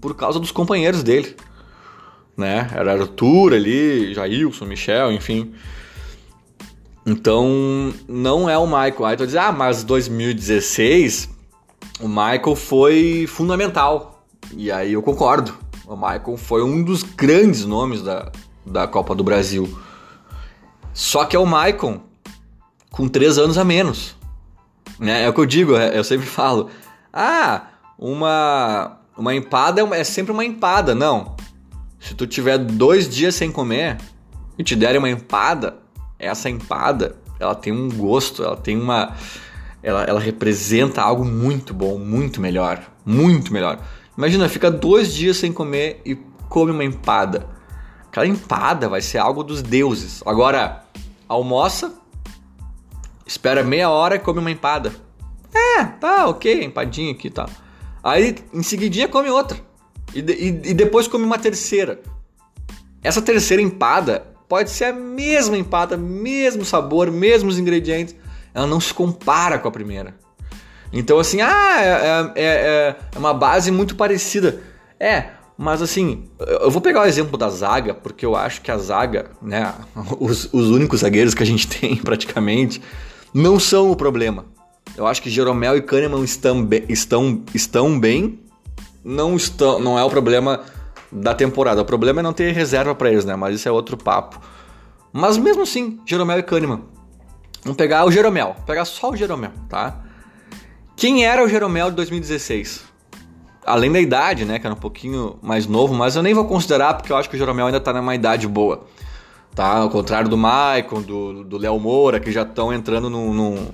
por 0.00 0.14
causa 0.14 0.38
dos 0.38 0.52
companheiros 0.52 1.02
dele. 1.02 1.36
Né? 2.36 2.68
Era 2.74 2.92
Arthur 2.92 3.54
ali, 3.54 4.12
Jailson, 4.14 4.66
Michel, 4.66 5.12
enfim. 5.12 5.52
Então, 7.06 7.94
não 8.08 8.50
é 8.50 8.58
o 8.58 8.66
Michael. 8.66 9.04
Aí 9.06 9.16
tu 9.16 9.26
diz, 9.26 9.36
ah, 9.36 9.52
mas 9.52 9.84
2016 9.84 11.30
o 12.00 12.08
Michael 12.08 12.56
foi 12.56 13.26
fundamental. 13.28 14.24
E 14.54 14.70
aí 14.70 14.92
eu 14.92 15.02
concordo. 15.02 15.56
O 15.86 15.96
Michael 15.96 16.36
foi 16.36 16.62
um 16.62 16.82
dos 16.82 17.02
grandes 17.02 17.64
nomes 17.64 18.02
da, 18.02 18.30
da 18.64 18.86
Copa 18.86 19.14
do 19.14 19.22
Brasil. 19.22 19.78
Só 20.92 21.24
que 21.24 21.36
é 21.36 21.38
o 21.38 21.46
Michael 21.46 22.02
com 22.90 23.08
três 23.08 23.38
anos 23.38 23.56
a 23.56 23.64
menos. 23.64 24.16
Né? 24.98 25.22
É 25.22 25.28
o 25.28 25.32
que 25.32 25.40
eu 25.40 25.46
digo, 25.46 25.76
é, 25.76 25.96
eu 25.96 26.02
sempre 26.02 26.26
falo. 26.26 26.70
Ah, 27.12 27.68
uma, 27.98 28.98
uma 29.16 29.34
empada 29.34 29.80
é, 29.80 30.00
é 30.00 30.04
sempre 30.04 30.32
uma 30.32 30.44
empada. 30.44 30.94
Não. 30.94 31.36
Se 32.06 32.14
tu 32.14 32.24
tiver 32.24 32.56
dois 32.56 33.08
dias 33.08 33.34
sem 33.34 33.50
comer 33.50 33.98
e 34.56 34.62
te 34.62 34.76
derem 34.76 34.98
uma 34.98 35.10
empada, 35.10 35.78
essa 36.16 36.48
empada, 36.48 37.16
ela 37.40 37.52
tem 37.52 37.72
um 37.72 37.88
gosto, 37.88 38.44
ela 38.44 38.56
tem 38.56 38.80
uma... 38.80 39.16
Ela, 39.82 40.04
ela 40.04 40.20
representa 40.20 41.02
algo 41.02 41.24
muito 41.24 41.74
bom, 41.74 41.98
muito 41.98 42.40
melhor. 42.40 42.80
Muito 43.04 43.52
melhor. 43.52 43.80
Imagina, 44.16 44.48
fica 44.48 44.70
dois 44.70 45.12
dias 45.12 45.36
sem 45.36 45.52
comer 45.52 46.00
e 46.06 46.14
come 46.48 46.70
uma 46.70 46.84
empada. 46.84 47.48
Aquela 48.06 48.28
empada 48.28 48.88
vai 48.88 49.02
ser 49.02 49.18
algo 49.18 49.42
dos 49.42 49.60
deuses. 49.60 50.22
Agora, 50.24 50.84
almoça, 51.28 51.92
espera 53.26 53.64
meia 53.64 53.90
hora 53.90 54.14
e 54.14 54.20
come 54.20 54.38
uma 54.38 54.50
empada. 54.52 54.94
É, 55.52 55.84
tá, 55.84 56.28
ok, 56.28 56.62
empadinha 56.62 57.10
aqui 57.10 57.26
e 57.26 57.30
tá. 57.30 57.46
tal. 57.46 57.54
Aí 58.04 58.36
em 58.54 58.62
seguidinha 58.62 59.08
come 59.08 59.28
outra. 59.28 59.65
E, 60.16 60.20
e, 60.20 60.70
e, 60.70 60.74
depois 60.74 61.06
come 61.06 61.24
uma 61.24 61.38
terceira. 61.38 62.00
Essa 63.02 63.20
terceira 63.20 63.62
empada 63.62 64.26
pode 64.48 64.70
ser 64.70 64.86
a 64.86 64.92
mesma 64.92 65.58
empada, 65.58 65.96
mesmo 65.96 66.64
sabor, 66.64 67.10
mesmos 67.10 67.58
ingredientes. 67.58 68.14
Ela 68.54 68.66
não 68.66 68.80
se 68.80 68.94
compara 68.94 69.58
com 69.58 69.68
a 69.68 69.70
primeira. 69.70 70.14
Então, 70.90 71.18
assim, 71.18 71.42
ah, 71.42 71.76
é, 71.78 71.86
é, 71.86 72.32
é, 72.36 72.96
é 73.14 73.18
uma 73.18 73.34
base 73.34 73.70
muito 73.70 73.94
parecida. 73.94 74.62
É, 74.98 75.26
mas 75.58 75.82
assim, 75.82 76.24
eu 76.38 76.70
vou 76.70 76.80
pegar 76.80 77.02
o 77.02 77.06
exemplo 77.06 77.36
da 77.36 77.50
zaga, 77.50 77.92
porque 77.92 78.24
eu 78.24 78.34
acho 78.34 78.62
que 78.62 78.70
a 78.70 78.78
zaga, 78.78 79.30
né, 79.42 79.74
os, 80.18 80.48
os 80.52 80.70
únicos 80.70 81.00
zagueiros 81.00 81.34
que 81.34 81.42
a 81.42 81.46
gente 81.46 81.68
tem 81.68 81.96
praticamente, 81.96 82.80
não 83.34 83.60
são 83.60 83.90
o 83.90 83.96
problema. 83.96 84.46
Eu 84.96 85.06
acho 85.06 85.20
que 85.20 85.28
Jeromel 85.28 85.76
e 85.76 85.82
Kahneman 85.82 86.24
estão, 86.24 86.66
estão, 86.88 87.42
estão 87.52 88.00
bem, 88.00 88.38
não 89.06 89.36
estão, 89.36 89.78
não 89.78 89.96
é 89.96 90.02
o 90.02 90.10
problema 90.10 90.60
da 91.12 91.32
temporada. 91.32 91.80
O 91.80 91.84
problema 91.84 92.20
é 92.20 92.22
não 92.22 92.32
ter 92.32 92.52
reserva 92.52 92.92
para 92.92 93.08
eles, 93.08 93.24
né? 93.24 93.36
Mas 93.36 93.54
isso 93.54 93.68
é 93.68 93.70
outro 93.70 93.96
papo. 93.96 94.40
Mas 95.12 95.38
mesmo 95.38 95.62
assim, 95.62 96.00
Jeromel 96.04 96.40
e 96.40 96.42
Kahneman. 96.42 96.82
Vamos 97.62 97.76
pegar 97.76 98.04
o 98.04 98.10
Jeromel, 98.10 98.54
Vou 98.56 98.66
pegar 98.66 98.84
só 98.84 99.10
o 99.10 99.16
Jeromel, 99.16 99.52
tá? 99.68 100.00
Quem 100.96 101.24
era 101.24 101.44
o 101.44 101.48
Jeromel 101.48 101.90
de 101.90 101.96
2016? 101.96 102.84
Além 103.64 103.90
da 103.90 104.00
idade, 104.00 104.44
né, 104.44 104.58
que 104.58 104.66
era 104.66 104.74
um 104.74 104.78
pouquinho 104.78 105.36
mais 105.42 105.66
novo, 105.66 105.94
mas 105.94 106.16
eu 106.16 106.22
nem 106.22 106.34
vou 106.34 106.44
considerar 106.44 106.94
porque 106.94 107.12
eu 107.12 107.16
acho 107.16 107.28
que 107.28 107.36
o 107.36 107.38
Jeromel 107.38 107.66
ainda 107.66 107.80
tá 107.80 107.92
numa 107.92 108.14
idade 108.14 108.46
boa. 108.46 108.86
Tá? 109.54 109.78
Ao 109.78 109.90
contrário 109.90 110.28
do 110.28 110.36
Maicon, 110.36 111.00
do 111.00 111.58
Léo 111.58 111.78
Moura, 111.78 112.20
que 112.20 112.30
já 112.30 112.42
estão 112.42 112.72
entrando 112.72 113.08
num, 113.08 113.32
num, 113.32 113.68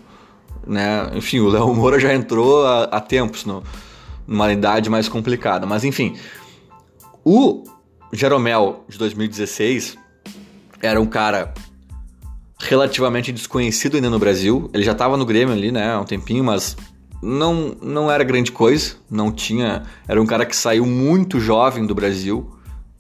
né? 0.66 1.10
Enfim, 1.14 1.40
o 1.40 1.48
Léo 1.48 1.74
Moura 1.74 1.98
já 1.98 2.14
entrou 2.14 2.66
há, 2.66 2.84
há 2.84 3.00
tempos 3.00 3.44
no, 3.44 3.62
numa 4.32 4.52
idade 4.52 4.88
mais 4.88 5.08
complicada. 5.08 5.66
Mas 5.66 5.84
enfim, 5.84 6.16
o 7.24 7.64
Jeromel 8.12 8.84
de 8.88 8.98
2016 8.98 9.96
era 10.80 11.00
um 11.00 11.06
cara 11.06 11.52
relativamente 12.58 13.30
desconhecido 13.30 13.96
ainda 13.96 14.10
no 14.10 14.18
Brasil. 14.18 14.70
Ele 14.72 14.82
já 14.82 14.92
estava 14.92 15.16
no 15.16 15.26
Grêmio 15.26 15.54
ali, 15.54 15.70
né, 15.70 15.92
há 15.92 16.00
um 16.00 16.04
tempinho, 16.04 16.42
mas 16.42 16.76
não, 17.22 17.76
não 17.82 18.10
era 18.10 18.24
grande 18.24 18.50
coisa. 18.50 18.96
Não 19.10 19.30
tinha. 19.30 19.82
Era 20.08 20.20
um 20.20 20.26
cara 20.26 20.46
que 20.46 20.56
saiu 20.56 20.86
muito 20.86 21.38
jovem 21.38 21.86
do 21.86 21.94
Brasil, 21.94 22.50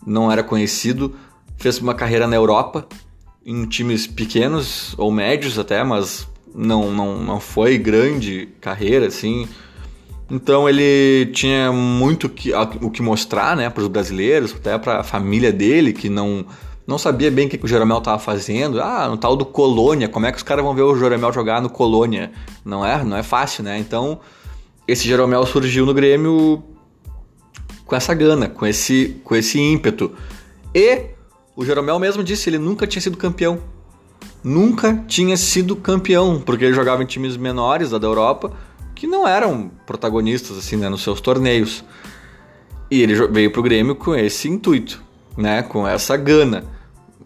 não 0.06 0.30
era 0.30 0.42
conhecido, 0.42 1.16
fez 1.56 1.78
uma 1.78 1.94
carreira 1.94 2.26
na 2.26 2.36
Europa, 2.36 2.86
em 3.44 3.66
times 3.66 4.06
pequenos 4.06 4.94
ou 4.98 5.10
médios 5.10 5.58
até, 5.58 5.82
mas 5.82 6.28
não, 6.54 6.92
não, 6.92 7.22
não 7.22 7.40
foi 7.40 7.78
grande 7.78 8.48
carreira, 8.60 9.06
assim. 9.06 9.48
Então 10.30 10.68
ele 10.68 11.30
tinha 11.32 11.70
muito 11.72 12.28
que, 12.28 12.52
o 12.80 12.90
que 12.90 13.02
mostrar 13.02 13.56
né, 13.56 13.68
para 13.68 13.82
os 13.82 13.88
brasileiros, 13.88 14.54
até 14.54 14.78
para 14.78 15.00
a 15.00 15.02
família 15.02 15.52
dele, 15.52 15.92
que 15.92 16.08
não, 16.08 16.44
não 16.86 16.96
sabia 16.96 17.30
bem 17.30 17.46
o 17.46 17.50
que, 17.50 17.58
que 17.58 17.64
o 17.64 17.68
Jeromel 17.68 17.98
estava 17.98 18.18
fazendo. 18.18 18.80
Ah, 18.80 19.08
no 19.08 19.16
tal 19.16 19.36
do 19.36 19.44
Colônia, 19.44 20.08
como 20.08 20.26
é 20.26 20.32
que 20.32 20.38
os 20.38 20.42
caras 20.42 20.64
vão 20.64 20.74
ver 20.74 20.82
o 20.82 20.96
Jeromel 20.96 21.32
jogar 21.32 21.60
no 21.60 21.68
Colônia? 21.68 22.32
Não 22.64 22.84
é, 22.84 23.04
não 23.04 23.16
é 23.16 23.22
fácil, 23.22 23.62
né? 23.64 23.78
Então 23.78 24.20
esse 24.88 25.06
Jeromel 25.06 25.44
surgiu 25.46 25.84
no 25.84 25.92
Grêmio 25.92 26.62
com 27.84 27.94
essa 27.94 28.14
gana, 28.14 28.48
com 28.48 28.64
esse, 28.66 29.20
com 29.22 29.36
esse 29.36 29.60
ímpeto. 29.60 30.12
E 30.74 31.06
o 31.54 31.64
Jeromel 31.64 31.98
mesmo 31.98 32.24
disse, 32.24 32.48
ele 32.48 32.58
nunca 32.58 32.86
tinha 32.86 33.02
sido 33.02 33.18
campeão 33.18 33.60
nunca 34.42 35.04
tinha 35.06 35.36
sido 35.36 35.76
campeão, 35.76 36.40
porque 36.44 36.64
ele 36.64 36.74
jogava 36.74 37.02
em 37.02 37.06
times 37.06 37.36
menores 37.36 37.90
da 37.90 37.98
Europa 37.98 38.52
que 39.02 39.06
não 39.08 39.26
eram 39.26 39.68
protagonistas 39.84 40.56
assim, 40.56 40.76
né, 40.76 40.88
nos 40.88 41.02
seus 41.02 41.20
torneios. 41.20 41.82
E 42.88 43.02
ele 43.02 43.26
veio 43.26 43.50
pro 43.50 43.60
Grêmio 43.60 43.96
com 43.96 44.14
esse 44.14 44.48
intuito, 44.48 45.02
né, 45.36 45.60
com 45.60 45.88
essa 45.88 46.16
gana, 46.16 46.64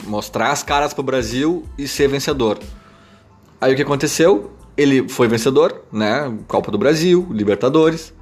mostrar 0.05 0.53
as 0.53 0.63
caras 0.63 0.95
pro 0.95 1.03
Brasil 1.03 1.67
e 1.77 1.87
ser 1.87 2.09
vencedor. 2.09 2.59
Aí 3.61 3.75
o 3.75 3.77
que 3.77 3.83
aconteceu? 3.83 4.53
Ele 4.75 5.07
foi 5.07 5.29
vencedor, 5.29 5.83
né, 5.93 6.35
Copa 6.49 6.71
do 6.71 6.79
Brasil, 6.79 7.29
Libertadores. 7.31 8.15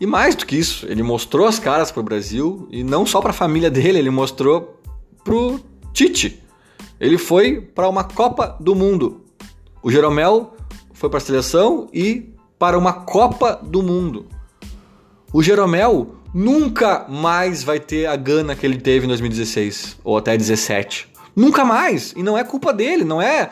E 0.00 0.04
mais 0.04 0.34
do 0.34 0.44
que 0.44 0.56
isso, 0.56 0.84
ele 0.88 1.04
mostrou 1.04 1.46
as 1.46 1.60
caras 1.60 1.92
pro 1.92 2.02
Brasil 2.02 2.66
e 2.72 2.82
não 2.82 3.06
só 3.06 3.20
para 3.20 3.30
a 3.30 3.32
família 3.32 3.70
dele, 3.70 4.00
ele 4.00 4.10
mostrou 4.10 4.80
pro 5.22 5.60
Tite, 5.92 6.42
ele 6.98 7.18
foi 7.18 7.60
para 7.60 7.88
uma 7.88 8.02
Copa 8.02 8.56
do 8.58 8.74
Mundo. 8.74 9.20
O 9.80 9.92
Jeromel 9.92 10.56
foi 10.92 11.08
para 11.08 11.18
a 11.18 11.20
seleção 11.20 11.88
e 11.94 12.30
para 12.60 12.78
uma 12.78 12.92
Copa 12.92 13.58
do 13.62 13.82
Mundo. 13.82 14.26
O 15.32 15.42
Jeromel 15.42 16.16
nunca 16.34 17.06
mais 17.08 17.64
vai 17.64 17.80
ter 17.80 18.04
a 18.04 18.14
gana 18.14 18.54
que 18.54 18.66
ele 18.66 18.76
teve 18.76 19.06
em 19.06 19.08
2016 19.08 19.96
ou 20.04 20.18
até 20.18 20.36
17. 20.36 21.08
Nunca 21.34 21.64
mais. 21.64 22.12
E 22.14 22.22
não 22.22 22.36
é 22.36 22.44
culpa 22.44 22.70
dele, 22.70 23.02
não 23.02 23.20
é. 23.20 23.48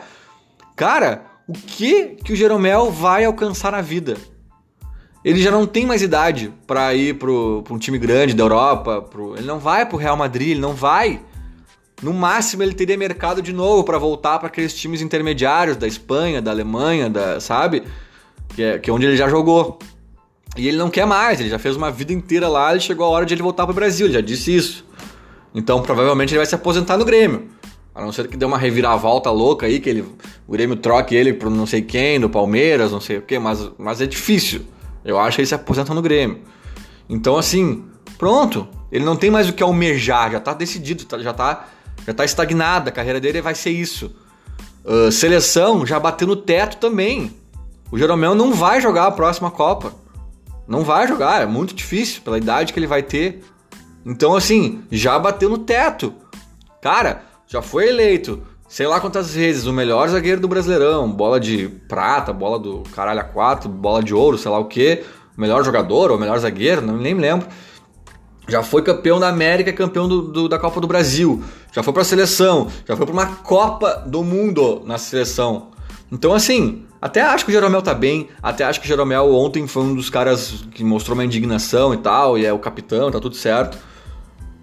Cara, 0.75 1.23
o 1.47 1.53
que 1.53 2.17
que 2.23 2.33
o 2.33 2.35
Jeromel 2.35 2.91
vai 2.91 3.25
alcançar 3.25 3.71
na 3.71 3.81
vida? 3.81 4.15
Ele 5.25 5.41
já 5.41 5.49
não 5.49 5.65
tem 5.65 5.87
mais 5.87 6.03
idade 6.03 6.53
para 6.67 6.93
ir 6.93 7.17
para 7.17 7.31
um 7.31 7.79
time 7.79 7.97
grande 7.97 8.35
da 8.35 8.43
Europa. 8.43 9.01
Pro... 9.01 9.35
Ele 9.35 9.47
não 9.47 9.57
vai 9.57 9.87
para 9.87 9.95
o 9.95 9.99
Real 9.99 10.15
Madrid, 10.15 10.49
ele 10.49 10.61
não 10.61 10.75
vai. 10.75 11.19
No 12.03 12.13
máximo 12.13 12.61
ele 12.61 12.75
teria 12.75 12.95
mercado 12.95 13.41
de 13.41 13.51
novo 13.51 13.83
para 13.83 13.97
voltar 13.97 14.37
para 14.37 14.49
aqueles 14.49 14.73
times 14.75 15.01
intermediários 15.01 15.77
da 15.77 15.87
Espanha, 15.87 16.43
da 16.43 16.51
Alemanha, 16.51 17.09
da, 17.09 17.39
sabe? 17.39 17.83
Que 18.55 18.63
é, 18.63 18.79
que 18.79 18.89
é 18.89 18.93
onde 18.93 19.05
ele 19.05 19.17
já 19.17 19.29
jogou. 19.29 19.79
E 20.57 20.67
ele 20.67 20.77
não 20.77 20.89
quer 20.89 21.05
mais, 21.05 21.39
ele 21.39 21.49
já 21.49 21.59
fez 21.59 21.75
uma 21.75 21.91
vida 21.91 22.11
inteira 22.11 22.47
lá, 22.47 22.75
e 22.75 22.81
chegou 22.81 23.05
a 23.05 23.09
hora 23.09 23.25
de 23.25 23.33
ele 23.33 23.41
voltar 23.41 23.65
para 23.65 23.71
o 23.71 23.75
Brasil, 23.75 24.07
ele 24.07 24.13
já 24.13 24.21
disse 24.21 24.55
isso. 24.55 24.85
Então 25.53 25.81
provavelmente 25.81 26.31
ele 26.31 26.39
vai 26.39 26.45
se 26.45 26.55
aposentar 26.55 26.97
no 26.97 27.05
Grêmio. 27.05 27.47
A 27.93 28.01
não 28.01 28.11
ser 28.11 28.27
que 28.27 28.37
dê 28.37 28.45
uma 28.45 28.57
reviravolta 28.57 29.29
louca 29.29 29.65
aí, 29.65 29.79
que 29.79 29.89
ele, 29.89 30.05
o 30.47 30.51
Grêmio 30.51 30.75
troque 30.75 31.15
ele 31.15 31.33
pro 31.33 31.49
não 31.49 31.65
sei 31.65 31.81
quem, 31.81 32.19
do 32.19 32.29
Palmeiras, 32.29 32.91
não 32.91 33.01
sei 33.01 33.17
o 33.17 33.21
quê, 33.21 33.37
mas, 33.37 33.69
mas 33.77 34.01
é 34.01 34.07
difícil. 34.07 34.61
Eu 35.03 35.19
acho 35.19 35.35
que 35.35 35.41
ele 35.41 35.47
se 35.47 35.55
aposenta 35.55 35.93
no 35.93 36.01
Grêmio. 36.01 36.39
Então 37.07 37.37
assim, 37.37 37.85
pronto. 38.17 38.67
Ele 38.91 39.05
não 39.05 39.15
tem 39.15 39.29
mais 39.29 39.47
o 39.47 39.53
que 39.53 39.61
almejar, 39.61 40.31
já 40.31 40.39
tá 40.39 40.53
decidido, 40.53 41.05
tá, 41.05 41.19
já 41.19 41.31
tá 41.31 41.67
já 42.05 42.13
tá 42.13 42.25
estagnada, 42.25 42.89
a 42.89 42.93
carreira 42.93 43.19
dele 43.19 43.41
vai 43.41 43.53
ser 43.53 43.69
isso. 43.69 44.11
Uh, 44.83 45.11
seleção 45.11 45.85
já 45.85 45.99
bateu 45.99 46.27
no 46.27 46.35
teto 46.35 46.77
também. 46.77 47.31
O 47.91 47.97
Jeromel 47.97 48.35
não 48.35 48.53
vai 48.53 48.79
jogar 48.79 49.07
a 49.07 49.11
próxima 49.11 49.49
Copa. 49.49 49.93
Não 50.67 50.83
vai 50.83 51.07
jogar, 51.07 51.41
é 51.41 51.45
muito 51.47 51.73
difícil 51.73 52.21
pela 52.21 52.37
idade 52.37 52.71
que 52.71 52.79
ele 52.79 52.85
vai 52.85 53.01
ter. 53.01 53.43
Então, 54.05 54.35
assim, 54.35 54.83
já 54.91 55.17
bateu 55.17 55.49
no 55.49 55.57
teto. 55.57 56.13
Cara, 56.81 57.23
já 57.47 57.61
foi 57.61 57.89
eleito, 57.89 58.43
sei 58.67 58.85
lá 58.85 58.99
quantas 58.99 59.33
vezes, 59.33 59.65
o 59.65 59.73
melhor 59.73 60.07
zagueiro 60.09 60.39
do 60.39 60.47
Brasileirão. 60.47 61.11
Bola 61.11 61.39
de 61.39 61.67
prata, 61.87 62.31
bola 62.31 62.59
do 62.59 62.83
caralho 62.93 63.19
a 63.19 63.23
quatro, 63.23 63.67
bola 63.67 64.03
de 64.03 64.13
ouro, 64.13 64.37
sei 64.37 64.51
lá 64.51 64.59
o 64.59 64.65
que. 64.65 65.03
Melhor 65.35 65.63
jogador 65.63 66.11
ou 66.11 66.19
melhor 66.19 66.37
zagueiro, 66.37 66.81
não, 66.81 66.97
nem 66.97 67.15
me 67.15 67.21
lembro. 67.21 67.47
Já 68.47 68.61
foi 68.61 68.83
campeão 68.83 69.19
da 69.19 69.29
América, 69.29 69.73
campeão 69.73 70.07
do, 70.07 70.21
do, 70.21 70.49
da 70.49 70.59
Copa 70.59 70.79
do 70.79 70.87
Brasil. 70.87 71.43
Já 71.71 71.81
foi 71.81 71.93
para 71.93 72.01
a 72.03 72.05
seleção. 72.05 72.67
Já 72.87 72.95
foi 72.95 73.05
para 73.05 73.13
uma 73.13 73.25
Copa 73.25 74.03
do 74.07 74.23
Mundo 74.23 74.81
na 74.85 74.97
seleção. 74.97 75.69
Então, 76.11 76.33
assim, 76.33 76.85
até 77.01 77.21
acho 77.21 77.45
que 77.45 77.51
o 77.51 77.53
Jeromel 77.53 77.81
tá 77.81 77.93
bem. 77.93 78.27
Até 78.43 78.65
acho 78.65 78.79
que 78.79 78.85
o 78.85 78.87
Jeromel 78.87 79.33
ontem 79.33 79.65
foi 79.67 79.83
um 79.83 79.95
dos 79.95 80.09
caras 80.09 80.65
que 80.71 80.83
mostrou 80.83 81.15
uma 81.15 81.23
indignação 81.23 81.93
e 81.93 81.97
tal. 81.97 82.37
E 82.37 82.45
é 82.45 82.51
o 82.51 82.59
capitão, 82.59 83.09
tá 83.09 83.19
tudo 83.19 83.35
certo. 83.35 83.77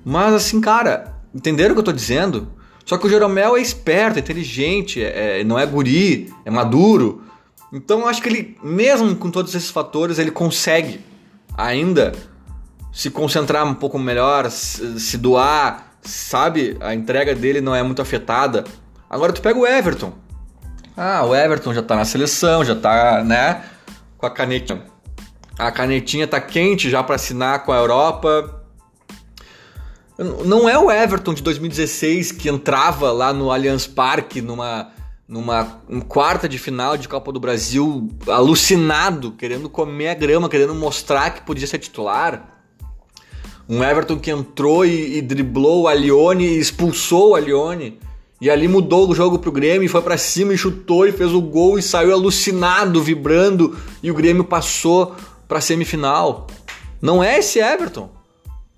Mas, 0.04 0.34
assim, 0.34 0.60
cara, 0.60 1.14
entenderam 1.34 1.72
o 1.72 1.74
que 1.74 1.80
eu 1.80 1.84
tô 1.84 1.92
dizendo? 1.92 2.48
Só 2.84 2.96
que 2.98 3.06
o 3.06 3.10
Jeromel 3.10 3.56
é 3.56 3.60
esperto, 3.60 4.18
é 4.18 4.20
inteligente, 4.20 5.02
é, 5.02 5.40
é, 5.40 5.44
não 5.44 5.58
é 5.58 5.66
guri, 5.66 6.32
é 6.44 6.50
maduro. 6.50 7.22
Então, 7.72 8.06
acho 8.06 8.22
que 8.22 8.28
ele, 8.28 8.56
mesmo 8.62 9.16
com 9.16 9.30
todos 9.30 9.54
esses 9.54 9.70
fatores, 9.70 10.18
ele 10.18 10.30
consegue 10.30 11.00
ainda 11.56 12.12
se 12.92 13.10
concentrar 13.10 13.66
um 13.66 13.74
pouco 13.74 13.98
melhor, 13.98 14.48
se 14.50 15.18
doar, 15.18 15.94
sabe? 16.02 16.76
A 16.80 16.94
entrega 16.94 17.34
dele 17.34 17.60
não 17.60 17.74
é 17.74 17.82
muito 17.82 18.00
afetada. 18.00 18.64
Agora 19.10 19.32
tu 19.32 19.42
pega 19.42 19.58
o 19.58 19.66
Everton. 19.66 20.12
Ah, 20.96 21.24
o 21.24 21.34
Everton 21.34 21.74
já 21.74 21.82
tá 21.82 21.94
na 21.94 22.06
seleção, 22.06 22.64
já 22.64 22.74
tá, 22.74 23.22
né? 23.22 23.64
Com 24.16 24.26
a 24.26 24.30
canetinha. 24.30 24.82
A 25.58 25.70
canetinha 25.70 26.26
tá 26.26 26.40
quente 26.40 26.88
já 26.88 27.02
para 27.02 27.16
assinar 27.16 27.64
com 27.64 27.72
a 27.72 27.76
Europa. 27.76 28.62
Não 30.18 30.66
é 30.66 30.78
o 30.78 30.90
Everton 30.90 31.34
de 31.34 31.42
2016 31.42 32.32
que 32.32 32.48
entrava 32.48 33.12
lá 33.12 33.32
no 33.32 33.50
Allianz 33.50 33.86
Parque 33.86 34.40
numa 34.40 34.92
numa 35.28 35.82
quarta 36.08 36.48
de 36.48 36.56
final 36.56 36.96
de 36.96 37.08
Copa 37.08 37.32
do 37.32 37.40
Brasil, 37.40 38.08
alucinado, 38.28 39.32
querendo 39.32 39.68
comer 39.68 40.10
a 40.10 40.14
grama, 40.14 40.48
querendo 40.48 40.72
mostrar 40.72 41.30
que 41.30 41.42
podia 41.42 41.66
ser 41.66 41.78
titular. 41.78 42.62
Um 43.68 43.82
Everton 43.82 44.20
que 44.20 44.30
entrou 44.30 44.86
e, 44.86 45.18
e 45.18 45.22
driblou 45.22 45.82
o 45.82 45.88
Alione 45.88 46.56
expulsou 46.56 47.30
o 47.30 47.34
Alione. 47.34 47.98
E 48.40 48.50
ali 48.50 48.68
mudou 48.68 49.08
o 49.08 49.14
jogo 49.14 49.38
pro 49.38 49.50
Grêmio, 49.50 49.88
foi 49.88 50.02
para 50.02 50.18
cima 50.18 50.52
e 50.52 50.58
chutou 50.58 51.06
e 51.06 51.12
fez 51.12 51.32
o 51.32 51.40
gol 51.40 51.78
e 51.78 51.82
saiu 51.82 52.12
alucinado, 52.12 53.02
vibrando, 53.02 53.76
e 54.02 54.10
o 54.10 54.14
Grêmio 54.14 54.44
passou 54.44 55.14
para 55.48 55.60
semifinal. 55.60 56.46
Não 57.00 57.24
é 57.24 57.38
esse 57.38 57.58
Everton, 57.60 58.10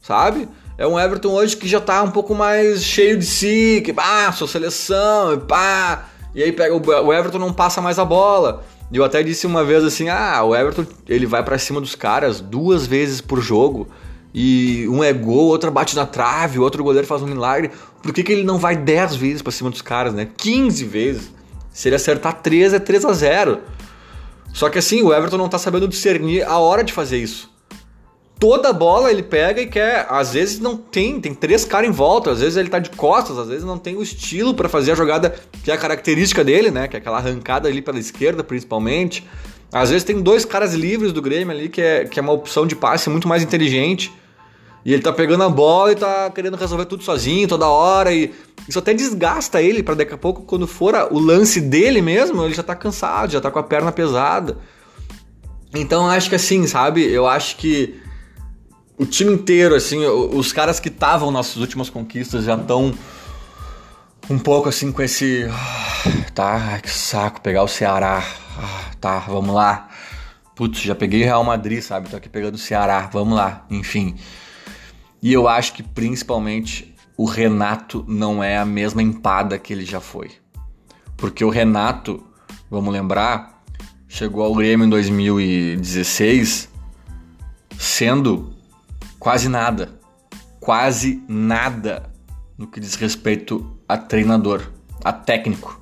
sabe? 0.00 0.48
É 0.76 0.86
um 0.86 0.98
Everton 0.98 1.30
hoje 1.30 1.56
que 1.56 1.66
já 1.66 1.80
tá 1.80 2.02
um 2.04 2.10
pouco 2.10 2.36
mais 2.36 2.84
cheio 2.84 3.18
de 3.18 3.26
si, 3.26 3.82
que 3.84 3.92
ah, 3.96 4.30
sua 4.30 4.46
seleção, 4.46 5.34
e 5.34 5.38
pá. 5.38 6.08
E 6.34 6.42
aí 6.42 6.52
pega 6.52 6.74
o 6.74 7.12
Everton 7.12 7.38
não 7.38 7.52
passa 7.52 7.80
mais 7.80 7.98
a 7.98 8.04
bola. 8.04 8.62
E 8.92 8.96
eu 8.96 9.04
até 9.04 9.24
disse 9.24 9.44
uma 9.44 9.64
vez 9.64 9.82
assim: 9.82 10.08
"Ah, 10.08 10.40
o 10.44 10.54
Everton, 10.54 10.86
ele 11.08 11.26
vai 11.26 11.42
para 11.42 11.58
cima 11.58 11.80
dos 11.80 11.96
caras 11.96 12.40
duas 12.40 12.86
vezes 12.86 13.20
por 13.20 13.40
jogo 13.40 13.88
e 14.40 14.86
um 14.88 15.02
é 15.02 15.12
gol, 15.12 15.46
outro 15.48 15.68
bate 15.68 15.96
na 15.96 16.06
trave, 16.06 16.60
o 16.60 16.62
outro 16.62 16.84
goleiro 16.84 17.08
faz 17.08 17.20
um 17.20 17.26
milagre. 17.26 17.72
Por 18.00 18.12
que, 18.12 18.22
que 18.22 18.30
ele 18.30 18.44
não 18.44 18.56
vai 18.56 18.76
10 18.76 19.16
vezes 19.16 19.42
para 19.42 19.50
cima 19.50 19.68
dos 19.68 19.82
caras, 19.82 20.14
né? 20.14 20.28
15 20.36 20.84
vezes. 20.84 21.32
Se 21.72 21.88
ele 21.88 21.96
acertar 21.96 22.40
3 22.40 22.72
é 22.72 22.78
3 22.78 23.04
a 23.04 23.12
0. 23.12 23.58
Só 24.54 24.70
que 24.70 24.78
assim, 24.78 25.02
o 25.02 25.12
Everton 25.12 25.38
não 25.38 25.48
tá 25.48 25.58
sabendo 25.58 25.88
discernir 25.88 26.44
a 26.44 26.56
hora 26.56 26.84
de 26.84 26.92
fazer 26.92 27.18
isso. 27.18 27.50
toda 28.38 28.72
bola 28.72 29.10
ele 29.10 29.24
pega 29.24 29.60
e 29.60 29.66
quer. 29.66 30.06
Às 30.08 30.34
vezes 30.34 30.60
não 30.60 30.76
tem, 30.76 31.20
tem 31.20 31.34
três 31.34 31.64
caras 31.64 31.88
em 31.88 31.92
volta, 31.92 32.30
às 32.30 32.38
vezes 32.38 32.56
ele 32.56 32.68
tá 32.68 32.78
de 32.78 32.90
costas, 32.90 33.38
às 33.38 33.48
vezes 33.48 33.64
não 33.64 33.76
tem 33.76 33.96
o 33.96 34.02
estilo 34.04 34.54
para 34.54 34.68
fazer 34.68 34.92
a 34.92 34.94
jogada 34.94 35.34
que 35.64 35.72
é 35.72 35.74
a 35.74 35.78
característica 35.78 36.44
dele, 36.44 36.70
né? 36.70 36.86
Que 36.86 36.94
é 36.94 37.00
aquela 37.00 37.16
arrancada 37.16 37.68
ali 37.68 37.82
pela 37.82 37.98
esquerda, 37.98 38.44
principalmente. 38.44 39.26
Às 39.72 39.90
vezes 39.90 40.04
tem 40.04 40.22
dois 40.22 40.44
caras 40.44 40.74
livres 40.74 41.12
do 41.12 41.20
Grêmio 41.20 41.52
ali, 41.52 41.68
que 41.68 41.82
é, 41.82 42.04
que 42.04 42.20
é 42.20 42.22
uma 42.22 42.32
opção 42.32 42.68
de 42.68 42.76
passe 42.76 43.10
muito 43.10 43.26
mais 43.26 43.42
inteligente. 43.42 44.12
E 44.84 44.92
ele 44.92 45.02
tá 45.02 45.12
pegando 45.12 45.44
a 45.44 45.48
bola 45.48 45.92
e 45.92 45.96
tá 45.96 46.30
querendo 46.30 46.56
resolver 46.56 46.86
tudo 46.86 47.02
sozinho 47.02 47.48
toda 47.48 47.68
hora. 47.68 48.12
E 48.12 48.32
isso 48.68 48.78
até 48.78 48.94
desgasta 48.94 49.60
ele 49.60 49.82
para 49.82 49.94
daqui 49.94 50.14
a 50.14 50.18
pouco, 50.18 50.42
quando 50.42 50.66
for 50.66 50.94
o 51.10 51.18
lance 51.18 51.60
dele 51.60 52.00
mesmo, 52.00 52.44
ele 52.44 52.54
já 52.54 52.62
tá 52.62 52.74
cansado, 52.74 53.32
já 53.32 53.40
tá 53.40 53.50
com 53.50 53.58
a 53.58 53.62
perna 53.62 53.92
pesada. 53.92 54.58
Então 55.74 56.08
acho 56.08 56.28
que 56.28 56.36
assim, 56.36 56.66
sabe? 56.66 57.04
Eu 57.04 57.26
acho 57.26 57.56
que 57.56 58.00
o 58.98 59.06
time 59.06 59.32
inteiro, 59.32 59.74
assim, 59.74 60.04
os 60.04 60.52
caras 60.52 60.80
que 60.80 60.88
estavam 60.88 61.30
nas 61.30 61.56
últimas 61.56 61.88
conquistas 61.88 62.44
já 62.44 62.54
estão 62.54 62.92
um 64.28 64.38
pouco 64.38 64.68
assim 64.68 64.90
com 64.92 65.02
esse. 65.02 65.48
Ah, 65.50 66.30
tá, 66.34 66.80
que 66.82 66.90
saco 66.90 67.40
pegar 67.40 67.62
o 67.62 67.68
Ceará. 67.68 68.22
Ah, 68.58 68.90
tá, 69.00 69.18
vamos 69.20 69.54
lá. 69.54 69.88
Putz, 70.54 70.80
já 70.80 70.94
peguei 70.94 71.22
Real 71.22 71.44
Madrid, 71.44 71.80
sabe? 71.80 72.08
Tô 72.08 72.16
aqui 72.16 72.28
pegando 72.28 72.56
o 72.56 72.58
Ceará, 72.58 73.08
vamos 73.12 73.36
lá, 73.36 73.64
enfim. 73.70 74.16
E 75.22 75.32
eu 75.32 75.48
acho 75.48 75.72
que 75.72 75.82
principalmente 75.82 76.94
o 77.16 77.24
Renato 77.24 78.04
não 78.06 78.42
é 78.42 78.56
a 78.56 78.64
mesma 78.64 79.02
empada 79.02 79.58
que 79.58 79.72
ele 79.72 79.84
já 79.84 80.00
foi. 80.00 80.30
Porque 81.16 81.44
o 81.44 81.50
Renato, 81.50 82.22
vamos 82.70 82.92
lembrar, 82.92 83.64
chegou 84.06 84.44
ao 84.44 84.54
Grêmio 84.54 84.86
em 84.86 84.90
2016 84.90 86.68
sendo 87.76 88.52
quase 89.18 89.48
nada, 89.48 89.98
quase 90.60 91.22
nada 91.28 92.10
no 92.56 92.66
que 92.66 92.80
diz 92.80 92.94
respeito 92.94 93.78
a 93.88 93.96
treinador, 93.96 94.70
a 95.04 95.12
técnico. 95.12 95.80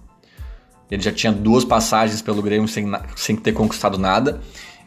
Ele 0.90 1.02
já 1.02 1.12
tinha 1.12 1.32
duas 1.32 1.64
passagens 1.64 2.22
pelo 2.22 2.42
Grêmio 2.42 2.68
sem, 2.68 2.86
sem 3.16 3.34
ter 3.34 3.52
conquistado 3.52 3.98
nada. 3.98 4.40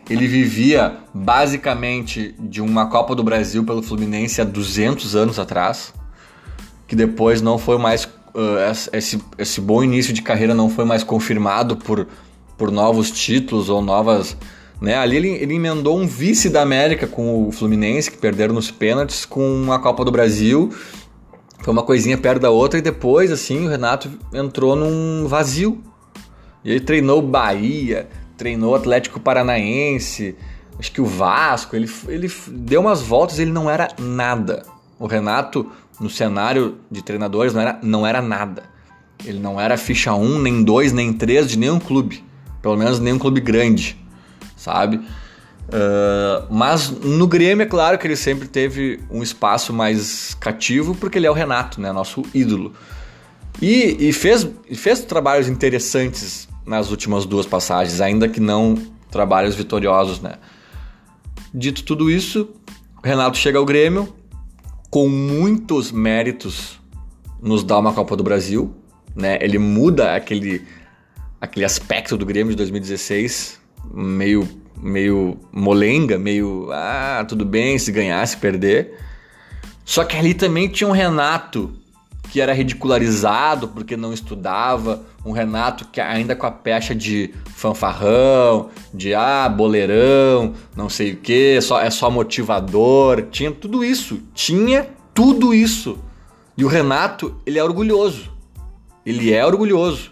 Ele 0.10 0.28
vivia 0.28 0.98
basicamente 1.14 2.34
de 2.40 2.62
uma 2.62 2.88
Copa 2.88 3.14
do 3.14 3.24
Brasil 3.24 3.64
pelo 3.64 3.84
Fluminense 3.84 4.42
há 4.42 4.44
200 4.44 5.16
anos 5.16 5.38
atrás, 5.38 5.94
que 6.88 6.96
depois 6.96 7.42
não 7.42 7.58
foi 7.58 7.78
mais. 7.78 8.06
Uh, 8.06 8.94
esse, 8.94 9.22
esse 9.38 9.60
bom 9.60 9.84
início 9.84 10.14
de 10.14 10.22
carreira 10.22 10.54
não 10.54 10.70
foi 10.70 10.86
mais 10.86 11.04
confirmado 11.04 11.78
por, 11.78 12.08
por 12.58 12.72
novos 12.72 13.12
títulos 13.12 13.70
ou 13.70 13.82
novas 13.82 14.38
né? 14.82 14.96
Ali 14.96 15.18
ele, 15.18 15.30
ele 15.30 15.56
emendou 15.56 15.98
um 15.98 16.08
vice 16.08 16.50
da 16.50 16.62
América 16.62 17.06
com 17.06 17.48
o 17.48 17.52
Fluminense, 17.52 18.10
que 18.10 18.18
perderam 18.18 18.54
nos 18.54 18.72
pênaltis, 18.72 19.26
com 19.26 19.72
a 19.72 19.80
Copa 19.80 20.06
do 20.06 20.12
Brasil. 20.12 20.72
Foi 21.62 21.74
uma 21.74 21.84
coisinha 21.84 22.18
perto 22.18 22.42
da 22.42 22.50
outra 22.50 22.80
e 22.80 22.82
depois, 22.82 23.32
assim, 23.32 23.66
o 23.66 23.70
Renato 23.70 24.10
entrou 24.34 24.76
num 24.76 25.28
vazio. 25.28 25.84
E 26.64 26.72
ele 26.72 26.80
treinou 26.80 27.22
Bahia, 27.22 28.08
treinou 28.40 28.74
Atlético 28.74 29.20
Paranaense, 29.20 30.36
acho 30.80 30.92
que 30.92 31.00
o 31.00 31.06
Vasco, 31.06 31.76
ele, 31.76 31.88
ele 32.08 32.32
deu 32.48 32.82
umas 32.82 33.02
voltas 33.02 33.38
ele 33.38 33.52
não 33.52 33.70
era 33.70 33.90
nada. 34.00 34.66
O 34.98 35.06
Renato, 35.06 35.70
no 36.00 36.10
cenário 36.10 36.78
de 36.90 37.04
treinadores, 37.04 37.54
não 37.54 37.62
era, 37.62 37.80
não 37.84 38.08
era 38.08 38.22
nada. 38.22 38.64
Ele 39.24 39.40
não 39.40 39.62
era 39.62 39.78
ficha 39.78 40.14
1, 40.14 40.40
nem 40.40 40.64
2, 40.64 40.94
nem 40.94 41.14
3 41.14 41.48
de 41.48 41.60
nenhum 41.60 41.80
clube. 41.80 42.24
Pelo 42.62 42.76
menos 42.76 43.00
nenhum 43.00 43.20
clube 43.20 43.40
grande 43.40 44.00
sabe? 44.60 44.98
Uh, 44.98 46.46
mas 46.50 46.90
no 46.90 47.28
Grêmio 47.28 47.64
é 47.64 47.66
claro 47.66 47.98
que 47.98 48.06
ele 48.06 48.16
sempre 48.16 48.48
teve 48.48 49.00
um 49.10 49.24
espaço 49.24 49.72
mais 49.72 50.36
cativo 50.40 50.96
porque 50.96 51.18
ele 51.18 51.28
é 51.28 51.32
o 51.32 51.34
Renato, 51.34 51.80
né? 51.80 51.92
Nosso 51.92 52.24
ídolo. 52.34 52.74
E, 53.62 54.10
e 54.10 54.14
fez, 54.14 54.48
fez 54.76 55.02
trabalhos 55.02 55.48
interessantes 55.48 56.48
nas 56.70 56.92
últimas 56.92 57.26
duas 57.26 57.48
passagens, 57.48 58.00
ainda 58.00 58.30
que 58.30 58.40
não 58.40 58.78
trabalhos 59.10 59.56
vitoriosos, 59.56 60.22
né? 60.22 60.34
Dito 61.52 61.84
tudo 61.84 62.12
isso, 62.12 62.48
Renato 63.04 63.38
chega 63.38 63.58
ao 63.58 63.66
Grêmio 63.66 64.14
com 64.88 65.10
muitos 65.10 65.92
méritos, 65.92 66.80
nos 67.42 67.64
dá 67.64 67.80
uma 67.80 67.92
Copa 67.92 68.16
do 68.16 68.24
Brasil, 68.24 68.72
né? 69.16 69.40
Ele 69.42 69.58
muda 69.58 70.16
aquele, 70.16 70.64
aquele 71.42 71.66
aspecto 71.66 72.16
do 72.16 72.24
Grêmio 72.24 72.52
de 72.52 72.58
2016 72.58 73.60
meio, 73.92 74.48
meio 74.80 75.40
molenga, 75.52 76.20
meio, 76.20 76.70
ah, 76.72 77.26
tudo 77.28 77.46
bem 77.46 77.80
se 77.80 77.92
ganhar, 77.92 78.24
se 78.28 78.38
perder. 78.38 78.96
Só 79.84 80.04
que 80.04 80.16
ali 80.16 80.36
também 80.36 80.68
tinha 80.68 80.88
um 80.88 80.94
Renato 80.94 81.74
que 82.30 82.40
era 82.40 82.54
ridicularizado 82.54 83.68
porque 83.68 83.98
não 83.98 84.14
estudava, 84.14 85.04
um 85.26 85.32
Renato 85.32 85.86
que 85.92 86.00
ainda 86.00 86.36
com 86.36 86.46
a 86.46 86.52
pecha 86.52 86.94
de 86.96 87.34
fanfarrão, 87.56 88.70
de 88.94 89.14
ah, 89.14 89.50
boleirão, 89.50 90.54
não 90.76 90.90
sei 90.90 91.14
o 91.14 91.18
que, 91.18 91.60
só, 91.62 91.82
é 91.82 91.90
só 91.90 92.10
motivador, 92.10 93.28
tinha 93.32 93.52
tudo 93.52 93.84
isso, 93.84 94.22
tinha 94.34 94.88
tudo 95.14 95.54
isso. 95.54 95.98
E 96.58 96.64
o 96.64 96.68
Renato, 96.68 97.36
ele 97.46 97.58
é 97.58 97.64
orgulhoso, 97.64 98.32
ele 99.06 99.34
é 99.34 99.46
orgulhoso. 99.46 100.12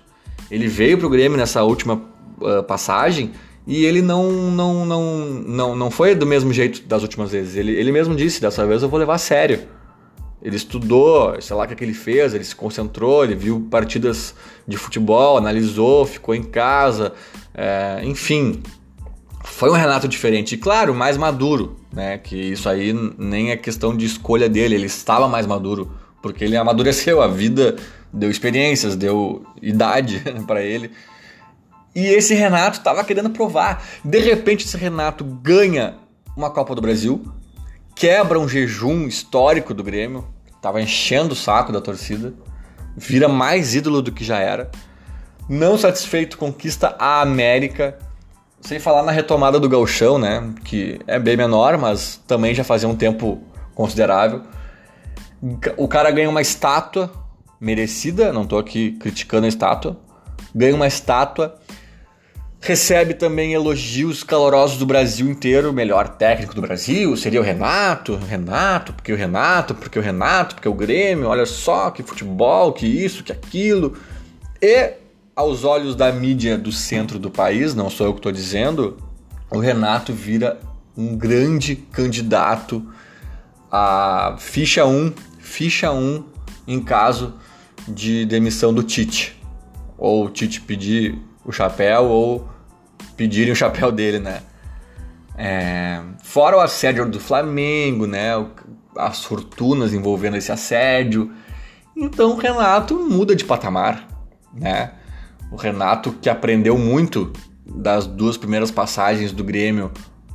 Ele 0.49 0.67
veio 0.67 0.97
pro 0.97 1.09
Grêmio 1.09 1.37
nessa 1.37 1.63
última 1.63 2.01
uh, 2.39 2.63
passagem 2.63 3.31
e 3.65 3.85
ele 3.85 4.01
não, 4.01 4.31
não, 4.31 4.85
não, 4.85 5.25
não, 5.45 5.75
não 5.75 5.91
foi 5.91 6.15
do 6.15 6.25
mesmo 6.25 6.53
jeito 6.53 6.83
das 6.87 7.01
últimas 7.01 7.31
vezes. 7.31 7.55
Ele, 7.55 7.73
ele 7.73 7.91
mesmo 7.91 8.15
disse: 8.15 8.39
dessa 8.39 8.65
vez 8.65 8.81
eu 8.81 8.89
vou 8.89 8.99
levar 8.99 9.15
a 9.15 9.19
sério. 9.19 9.67
Ele 10.41 10.55
estudou, 10.55 11.39
sei 11.41 11.55
lá 11.55 11.63
o 11.63 11.67
que, 11.67 11.73
é 11.73 11.75
que 11.75 11.83
ele 11.83 11.93
fez, 11.93 12.33
ele 12.33 12.43
se 12.43 12.55
concentrou, 12.55 13.23
ele 13.23 13.35
viu 13.35 13.67
partidas 13.71 14.35
de 14.67 14.77
futebol, 14.77 15.37
analisou, 15.37 16.05
ficou 16.05 16.35
em 16.35 16.43
casa, 16.43 17.13
é, 17.53 18.01
enfim. 18.03 18.61
Foi 19.43 19.69
um 19.69 19.73
Renato 19.73 20.07
diferente 20.07 20.53
e, 20.53 20.57
claro, 20.57 20.93
mais 20.93 21.17
maduro, 21.17 21.77
né? 21.91 22.17
Que 22.17 22.35
isso 22.35 22.69
aí 22.69 22.93
nem 23.17 23.51
é 23.51 23.57
questão 23.57 23.95
de 23.95 24.05
escolha 24.05 24.47
dele, 24.47 24.75
ele 24.75 24.85
estava 24.85 25.27
mais 25.27 25.47
maduro, 25.47 25.91
porque 26.21 26.43
ele 26.43 26.55
amadureceu, 26.55 27.21
a 27.21 27.27
vida 27.27 27.75
deu 28.13 28.29
experiências, 28.29 28.95
deu 28.95 29.43
idade 29.61 30.21
para 30.45 30.61
ele. 30.61 30.91
E 31.95 32.05
esse 32.05 32.35
Renato 32.35 32.77
estava 32.77 33.03
querendo 33.03 33.31
provar. 33.31 33.83
De 34.03 34.19
repente, 34.19 34.65
esse 34.65 34.77
Renato 34.77 35.23
ganha 35.23 35.95
uma 36.35 36.51
Copa 36.51 36.75
do 36.75 36.81
Brasil, 36.81 37.25
quebra 37.97 38.39
um 38.39 38.47
jejum 38.47 39.07
histórico 39.07 39.73
do 39.73 39.83
Grêmio, 39.83 40.27
estava 40.55 40.81
enchendo 40.81 41.33
o 41.33 41.35
saco 41.35 41.71
da 41.71 41.81
torcida, 41.81 42.33
vira 42.95 43.27
mais 43.27 43.73
ídolo 43.73 44.01
do 44.01 44.11
que 44.11 44.23
já 44.23 44.37
era. 44.37 44.69
Não 45.49 45.77
satisfeito, 45.77 46.37
conquista 46.37 46.95
a 46.99 47.21
América, 47.21 47.97
sem 48.61 48.79
falar 48.79 49.01
na 49.01 49.11
retomada 49.11 49.59
do 49.59 49.67
Gauchão, 49.69 50.19
né? 50.19 50.53
Que 50.63 50.99
é 51.07 51.17
bem 51.17 51.35
menor, 51.35 51.77
mas 51.77 52.21
também 52.27 52.53
já 52.53 52.63
fazia 52.63 52.87
um 52.87 52.95
tempo 52.95 53.41
considerável. 53.73 54.43
O 55.75 55.87
cara 55.87 56.11
ganha 56.11 56.29
uma 56.29 56.41
estátua 56.41 57.11
merecida, 57.59 58.31
não 58.31 58.43
estou 58.43 58.59
aqui 58.59 58.91
criticando 58.93 59.45
a 59.45 59.49
estátua, 59.49 59.97
ganha 60.53 60.75
uma 60.75 60.87
estátua 60.87 61.57
Recebe 62.59 63.13
também 63.13 63.53
elogios 63.53 64.23
calorosos 64.23 64.77
do 64.77 64.85
Brasil 64.85 65.29
inteiro. 65.29 65.69
O 65.69 65.73
melhor 65.73 66.09
técnico 66.09 66.55
do 66.55 66.61
Brasil 66.61 67.15
seria 67.15 67.39
o 67.39 67.43
Renato. 67.43 68.15
Renato, 68.15 68.93
porque 68.93 69.13
o 69.13 69.15
Renato, 69.15 69.75
porque 69.75 69.99
o 69.99 70.01
Renato, 70.01 70.55
porque 70.55 70.67
o 70.67 70.73
Grêmio. 70.73 71.27
Olha 71.27 71.45
só 71.45 71.91
que 71.91 72.03
futebol, 72.03 72.73
que 72.73 72.85
isso, 72.85 73.23
que 73.23 73.31
aquilo. 73.31 73.93
E 74.61 74.93
aos 75.35 75.63
olhos 75.63 75.95
da 75.95 76.11
mídia 76.11 76.57
do 76.57 76.71
centro 76.71 77.19
do 77.19 77.29
país, 77.29 77.75
não 77.75 77.91
sou 77.91 78.07
eu 78.07 78.13
que 78.13 78.19
estou 78.19 78.31
dizendo, 78.31 78.97
o 79.51 79.59
Renato 79.59 80.11
vira 80.11 80.59
um 80.97 81.15
grande 81.15 81.75
candidato 81.75 82.83
a 83.71 84.35
ficha 84.39 84.85
1, 84.85 85.13
ficha 85.39 85.91
1 85.91 86.23
em 86.67 86.81
caso 86.81 87.35
de 87.87 88.25
demissão 88.25 88.73
do 88.73 88.81
Tite. 88.81 89.39
Ou 89.97 90.25
o 90.25 90.29
Tite 90.29 90.61
pedir 90.61 91.19
o 91.47 91.51
chapéu 91.51 92.05
ou 92.05 92.47
pedirem 93.15 93.53
o 93.53 93.55
chapéu 93.55 93.91
dele, 93.91 94.19
né? 94.19 94.41
É, 95.37 96.01
fora 96.23 96.57
o 96.57 96.59
assédio 96.59 97.09
do 97.09 97.19
Flamengo, 97.19 98.05
né? 98.05 98.31
As 98.97 99.23
fortunas 99.23 99.93
envolvendo 99.93 100.35
esse 100.35 100.51
assédio. 100.51 101.31
Então 101.95 102.33
o 102.33 102.37
Renato 102.37 102.95
muda 102.95 103.35
de 103.35 103.45
patamar, 103.45 104.07
né? 104.53 104.91
O 105.49 105.55
Renato 105.55 106.11
que 106.11 106.29
aprendeu 106.29 106.77
muito 106.77 107.31
das 107.65 108.05
duas 108.05 108.37
primeiras 108.37 108.69
passagens 108.69 109.31
do 109.31 109.43
Grêmio 109.43 109.91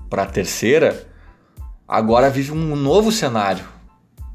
para 0.08 0.22
a 0.22 0.26
terceira, 0.26 1.06
agora 1.86 2.30
vive 2.30 2.52
um 2.52 2.74
novo 2.74 3.12
cenário. 3.12 3.64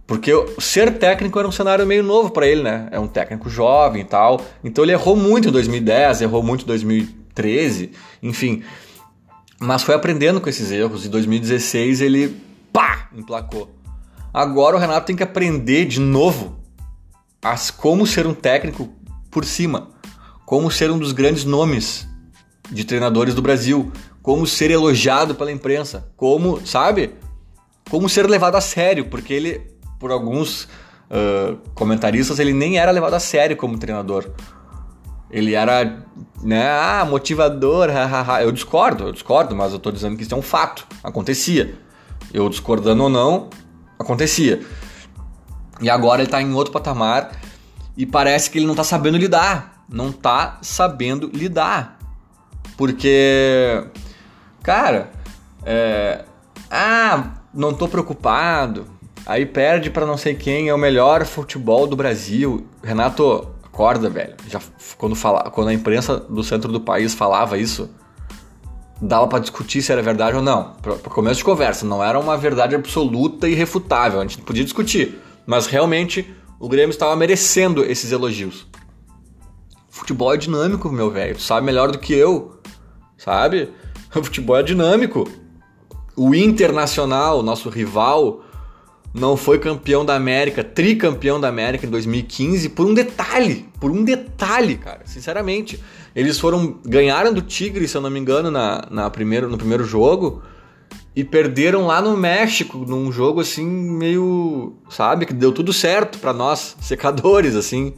Porque 0.08 0.32
ser 0.58 0.98
técnico 0.98 1.38
era 1.38 1.46
um 1.46 1.52
cenário 1.52 1.86
meio 1.86 2.02
novo 2.02 2.32
para 2.32 2.48
ele, 2.48 2.64
né? 2.64 2.88
É 2.92 3.00
um 3.00 3.10
técnico 3.10 3.50
jovem 3.50 4.02
e 4.02 4.06
tal. 4.06 4.42
Então 4.64 4.86
ele 4.86 4.94
errou 4.94 5.18
muito 5.18 5.50
em 5.50 5.52
2010, 5.52 6.22
errou 6.22 6.42
muito 6.42 6.64
em 6.64 6.68
2013, 6.68 7.92
enfim. 8.24 8.64
Mas 9.60 9.84
foi 9.84 9.94
aprendendo 9.94 10.40
com 10.40 10.50
esses 10.50 10.72
erros. 10.72 11.06
Em 11.06 11.10
2016 11.10 12.00
ele 12.00 12.42
pá, 12.72 13.10
emplacou. 13.14 13.70
Agora 14.34 14.78
o 14.78 14.80
Renato 14.80 15.08
tem 15.08 15.16
que 15.16 15.24
aprender 15.24 15.86
de 15.86 16.00
novo 16.00 16.58
as 17.42 17.70
como 17.70 18.08
ser 18.08 18.26
um 18.26 18.34
técnico 18.34 18.90
por 19.30 19.44
cima, 19.44 19.90
como 20.46 20.72
ser 20.72 20.90
um 20.90 20.98
dos 20.98 21.12
grandes 21.12 21.44
nomes 21.44 22.08
de 22.72 22.86
treinadores 22.86 23.36
do 23.36 23.42
Brasil, 23.42 23.92
como 24.22 24.48
ser 24.48 24.72
elogiado 24.72 25.36
pela 25.36 25.52
imprensa, 25.52 26.12
como, 26.16 26.66
sabe? 26.66 27.16
Como 27.90 28.10
ser 28.10 28.30
levado 28.30 28.56
a 28.56 28.62
sério, 28.62 29.06
porque 29.06 29.34
ele, 29.34 29.62
por 30.00 30.12
alguns 30.12 30.64
uh, 31.10 31.58
comentaristas, 31.74 32.40
ele 32.40 32.54
nem 32.54 32.78
era 32.78 32.92
levado 32.92 33.14
a 33.14 33.20
sério 33.20 33.56
como 33.56 33.78
treinador. 33.78 34.30
Ele 35.30 35.54
era, 35.54 36.06
né, 36.42 36.70
ah, 36.70 37.06
motivador, 37.08 37.90
hahaha. 37.90 38.42
Eu 38.42 38.52
discordo, 38.52 39.06
eu 39.06 39.12
discordo, 39.12 39.56
mas 39.56 39.74
eu 39.74 39.80
tô 39.80 39.92
dizendo 39.92 40.16
que 40.16 40.24
isso 40.24 40.34
é 40.34 40.38
um 40.38 40.42
fato, 40.42 40.88
acontecia. 41.04 41.78
Eu 42.34 42.48
discordando 42.50 43.04
ou 43.04 43.10
não, 43.10 43.50
acontecia. 44.00 44.62
E 45.82 45.90
agora 45.90 46.22
ele 46.22 46.32
tá 46.32 46.42
em 46.42 46.54
outro 46.54 46.72
patamar 46.72 47.32
e 47.96 48.06
parece 48.06 48.50
que 48.50 48.58
ele 48.58 48.66
não 48.66 48.76
tá 48.76 48.84
sabendo 48.84 49.18
lidar. 49.18 49.86
Não 49.90 50.12
tá 50.12 50.60
sabendo 50.62 51.30
lidar. 51.34 51.98
Porque, 52.76 53.86
cara, 54.62 55.12
é, 55.66 56.26
ah, 56.70 57.32
não 57.54 57.74
tô 57.74 57.88
preocupado. 57.88 58.97
Aí 59.28 59.46
perde 59.46 59.90
para 59.90 60.06
não 60.06 60.16
sei 60.16 60.34
quem, 60.34 60.70
é 60.70 60.74
o 60.74 60.78
melhor 60.78 61.26
futebol 61.26 61.86
do 61.86 61.98
Brasil. 61.98 62.66
Renato, 62.82 63.46
acorda, 63.62 64.10
velho. 64.10 64.36
Já 64.48 64.62
quando 64.98 65.18
fala, 65.18 65.52
quando 65.52 65.68
a 65.68 65.74
imprensa 65.74 66.16
do 66.16 66.42
centro 66.46 66.72
do 66.72 66.80
país 66.80 67.14
falava 67.14 67.58
isso, 67.58 67.90
dava 69.02 69.28
para 69.28 69.40
discutir 69.40 69.82
se 69.82 69.92
era 69.92 70.02
verdade 70.02 70.38
ou 70.38 70.42
não. 70.42 70.76
Para 70.82 70.96
começo 71.10 71.40
de 71.40 71.44
conversa, 71.44 71.86
não 71.86 72.02
era 72.02 72.18
uma 72.18 72.38
verdade 72.38 72.74
absoluta 72.74 73.50
e 73.50 73.52
irrefutável. 73.52 74.22
A 74.22 74.24
gente 74.24 74.38
podia 74.38 74.64
discutir, 74.64 75.20
mas 75.46 75.68
realmente 75.68 76.34
o 76.58 76.70
Grêmio 76.70 76.92
estava 76.92 77.14
merecendo 77.14 77.84
esses 77.84 78.14
elogios. 78.14 78.66
Futebol 79.90 80.34
é 80.34 80.38
dinâmico, 80.38 80.90
meu 80.90 81.12
velho. 81.12 81.36
Tu 81.36 81.42
sabe 81.42 81.66
melhor 81.66 81.92
do 81.92 82.00
que 82.00 82.14
eu, 82.14 82.62
sabe? 83.18 83.74
O 84.16 84.24
futebol 84.24 84.56
é 84.56 84.64
dinâmico. 84.64 85.30
O 86.16 86.34
Internacional, 86.34 87.44
nosso 87.44 87.68
rival, 87.70 88.47
não 89.18 89.36
foi 89.36 89.60
campeão 89.60 90.06
da 90.06 90.16
América, 90.16 90.64
tricampeão 90.64 91.40
da 91.40 91.48
América 91.48 91.86
em 91.86 91.90
2015 91.90 92.70
por 92.70 92.86
um 92.86 92.94
detalhe, 92.94 93.68
por 93.80 93.92
um 93.92 94.04
detalhe, 94.04 94.78
cara, 94.78 95.02
sinceramente. 95.06 95.82
Eles 96.16 96.40
foram 96.40 96.80
ganharam 96.86 97.34
do 97.34 97.42
Tigre, 97.42 97.88
se 97.88 97.96
eu 97.96 98.02
não 98.02 98.10
me 98.10 98.20
engano, 98.20 98.50
na, 98.50 98.88
na 98.90 99.10
primeiro, 99.10 99.50
no 99.50 99.58
primeiro 99.58 99.84
jogo 99.84 100.42
e 101.18 101.24
perderam 101.24 101.88
lá 101.88 102.00
no 102.00 102.16
México, 102.16 102.86
num 102.88 103.12
jogo 103.12 103.42
assim 103.42 103.66
meio, 103.66 104.76
sabe, 104.88 105.26
que 105.26 105.34
deu 105.34 105.52
tudo 105.52 105.74
certo 105.74 106.20
para 106.20 106.32
nós, 106.32 106.78
secadores 106.80 107.56
assim. 107.56 107.96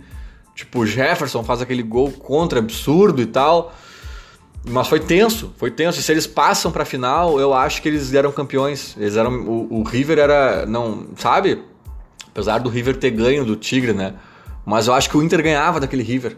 Tipo, 0.55 0.85
Jefferson 0.85 1.43
faz 1.43 1.61
aquele 1.61 1.83
gol 1.83 2.11
contra 2.11 2.59
absurdo 2.59 3.21
e 3.21 3.25
tal. 3.25 3.73
Mas 4.67 4.87
foi 4.87 4.99
tenso, 4.99 5.53
foi 5.57 5.71
tenso. 5.71 5.99
E 5.99 6.03
se 6.03 6.11
eles 6.11 6.27
passam 6.27 6.71
pra 6.71 6.85
final, 6.85 7.39
eu 7.39 7.53
acho 7.53 7.81
que 7.81 7.87
eles 7.87 8.13
eram 8.13 8.31
campeões. 8.31 8.95
Eles 8.97 9.15
eram. 9.15 9.31
O, 9.41 9.79
o, 9.79 9.83
River 9.83 10.19
era. 10.19 10.65
Não. 10.65 11.07
Sabe? 11.15 11.63
Apesar 12.27 12.59
do 12.59 12.69
River 12.69 12.97
ter 12.97 13.11
ganho 13.11 13.45
do 13.45 13.55
Tigre, 13.55 13.93
né? 13.93 14.15
Mas 14.65 14.87
eu 14.87 14.93
acho 14.93 15.09
que 15.09 15.17
o 15.17 15.23
Inter 15.23 15.41
ganhava 15.41 15.79
daquele 15.79 16.03
River. 16.03 16.37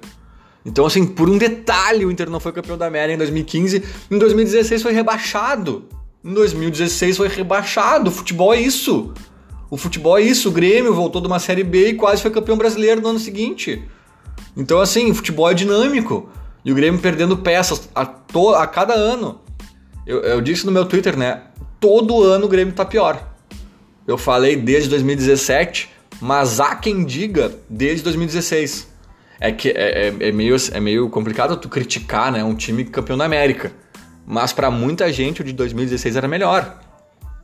Então, 0.66 0.86
assim, 0.86 1.06
por 1.06 1.30
um 1.30 1.38
detalhe, 1.38 2.06
o 2.06 2.12
Inter 2.12 2.30
não 2.30 2.40
foi 2.40 2.52
campeão 2.52 2.78
da 2.78 2.86
América 2.86 3.16
em 3.16 3.18
2015. 3.18 3.84
Em 4.10 4.18
2016 4.18 4.82
foi 4.82 4.94
rebaixado. 4.94 5.86
Em 6.24 6.34
2016 6.34 7.18
foi 7.18 7.28
rebaixado. 7.28 8.10
O 8.10 8.14
futebol 8.14 8.54
é 8.54 8.62
isso. 8.62 9.14
O 9.70 9.76
futebol 9.76 10.18
é 10.18 10.22
isso. 10.22 10.50
O 10.50 10.52
Grêmio 10.52 10.94
voltou 10.94 11.20
de 11.20 11.28
uma 11.28 11.40
Série 11.40 11.64
B 11.64 11.90
e 11.90 11.94
quase 11.96 12.22
foi 12.22 12.30
campeão 12.30 12.58
brasileiro 12.58 13.02
no 13.02 13.10
ano 13.10 13.20
seguinte. 13.20 13.84
Então, 14.56 14.80
assim, 14.80 15.10
o 15.10 15.16
futebol 15.16 15.50
é 15.50 15.54
dinâmico. 15.54 16.30
E 16.64 16.72
o 16.72 16.76
Grêmio 16.76 17.00
perdendo 17.00 17.38
peças 17.38 17.90
a, 17.94 18.06
to, 18.06 18.50
a 18.50 18.68
cada 18.68 18.94
ano. 18.94 19.42
Eu, 20.06 20.22
eu 20.22 20.42
disse 20.42 20.66
no 20.66 20.72
meu 20.72 20.86
Twitter, 20.86 21.18
né? 21.18 21.42
Todo 21.80 22.24
ano 22.24 22.46
o 22.46 22.50
Grêmio 22.50 22.74
tá 22.74 22.86
pior. 22.86 23.28
Eu 24.08 24.18
falei 24.18 24.56
desde 24.56 24.90
2017, 24.90 25.90
mas 26.20 26.60
há 26.60 26.76
quem 26.76 27.04
diga 27.04 27.52
desde 27.70 28.04
2016. 28.04 28.90
É 29.40 29.52
que 29.52 29.70
é, 29.70 30.08
é, 30.08 30.28
é, 30.28 30.32
meio, 30.32 30.56
é 30.72 30.80
meio 30.80 31.10
complicado 31.10 31.58
tu 31.58 31.68
criticar 31.68 32.32
né, 32.32 32.44
um 32.44 32.54
time 32.54 32.86
campeão 32.86 33.18
da 33.18 33.26
América. 33.26 33.72
Mas 34.26 34.54
para 34.54 34.70
muita 34.70 35.12
gente 35.12 35.42
o 35.42 35.44
de 35.44 35.54
2016 35.54 36.16
era 36.16 36.28
melhor. 36.28 36.80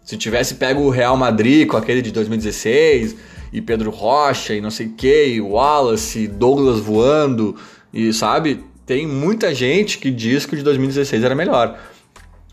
Se 0.03 0.15
tivesse 0.15 0.56
pego 0.56 0.82
o 0.82 0.89
Real 0.89 1.17
Madrid 1.17 1.67
com 1.67 1.75
aquele 1.75 2.01
de 2.01 2.12
2016, 2.12 3.15
e 3.51 3.62
Pedro 3.62 3.89
Rocha, 3.89 4.53
e 4.53 4.62
não 4.62 4.69
sei 4.69 4.88
o 4.88 4.93
que, 4.93 5.25
e 5.27 5.41
Wallace, 5.41 6.19
e 6.19 6.27
Douglas 6.27 6.80
voando, 6.80 7.56
e 7.91 8.13
sabe? 8.13 8.63
Tem 8.88 9.06
muita 9.06 9.54
gente 9.54 9.97
que 9.97 10.10
diz 10.10 10.45
que 10.45 10.54
o 10.54 10.58
de 10.58 10.63
2016 10.63 11.21
era 11.21 11.36
melhor. 11.36 11.78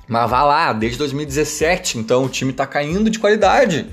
Mas 0.09 0.29
vá 0.29 0.43
lá, 0.43 0.73
desde 0.73 0.99
2017, 0.99 1.97
então 1.97 2.25
o 2.25 2.29
time 2.29 2.51
está 2.51 2.67
caindo 2.67 3.09
de 3.09 3.21
qualidade, 3.21 3.87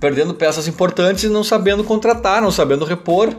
perdendo 0.00 0.32
peças 0.32 0.68
importantes 0.68 1.24
e 1.24 1.28
não 1.28 1.42
sabendo 1.42 1.82
contratar, 1.82 2.40
não 2.40 2.52
sabendo 2.52 2.84
repor. 2.84 3.34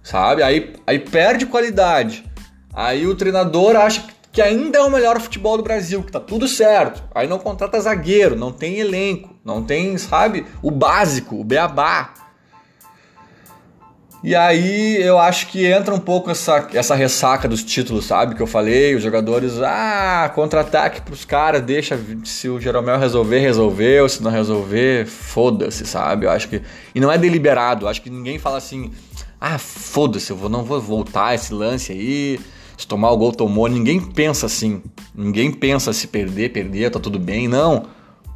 Sabe? 0.00 0.44
Aí, 0.44 0.74
aí 0.86 1.00
perde 1.00 1.44
qualidade. 1.44 2.24
Aí 2.72 3.04
o 3.04 3.16
treinador 3.16 3.74
acha 3.74 4.06
que 4.30 4.40
ainda 4.40 4.78
é 4.78 4.82
o 4.82 4.90
melhor 4.90 5.20
futebol 5.20 5.56
do 5.56 5.62
Brasil, 5.64 6.04
que 6.04 6.12
tá 6.12 6.20
tudo 6.20 6.46
certo. 6.46 7.02
Aí 7.12 7.26
não 7.26 7.40
contrata 7.40 7.80
zagueiro, 7.80 8.36
não 8.36 8.52
tem 8.52 8.78
elenco, 8.78 9.34
não 9.44 9.60
tem, 9.64 9.98
sabe, 9.98 10.46
o 10.62 10.70
básico, 10.70 11.40
o 11.40 11.44
beabá. 11.44 12.14
E 14.24 14.34
aí 14.34 14.96
eu 15.02 15.18
acho 15.18 15.48
que 15.48 15.66
entra 15.66 15.94
um 15.94 15.98
pouco 15.98 16.30
essa, 16.30 16.66
essa 16.72 16.94
ressaca 16.94 17.46
dos 17.46 17.62
títulos, 17.62 18.06
sabe? 18.06 18.34
Que 18.34 18.40
eu 18.40 18.46
falei, 18.46 18.94
os 18.94 19.02
jogadores, 19.02 19.60
ah, 19.60 20.32
contra-ataque 20.34 21.02
pros 21.02 21.26
caras, 21.26 21.60
deixa 21.60 22.00
se 22.24 22.48
o 22.48 22.58
Jeromel 22.58 22.98
resolver, 22.98 23.40
resolveu, 23.40 24.08
se 24.08 24.22
não 24.22 24.30
resolver, 24.30 25.04
foda-se, 25.04 25.84
sabe? 25.84 26.24
Eu 26.24 26.30
acho 26.30 26.48
que. 26.48 26.62
E 26.94 27.00
não 27.00 27.12
é 27.12 27.18
deliberado, 27.18 27.86
acho 27.86 28.00
que 28.00 28.08
ninguém 28.08 28.38
fala 28.38 28.56
assim, 28.56 28.92
ah, 29.38 29.58
foda-se, 29.58 30.30
eu 30.30 30.36
vou, 30.38 30.48
não 30.48 30.64
vou 30.64 30.80
voltar 30.80 31.34
esse 31.34 31.52
lance 31.52 31.92
aí, 31.92 32.40
se 32.78 32.86
tomar 32.86 33.10
o 33.10 33.18
gol 33.18 33.30
tomou. 33.30 33.68
Ninguém 33.68 34.00
pensa 34.00 34.46
assim. 34.46 34.82
Ninguém 35.14 35.52
pensa 35.52 35.92
se 35.92 36.06
perder, 36.06 36.50
perder, 36.50 36.90
tá 36.90 36.98
tudo 36.98 37.18
bem. 37.18 37.46
Não. 37.46 37.88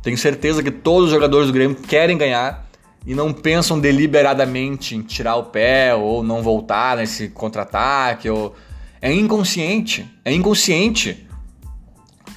Tenho 0.03 0.19
certeza 0.19 0.63
que 0.63 0.71
todos 0.71 1.07
os 1.07 1.11
jogadores 1.15 1.47
do 1.47 1.53
Grêmio 1.55 1.77
querem 1.77 2.19
ganhar 2.19 2.68
e 3.07 3.15
não 3.15 3.33
pensam 3.33 3.79
deliberadamente 3.79 4.95
em 4.95 5.03
tirar 5.03 5.37
o 5.37 5.45
pé 5.45 5.95
ou 5.95 6.23
não 6.23 6.43
voltar 6.43 6.97
nesse 6.97 7.29
contra-ataque. 7.29 8.29
Ou... 8.29 8.55
É 9.01 9.13
inconsciente. 9.13 10.09
É 10.25 10.33
inconsciente. 10.33 11.27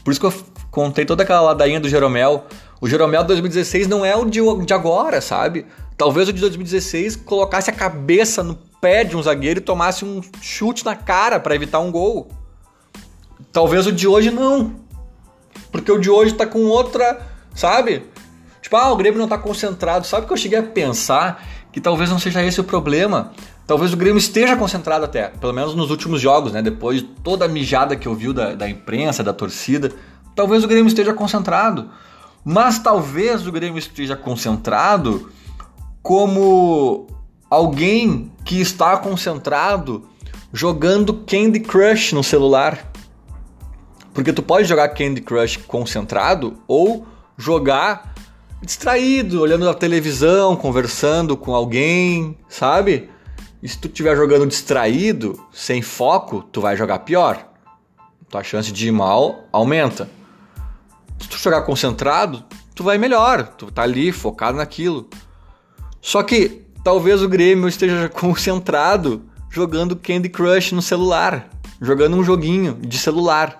Por 0.04 0.12
isso 0.12 0.20
que 0.20 0.26
eu 0.26 0.34
contei 0.70 1.06
toda 1.06 1.24
aquela 1.24 1.42
ladainha 1.42 1.80
do 1.80 1.90
Jeromel. 1.90 2.46
O 2.80 2.88
Jeromel 2.88 3.22
de 3.22 3.28
2016 3.28 3.88
não 3.88 4.06
é 4.06 4.16
o 4.16 4.26
de 4.26 4.74
agora, 4.74 5.22
sabe? 5.22 5.66
Talvez 5.98 6.30
o 6.30 6.34
de 6.34 6.42
2016 6.42 7.16
colocasse 7.18 7.70
a 7.70 7.74
cabeça 7.74 8.42
no 8.42 8.56
pé 8.82 9.04
de 9.04 9.16
um 9.16 9.22
zagueiro 9.22 9.60
e 9.60 9.64
tomasse 9.64 10.04
um 10.04 10.22
chute 10.42 10.84
na 10.84 10.96
cara 10.96 11.40
para 11.40 11.54
evitar 11.54 11.80
um 11.80 11.92
gol. 11.92 12.28
Talvez 13.52 13.86
o 13.86 13.92
de 13.92 14.08
hoje 14.08 14.32
não. 14.32 14.76
Porque 15.72 15.92
o 15.92 16.00
de 16.00 16.10
hoje 16.10 16.34
tá 16.34 16.46
com 16.46 16.64
outra, 16.66 17.22
sabe? 17.54 18.04
Tipo, 18.62 18.76
ah, 18.78 18.92
o 18.92 18.96
Grêmio 18.96 19.18
não 19.18 19.26
está 19.26 19.38
concentrado. 19.38 20.06
Sabe 20.06 20.28
que 20.28 20.34
eu 20.34 20.38
cheguei 20.38 20.60
a 20.60 20.64
pensar 20.64 21.44
que 21.72 21.82
talvez 21.82 22.10
não 22.10 22.20
seja 22.20 22.44
esse 22.44 22.62
o 22.62 22.64
problema? 22.64 23.32
Talvez 23.66 23.94
o 23.94 23.98
Grêmio 23.98 24.18
esteja 24.18 24.56
concentrado 24.56 25.06
até, 25.06 25.30
pelo 25.30 25.54
menos 25.54 25.74
nos 25.74 25.90
últimos 25.90 26.22
jogos, 26.22 26.52
né? 26.52 26.62
Depois 26.62 27.02
de 27.02 27.08
toda 27.08 27.46
a 27.46 27.48
mijada 27.48 27.96
que 27.96 28.08
eu 28.08 28.14
vi 28.14 28.32
da, 28.34 28.54
da 28.54 28.70
imprensa, 28.70 29.24
da 29.24 29.34
torcida, 29.34 29.92
talvez 30.36 30.64
o 30.64 30.68
Grêmio 30.68 30.88
esteja 30.88 31.14
concentrado. 31.14 31.90
Mas 32.44 32.80
talvez 32.80 33.48
o 33.48 33.52
Grêmio 33.52 33.80
esteja 33.80 34.16
concentrado 34.16 35.32
como 36.02 37.08
alguém 37.50 38.32
que 38.44 38.60
está 38.60 38.98
concentrado 38.98 40.08
jogando 40.52 41.14
Candy 41.26 41.60
Crush 41.60 42.14
no 42.14 42.24
celular. 42.24 42.92
Porque 44.14 44.34
tu 44.34 44.44
pode 44.44 44.68
jogar 44.68 44.90
Candy 44.90 45.22
Crush 45.22 45.58
concentrado 45.58 46.58
ou 46.68 47.06
jogar 47.38 48.11
distraído, 48.62 49.42
olhando 49.42 49.68
a 49.68 49.74
televisão, 49.74 50.56
conversando 50.56 51.36
com 51.36 51.56
alguém, 51.56 52.38
sabe? 52.48 53.10
E 53.62 53.68
se 53.68 53.78
tu 53.78 53.88
estiver 53.88 54.16
jogando 54.16 54.48
distraído, 54.48 55.40
sem 55.52 55.82
foco, 55.82 56.44
tu 56.52 56.62
vai 56.62 56.78
jogar 56.78 57.00
pior. 57.00 57.48
Tua 58.30 58.44
chance 58.44 58.72
de 58.72 58.88
ir 58.88 58.92
mal 58.92 59.46
aumenta. 59.52 60.10
Se 61.20 61.28
tu 61.28 61.38
jogar 61.38 61.64
concentrado, 61.64 62.44
tu 62.74 62.84
vai 62.84 62.98
melhor. 62.98 63.48
Tu 63.48 63.72
tá 63.72 63.84
ali 63.84 64.12
focado 64.12 64.58
naquilo. 64.58 65.10
Só 66.02 66.24
que 66.24 66.64
talvez 66.84 67.22
o 67.22 67.30
Grêmio 67.30 67.68
esteja 67.68 68.10
concentrado 68.14 69.24
jogando 69.50 69.96
Candy 69.96 70.30
Crush 70.30 70.72
no 70.72 70.82
celular, 70.82 71.50
jogando 71.82 72.16
um 72.16 72.24
joguinho 72.24 72.74
de 72.76 72.98
celular. 72.98 73.60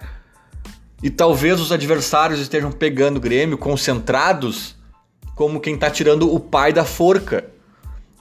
E 1.04 1.10
talvez 1.10 1.60
os 1.60 1.72
adversários 1.72 2.40
estejam 2.40 2.72
pegando 2.72 3.18
o 3.18 3.20
Grêmio 3.22 3.58
concentrados 3.58 4.81
como 5.42 5.60
quem 5.60 5.76
tá 5.76 5.90
tirando 5.90 6.32
o 6.32 6.40
pai 6.40 6.72
da 6.72 6.86
forca. 6.86 7.46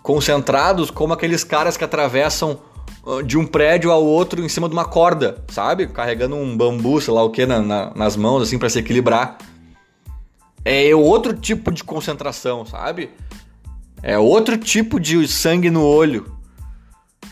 Concentrados 0.03 0.91
como 0.91 1.13
aqueles 1.13 1.45
caras 1.45 1.77
que 1.77 1.85
atravessam 1.85 2.59
ah, 3.07 3.23
de 3.23 3.37
um 3.37 3.45
prédio 3.45 3.91
ao 3.91 4.03
outro 4.03 4.43
em 4.43 4.49
cima 4.49 4.67
de 4.67 4.73
uma 4.73 4.87
corda, 4.87 5.45
sabe? 5.49 5.87
Carregando 5.87 6.35
um 6.35 6.57
bambu, 6.57 6.99
sei 6.99 7.13
lá 7.13 7.23
o 7.23 7.29
que, 7.29 7.45
na, 7.45 7.61
na, 7.61 7.93
nas 7.95 8.17
mãos, 8.17 8.43
assim, 8.43 8.59
para 8.59 8.71
se 8.71 8.79
equilibrar. 8.79 9.37
É 10.65 10.95
outro 10.95 11.35
tipo 11.35 11.71
de 11.71 11.85
concentração, 11.85 12.65
sabe? 12.65 13.11
É 14.03 14.19
outro 14.19 14.57
tipo 14.57 14.99
de 14.99 15.29
sangue 15.29 15.69
no 15.69 15.85
olho. 15.85 16.25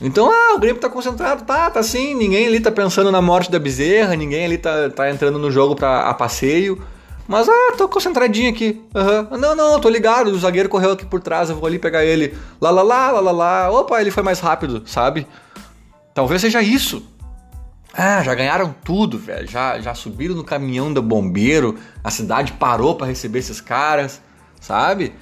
Então, 0.03 0.31
ah, 0.31 0.55
o 0.55 0.59
Grêmio 0.59 0.83
tá 0.83 0.91
concentrado, 0.91 1.47
tá, 1.47 1.71
tá 1.71 1.83
sim, 1.83 2.15
ninguém 2.15 2.47
ali 2.47 2.61
tá 2.61 2.71
pensando 2.71 3.11
na 3.11 3.23
morte 3.23 3.51
da 3.51 3.59
bezerra, 3.59 4.15
ninguém 4.15 4.45
ali 4.45 4.59
tá, 4.59 4.91
tá 4.91 5.11
entrando 5.11 5.39
no 5.39 5.51
jogo 5.51 5.75
pra, 5.75 6.11
a 6.11 6.13
passeio. 6.13 6.79
Mas, 7.29 7.47
ah, 7.47 7.75
tô 7.77 7.87
concentradinho 7.87 8.49
aqui. 8.49 8.83
Uhum. 8.95 9.39
Não, 9.39 9.55
não, 9.55 9.79
tô 9.79 9.91
ligado, 9.91 10.29
o 10.29 10.39
zagueiro 10.39 10.71
correu 10.71 10.93
aqui 10.93 11.05
por 11.05 11.21
trás, 11.21 11.51
eu 11.51 11.57
vou 11.57 11.67
ali 11.67 11.79
pegar 11.79 12.03
ele. 12.03 12.35
Lá, 12.59 12.71
lá, 12.71 12.83
lá, 12.83 13.11
lá, 13.11 13.21
lá, 13.21 13.33
lá. 13.33 13.71
Opa, 13.71 14.01
ele 14.01 14.11
foi 14.11 14.23
mais 14.23 14.41
rápido, 14.41 14.83
sabe? 14.87 15.27
Talvez 16.15 16.41
seja 16.41 16.63
isso. 16.63 17.07
Ah, 17.93 18.23
já 18.23 18.35
ganharam 18.35 18.75
tudo, 18.83 19.19
velho. 19.19 19.47
Já, 19.47 19.79
já 19.79 19.95
subiram 19.95 20.35
no 20.35 20.43
caminhão 20.43 20.91
do 20.91 21.03
bombeiro. 21.03 21.77
A 22.03 22.11
cidade 22.11 22.55
parou 22.55 22.95
para 22.95 23.07
receber 23.07 23.41
esses 23.41 23.61
caras, 23.61 24.23
sabe? 24.59 25.13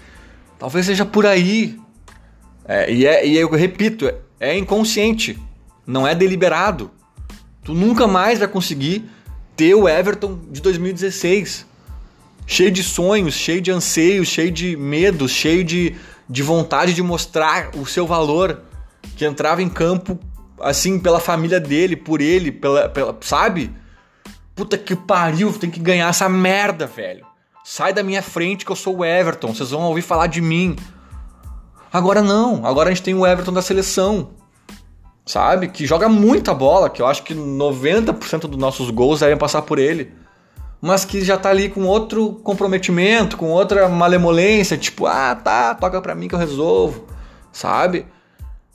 Talvez 0.61 0.87
seja 0.87 1.05
por 1.05 1.27
aí. 1.27 1.77
É, 2.65 2.93
e, 2.93 3.05
é, 3.05 3.27
e 3.27 3.37
eu 3.37 3.51
repito, 3.51 4.09
é, 4.39 4.57
inconsciente. 4.57 5.37
Não 5.85 6.07
é 6.07 6.15
deliberado. 6.15 6.91
Tu 7.65 7.75
nunca 7.75 8.07
mais 8.07 8.39
vai 8.39 8.47
conseguir 8.47 9.11
ter 9.57 9.75
o 9.75 9.89
Everton 9.89 10.39
de 10.53 10.61
2016. 10.61 11.67
Cheio 12.47 12.71
de 12.71 12.83
sonhos, 12.83 13.35
cheio 13.35 13.61
de 13.61 13.71
anseios, 13.71 14.29
cheio 14.29 14.51
de 14.51 14.77
medos, 14.77 15.33
cheio 15.33 15.65
de, 15.65 15.97
de 16.29 16.43
vontade 16.43 16.95
de 16.95 17.03
mostrar 17.03 17.71
o 17.77 17.85
seu 17.85 18.07
valor. 18.07 18.63
Que 19.17 19.25
entrava 19.25 19.63
em 19.63 19.69
campo 19.69 20.19
assim, 20.61 20.99
pela 20.99 21.21
família 21.21 21.61
dele, 21.61 21.97
por 21.97 22.21
ele, 22.21 22.51
pela, 22.51 22.89
pela 22.89 23.17
sabe? 23.21 23.75
Puta 24.55 24.79
que 24.79 24.97
pariu, 24.97 25.53
tem 25.53 25.71
que 25.71 25.81
ganhar 25.81 26.09
essa 26.09 26.29
merda, 26.29 26.87
velho. 26.87 27.27
Sai 27.65 27.93
da 27.93 28.03
minha 28.03 28.23
frente 28.23 28.65
que 28.65 28.73
eu 28.73 28.77
sou 28.77 28.99
o 28.99 29.05
Everton, 29.05 29.53
vocês 29.53 29.71
vão 29.71 29.83
ouvir 29.83 30.03
falar 30.03 30.29
de 30.29 30.41
mim. 30.41 30.77
Agora 31.93 32.23
não, 32.23 32.65
agora 32.65 32.89
a 32.89 32.93
gente 32.93 33.03
tem 33.03 33.15
o 33.15 33.27
Everton 33.27 33.53
da 33.53 33.63
seleção. 33.63 34.31
Sabe? 35.25 35.69
Que 35.69 35.85
joga 35.85 36.09
muita 36.09 36.55
bola, 36.55 36.89
que 36.89 37.03
eu 37.03 37.07
acho 37.07 37.25
que 37.25 37.35
90% 37.35 38.43
dos 38.43 38.59
nossos 38.59 38.91
gols 38.91 39.21
devem 39.21 39.37
passar 39.37 39.63
por 39.63 39.79
ele. 39.79 40.13
Mas 40.81 41.05
que 41.05 41.25
já 41.25 41.37
tá 41.39 41.51
ali 41.51 41.69
com 41.69 41.85
outro 41.85 42.35
comprometimento, 42.45 43.37
com 43.37 43.51
outra 43.51 43.89
malemolência, 43.89 44.77
tipo, 44.77 45.07
ah, 45.07 45.35
tá, 45.35 45.75
toca 45.75 46.01
pra 46.01 46.15
mim 46.15 46.29
que 46.29 46.35
eu 46.35 46.39
resolvo. 46.39 47.07
Sabe? 47.53 48.07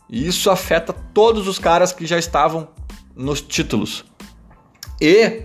E 0.10 0.28
isso 0.28 0.50
afeta 0.50 0.92
todos 0.92 1.48
os 1.48 1.58
caras 1.58 1.94
que 1.94 2.06
já 2.06 2.18
estavam 2.18 2.68
nos 3.16 3.42
títulos. 3.42 4.04
E 5.00 5.44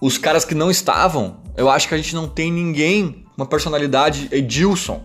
os 0.00 0.16
caras 0.16 0.44
que 0.44 0.54
não 0.54 0.70
estavam, 0.70 1.38
eu 1.56 1.68
acho 1.68 1.88
que 1.88 1.94
a 1.94 1.96
gente 1.96 2.14
não 2.14 2.28
tem 2.28 2.52
ninguém, 2.52 3.26
uma 3.36 3.46
personalidade 3.46 4.28
Edilson, 4.30 5.02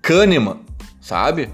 Kahneman, 0.00 0.60
sabe? 1.00 1.50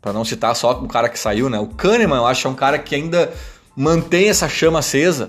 Para 0.00 0.12
não 0.12 0.24
citar 0.24 0.54
só 0.56 0.72
o 0.72 0.88
cara 0.88 1.08
que 1.08 1.18
saiu, 1.18 1.48
né? 1.48 1.58
O 1.58 1.68
Kahneman, 1.68 2.16
eu 2.16 2.26
acho 2.26 2.46
é 2.46 2.50
um 2.50 2.54
cara 2.54 2.78
que 2.78 2.94
ainda 2.94 3.32
mantém 3.76 4.28
essa 4.28 4.48
chama 4.48 4.80
acesa, 4.80 5.28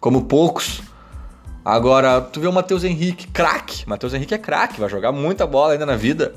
como 0.00 0.24
poucos. 0.24 0.82
Agora, 1.64 2.20
tu 2.20 2.40
vê 2.40 2.46
o 2.46 2.52
Matheus 2.52 2.84
Henrique, 2.84 3.26
craque. 3.28 3.88
Matheus 3.88 4.12
Henrique 4.12 4.34
é 4.34 4.38
craque, 4.38 4.78
vai 4.78 4.88
jogar 4.88 5.12
muita 5.12 5.46
bola 5.46 5.72
ainda 5.72 5.86
na 5.86 5.96
vida. 5.96 6.34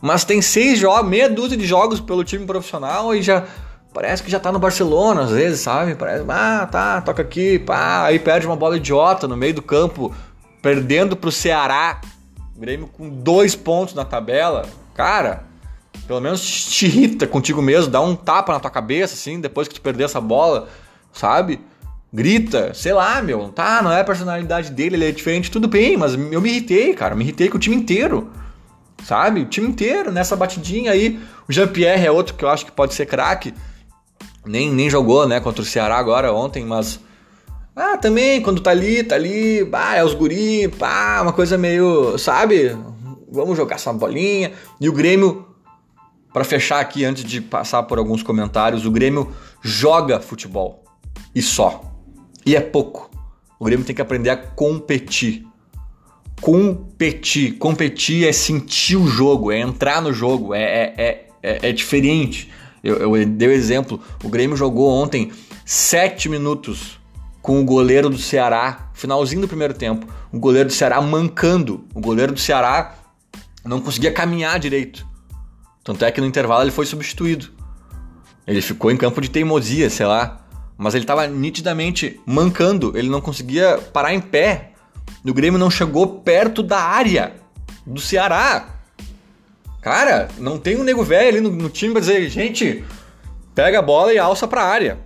Mas 0.00 0.24
tem 0.24 0.40
seis 0.40 0.78
jogos, 0.78 1.08
meia 1.08 1.28
dúzia 1.28 1.56
de 1.56 1.66
jogos 1.66 2.00
pelo 2.00 2.22
time 2.22 2.46
profissional 2.46 3.14
e 3.14 3.22
já 3.22 3.44
parece 3.92 4.22
que 4.22 4.30
já 4.30 4.38
tá 4.38 4.52
no 4.52 4.58
Barcelona 4.58 5.22
às 5.22 5.30
vezes, 5.30 5.60
sabe? 5.60 5.94
Parece, 5.96 6.24
ah, 6.28 6.68
tá, 6.70 7.00
toca 7.00 7.22
aqui, 7.22 7.58
pá, 7.58 8.04
aí 8.04 8.18
perde 8.18 8.46
uma 8.46 8.56
bola 8.56 8.76
idiota 8.76 9.26
no 9.26 9.36
meio 9.36 9.54
do 9.54 9.62
campo, 9.62 10.14
perdendo 10.60 11.16
pro 11.16 11.32
Ceará. 11.32 12.00
Grêmio 12.56 12.86
com 12.86 13.08
dois 13.08 13.56
pontos 13.56 13.94
na 13.94 14.04
tabela. 14.04 14.64
Cara, 14.94 15.44
pelo 16.06 16.20
menos 16.20 16.66
te 16.66 16.86
irrita 16.86 17.26
contigo 17.26 17.60
mesmo, 17.60 17.90
dá 17.90 18.00
um 18.00 18.14
tapa 18.14 18.52
na 18.52 18.60
tua 18.60 18.70
cabeça, 18.70 19.14
assim, 19.14 19.40
depois 19.40 19.66
que 19.66 19.74
tu 19.74 19.80
perder 19.80 20.04
essa 20.04 20.20
bola, 20.20 20.68
sabe? 21.12 21.60
Grita, 22.12 22.74
sei 22.74 22.92
lá, 22.92 23.22
meu, 23.22 23.48
tá, 23.48 23.80
não 23.82 23.90
é 23.90 24.00
a 24.00 24.04
personalidade 24.04 24.70
dele, 24.70 24.96
ele 24.96 25.08
é 25.08 25.12
diferente, 25.12 25.50
tudo 25.50 25.66
bem, 25.66 25.96
mas 25.96 26.12
eu 26.12 26.40
me 26.40 26.50
irritei, 26.50 26.92
cara, 26.92 27.14
me 27.14 27.24
irritei 27.24 27.48
com 27.48 27.56
o 27.56 27.60
time 27.60 27.74
inteiro 27.74 28.30
sabe? 29.04 29.42
O 29.42 29.46
time 29.46 29.68
inteiro 29.68 30.10
nessa 30.10 30.36
batidinha 30.36 30.92
aí. 30.92 31.18
O 31.48 31.52
Jean-Pierre 31.52 32.06
é 32.06 32.10
outro 32.10 32.34
que 32.34 32.44
eu 32.44 32.48
acho 32.48 32.64
que 32.64 32.72
pode 32.72 32.94
ser 32.94 33.06
craque. 33.06 33.52
Nem, 34.44 34.70
nem 34.72 34.88
jogou, 34.90 35.26
né, 35.26 35.40
contra 35.40 35.62
o 35.62 35.64
Ceará 35.64 35.96
agora 35.96 36.32
ontem, 36.32 36.64
mas. 36.64 37.00
Ah, 37.74 37.96
também, 37.96 38.42
quando 38.42 38.60
tá 38.60 38.70
ali, 38.70 39.02
tá 39.02 39.14
ali, 39.14 39.64
bah, 39.64 39.96
é 39.96 40.04
os 40.04 40.12
guri, 40.12 40.68
pá, 40.68 41.20
uma 41.22 41.32
coisa 41.32 41.56
meio, 41.56 42.18
sabe? 42.18 42.76
Vamos 43.30 43.56
jogar 43.56 43.76
essa 43.76 43.92
bolinha. 43.92 44.52
E 44.78 44.88
o 44.88 44.92
Grêmio, 44.92 45.46
para 46.34 46.44
fechar 46.44 46.80
aqui, 46.80 47.04
antes 47.04 47.24
de 47.24 47.40
passar 47.40 47.82
por 47.84 47.98
alguns 47.98 48.22
comentários, 48.22 48.84
o 48.84 48.90
Grêmio 48.90 49.32
joga 49.62 50.20
futebol. 50.20 50.84
E 51.34 51.40
só. 51.40 51.91
E 52.44 52.56
é 52.56 52.60
pouco. 52.60 53.10
O 53.58 53.64
Grêmio 53.64 53.84
tem 53.84 53.94
que 53.94 54.02
aprender 54.02 54.30
a 54.30 54.36
competir 54.36 55.46
competir. 56.42 57.52
Competir 57.52 58.28
é 58.28 58.32
sentir 58.32 58.96
o 58.96 59.06
jogo, 59.06 59.50
é 59.50 59.60
entrar 59.60 60.02
no 60.02 60.12
jogo, 60.12 60.52
é, 60.52 60.62
é, 60.62 60.94
é, 60.98 61.26
é, 61.42 61.68
é 61.70 61.72
diferente. 61.72 62.50
Eu, 62.82 62.96
eu 62.96 63.26
dei 63.26 63.48
o 63.48 63.52
exemplo, 63.52 64.00
o 64.22 64.28
Grêmio 64.28 64.56
jogou 64.56 64.90
ontem 64.90 65.30
sete 65.64 66.28
minutos 66.28 67.00
com 67.40 67.60
o 67.60 67.64
goleiro 67.64 68.10
do 68.10 68.18
Ceará, 68.18 68.90
finalzinho 68.92 69.40
do 69.40 69.48
primeiro 69.48 69.72
tempo, 69.72 70.06
o 70.32 70.38
goleiro 70.38 70.68
do 70.68 70.74
Ceará 70.74 71.00
mancando. 71.00 71.84
O 71.94 72.00
goleiro 72.00 72.32
do 72.32 72.40
Ceará 72.40 72.96
não 73.64 73.80
conseguia 73.80 74.12
caminhar 74.12 74.58
direito. 74.58 75.06
Tanto 75.84 76.04
é 76.04 76.10
que 76.10 76.20
no 76.20 76.26
intervalo 76.26 76.62
ele 76.62 76.70
foi 76.72 76.86
substituído. 76.86 77.50
Ele 78.46 78.60
ficou 78.60 78.90
em 78.90 78.96
campo 78.96 79.20
de 79.20 79.30
teimosia, 79.30 79.88
sei 79.88 80.06
lá. 80.06 80.41
Mas 80.82 80.94
ele 80.94 81.04
estava 81.04 81.26
nitidamente 81.26 82.20
mancando, 82.26 82.92
ele 82.96 83.08
não 83.08 83.20
conseguia 83.20 83.78
parar 83.92 84.12
em 84.12 84.20
pé 84.20 84.72
o 85.30 85.32
Grêmio 85.32 85.58
não 85.58 85.70
chegou 85.70 86.20
perto 86.20 86.62
da 86.62 86.80
área 86.80 87.34
do 87.86 88.00
Ceará. 88.00 88.66
Cara, 89.80 90.28
não 90.38 90.58
tem 90.58 90.76
um 90.76 90.82
nego 90.82 91.04
velho 91.04 91.28
ali 91.28 91.40
no, 91.40 91.50
no 91.50 91.68
time 91.68 91.92
pra 91.92 92.00
dizer, 92.00 92.28
gente, 92.28 92.84
pega 93.54 93.78
a 93.78 93.82
bola 93.82 94.12
e 94.12 94.18
alça 94.18 94.48
pra 94.48 94.64
área. 94.64 94.98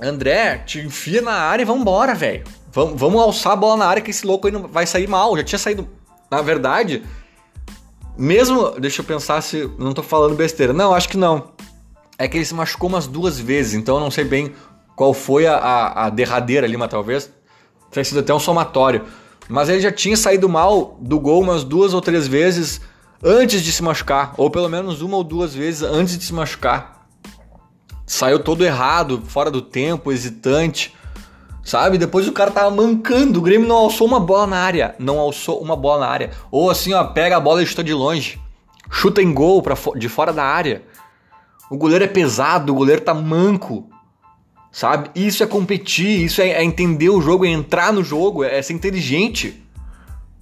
André, 0.00 0.58
te 0.58 0.80
enfia 0.80 1.22
na 1.22 1.32
área 1.32 1.62
e 1.62 1.66
vambora, 1.66 2.14
velho. 2.14 2.44
Vamos, 2.70 3.00
vamos 3.00 3.20
alçar 3.22 3.52
a 3.54 3.56
bola 3.56 3.78
na 3.78 3.86
área 3.86 4.02
que 4.02 4.10
esse 4.10 4.26
louco 4.26 4.46
aí 4.46 4.52
não 4.52 4.68
vai 4.68 4.86
sair 4.86 5.08
mal. 5.08 5.36
Já 5.38 5.44
tinha 5.44 5.58
saído. 5.58 5.88
Na 6.30 6.42
verdade, 6.42 7.02
mesmo. 8.16 8.78
Deixa 8.78 9.00
eu 9.00 9.06
pensar 9.06 9.40
se. 9.40 9.70
Não 9.78 9.94
tô 9.94 10.02
falando 10.02 10.34
besteira. 10.34 10.74
Não, 10.74 10.92
acho 10.92 11.08
que 11.08 11.16
não. 11.16 11.52
É 12.18 12.28
que 12.28 12.36
ele 12.36 12.44
se 12.44 12.54
machucou 12.54 12.88
umas 12.90 13.06
duas 13.06 13.38
vezes, 13.38 13.74
então 13.74 13.96
eu 13.96 14.00
não 14.00 14.10
sei 14.10 14.24
bem 14.24 14.54
qual 14.96 15.12
foi 15.12 15.46
a, 15.46 15.56
a, 15.56 16.06
a 16.06 16.10
derradeira 16.10 16.66
ali, 16.66 16.76
mas 16.76 16.90
talvez 16.90 17.30
tenha 17.90 18.02
sido 18.02 18.20
até 18.20 18.32
um 18.32 18.40
somatório. 18.40 19.04
Mas 19.48 19.68
ele 19.68 19.80
já 19.80 19.92
tinha 19.92 20.16
saído 20.16 20.48
mal 20.48 20.96
do 21.00 21.20
gol 21.20 21.42
umas 21.42 21.62
duas 21.62 21.92
ou 21.94 22.00
três 22.00 22.26
vezes 22.26 22.80
antes 23.22 23.62
de 23.62 23.70
se 23.70 23.82
machucar, 23.82 24.34
ou 24.36 24.50
pelo 24.50 24.68
menos 24.68 25.02
uma 25.02 25.18
ou 25.18 25.22
duas 25.22 25.54
vezes 25.54 25.82
antes 25.82 26.18
de 26.18 26.24
se 26.24 26.32
machucar. 26.32 27.06
Saiu 28.06 28.38
todo 28.38 28.64
errado, 28.64 29.22
fora 29.26 29.50
do 29.50 29.60
tempo, 29.60 30.10
hesitante. 30.10 30.94
Sabe? 31.62 31.98
Depois 31.98 32.28
o 32.28 32.32
cara 32.32 32.52
tava 32.52 32.70
mancando. 32.70 33.40
O 33.40 33.42
Grêmio 33.42 33.66
não 33.66 33.76
alçou 33.76 34.06
uma 34.06 34.20
bola 34.20 34.46
na 34.46 34.58
área. 34.58 34.94
Não 35.00 35.18
alçou 35.18 35.60
uma 35.60 35.74
bola 35.74 36.06
na 36.06 36.12
área. 36.12 36.30
Ou 36.48 36.70
assim, 36.70 36.94
ó, 36.94 37.02
pega 37.02 37.36
a 37.36 37.40
bola 37.40 37.60
e 37.60 37.66
chuta 37.66 37.82
de 37.82 37.92
longe. 37.92 38.40
Chuta 38.88 39.20
em 39.20 39.34
gol 39.34 39.60
pra, 39.60 39.76
de 39.96 40.08
fora 40.08 40.32
da 40.32 40.44
área. 40.44 40.84
O 41.68 41.76
goleiro 41.76 42.04
é 42.04 42.08
pesado, 42.08 42.72
o 42.72 42.76
goleiro 42.76 43.00
tá 43.02 43.12
manco 43.12 43.90
sabe? 44.76 45.08
Isso 45.14 45.42
é 45.42 45.46
competir, 45.46 46.26
isso 46.26 46.42
é, 46.42 46.50
é, 46.50 46.62
entender 46.62 47.08
o 47.08 47.18
jogo, 47.18 47.46
é 47.46 47.48
entrar 47.48 47.94
no 47.94 48.04
jogo, 48.04 48.44
é, 48.44 48.58
é 48.58 48.60
ser 48.60 48.74
inteligente. 48.74 49.64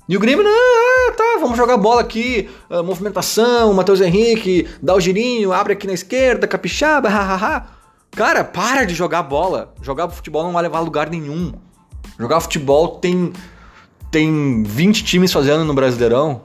E 0.08 0.16
o 0.16 0.20
Grêmio, 0.20 0.42
não, 0.42 0.50
ah, 0.50 1.12
tá, 1.16 1.38
vamos 1.40 1.56
jogar 1.56 1.76
bola 1.76 2.00
aqui, 2.00 2.50
uh, 2.68 2.82
movimentação, 2.82 3.72
Matheus 3.72 4.00
Henrique, 4.00 4.68
dá 4.82 4.92
o 4.92 5.00
girinho, 5.00 5.52
abre 5.52 5.74
aqui 5.74 5.86
na 5.86 5.92
esquerda, 5.92 6.48
capixaba, 6.48 7.08
hahaha. 7.08 7.68
Cara, 8.10 8.42
para 8.42 8.84
de 8.84 8.92
jogar 8.92 9.22
bola. 9.22 9.72
Jogar 9.80 10.08
futebol 10.08 10.42
não 10.42 10.52
vai 10.52 10.64
levar 10.64 10.78
a 10.78 10.82
lugar 10.82 11.08
nenhum. 11.08 11.52
Jogar 12.18 12.40
futebol 12.40 12.98
tem 12.98 13.32
tem 14.10 14.64
20 14.64 15.04
times 15.04 15.32
fazendo 15.32 15.64
no 15.64 15.74
Brasileirão. 15.74 16.42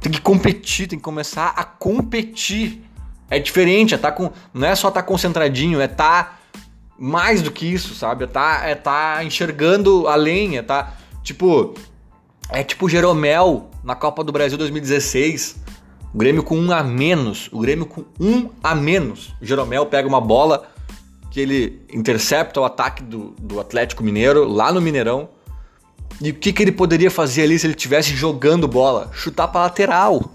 Tem 0.00 0.12
que 0.12 0.20
competir, 0.20 0.86
tem 0.86 0.98
que 0.98 1.04
começar 1.04 1.52
a 1.56 1.64
competir. 1.64 2.84
É 3.28 3.40
diferente, 3.40 3.94
é 3.94 3.98
tá 3.98 4.12
com, 4.12 4.30
não 4.54 4.68
é 4.68 4.76
só 4.76 4.88
estar 4.88 5.02
tá 5.02 5.06
concentradinho, 5.06 5.80
é 5.80 5.88
tá 5.88 6.39
mais 7.00 7.40
do 7.40 7.50
que 7.50 7.64
isso, 7.64 7.94
sabe? 7.94 8.26
Tá, 8.26 8.60
é 8.64 8.74
tá 8.74 9.24
enxergando 9.24 10.06
além, 10.06 10.58
é 10.58 10.62
tá. 10.62 10.92
Tipo, 11.22 11.74
É 12.50 12.62
tipo 12.62 12.88
Jeromel 12.88 13.70
na 13.82 13.94
Copa 13.94 14.22
do 14.22 14.30
Brasil 14.30 14.58
2016. 14.58 15.56
O 16.12 16.18
Grêmio 16.18 16.42
com 16.42 16.58
um 16.58 16.70
a 16.72 16.82
menos. 16.82 17.48
O 17.52 17.60
Grêmio 17.60 17.86
com 17.86 18.04
um 18.20 18.50
a 18.62 18.74
menos. 18.74 19.32
O 19.40 19.46
Jeromel 19.46 19.86
pega 19.86 20.06
uma 20.06 20.20
bola 20.20 20.68
que 21.30 21.40
ele 21.40 21.80
intercepta 21.90 22.60
o 22.60 22.64
ataque 22.64 23.02
do, 23.02 23.34
do 23.38 23.60
Atlético 23.60 24.02
Mineiro 24.02 24.46
lá 24.46 24.70
no 24.70 24.80
Mineirão. 24.80 25.30
E 26.20 26.30
o 26.30 26.34
que, 26.34 26.52
que 26.52 26.62
ele 26.62 26.72
poderia 26.72 27.10
fazer 27.10 27.44
ali 27.44 27.58
se 27.58 27.66
ele 27.66 27.74
estivesse 27.74 28.14
jogando 28.14 28.68
bola? 28.68 29.10
Chutar 29.14 29.48
para 29.48 29.62
lateral. 29.62 30.32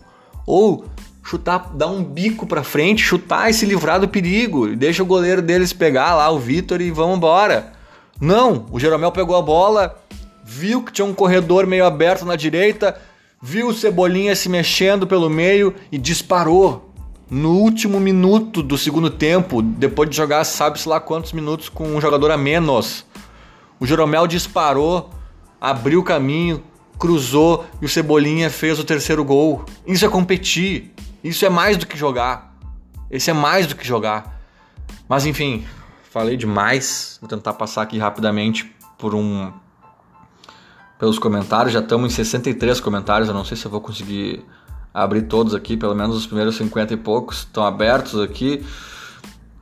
Ou 0.48 0.86
chutar, 1.26 1.72
dar 1.74 1.88
um 1.88 2.04
bico 2.04 2.46
para 2.46 2.64
frente, 2.64 3.02
chutar 3.02 3.50
e 3.50 3.54
se 3.54 3.66
livrar 3.66 4.00
do 4.00 4.08
perigo. 4.08 4.76
Deixa 4.76 5.02
o 5.02 5.06
goleiro 5.06 5.42
deles 5.42 5.74
pegar 5.74 6.14
lá, 6.14 6.30
o 6.30 6.38
Vitor, 6.38 6.80
e 6.80 6.92
vamos 6.92 7.18
embora. 7.18 7.74
Não, 8.22 8.68
o 8.72 8.80
Jeromel 8.80 9.12
pegou 9.12 9.36
a 9.36 9.42
bola, 9.42 10.00
viu 10.44 10.84
que 10.84 10.92
tinha 10.92 11.06
um 11.06 11.14
corredor 11.14 11.66
meio 11.66 11.84
aberto 11.84 12.26
na 12.26 12.36
direita, 12.36 13.02
viu 13.42 13.68
o 13.68 13.74
Cebolinha 13.74 14.36
se 14.36 14.48
mexendo 14.48 15.08
pelo 15.08 15.30
meio 15.30 15.74
e 15.92 15.98
disparou 15.98 16.94
no 17.30 17.54
último 17.54 18.00
minuto 18.00 18.62
do 18.62 18.78
segundo 18.78 19.10
tempo, 19.10 19.64
depois 19.64 20.08
de 20.08 20.16
jogar 20.16 20.44
sabe-se 20.44 20.88
lá 20.88 21.00
quantos 21.00 21.34
minutos 21.34 21.70
com 21.70 21.88
um 21.88 22.00
jogador 22.00 22.30
a 22.30 22.38
menos. 22.38 23.04
O 23.80 23.86
Jeromel 23.86 24.28
disparou, 24.28 25.10
abriu 25.60 26.02
o 26.02 26.04
caminho, 26.04 26.64
cruzou 27.00 27.66
e 27.82 27.86
o 27.86 27.90
Cebolinha 27.90 28.50
fez 28.50 28.80
o 28.80 28.84
terceiro 28.84 29.26
gol. 29.26 29.66
Isso 29.86 30.06
é 30.06 30.10
competir. 30.10 30.95
Isso 31.26 31.44
é 31.44 31.50
mais 31.50 31.76
do 31.76 31.88
que 31.88 31.98
jogar. 31.98 32.56
Esse 33.10 33.32
é 33.32 33.34
mais 33.34 33.66
do 33.66 33.76
que 33.76 33.84
jogar. 33.84 34.40
Mas 35.10 35.26
enfim, 35.26 35.66
falei 36.12 36.38
demais. 36.38 37.18
Vou 37.20 37.28
tentar 37.28 37.54
passar 37.54 37.82
aqui 37.82 37.98
rapidamente 37.98 38.72
por 38.96 39.16
um 39.16 39.52
pelos 41.00 41.18
comentários. 41.18 41.74
Já 41.74 41.80
estamos 41.80 42.14
em 42.14 42.16
63 42.16 42.80
comentários. 42.80 43.28
Eu 43.28 43.34
não 43.34 43.44
sei 43.44 43.58
se 43.58 43.66
eu 43.66 43.72
vou 43.72 43.82
conseguir 43.82 44.46
abrir 44.94 45.24
todos 45.24 45.56
aqui, 45.56 45.76
pelo 45.76 45.96
menos 45.96 46.16
os 46.16 46.28
primeiros 46.28 46.58
50 46.58 46.94
e 46.94 46.98
poucos 46.98 47.40
estão 47.40 47.66
abertos 47.66 48.22
aqui. 48.22 48.64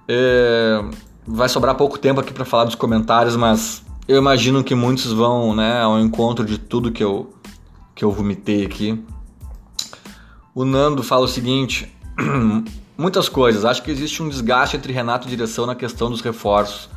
É, 0.05 0.83
vai 1.25 1.47
sobrar 1.47 1.75
pouco 1.75 1.97
tempo 1.97 2.19
aqui 2.19 2.33
para 2.33 2.43
falar 2.43 2.65
dos 2.65 2.75
comentários, 2.75 3.37
mas 3.37 3.81
eu 4.05 4.17
imagino 4.17 4.65
que 4.65 4.75
muitos 4.75 5.13
vão 5.13 5.55
né, 5.55 5.81
ao 5.81 5.97
encontro 5.97 6.43
de 6.43 6.57
tudo 6.57 6.91
que 6.91 7.01
eu, 7.01 7.33
que 7.95 8.03
eu 8.03 8.11
vomitei 8.11 8.65
aqui. 8.65 9.01
O 10.55 10.63
Nando 10.63 11.01
fala 11.01 11.25
o 11.25 11.27
seguinte: 11.27 11.91
muitas 12.95 13.27
coisas. 13.27 13.65
Acho 13.65 13.81
que 13.81 13.89
existe 13.89 14.21
um 14.21 14.29
desgaste 14.29 14.77
entre 14.77 14.93
Renato 14.93 15.27
e 15.27 15.29
direção 15.29 15.65
na 15.65 15.73
questão 15.73 16.11
dos 16.11 16.21
reforços. 16.21 16.89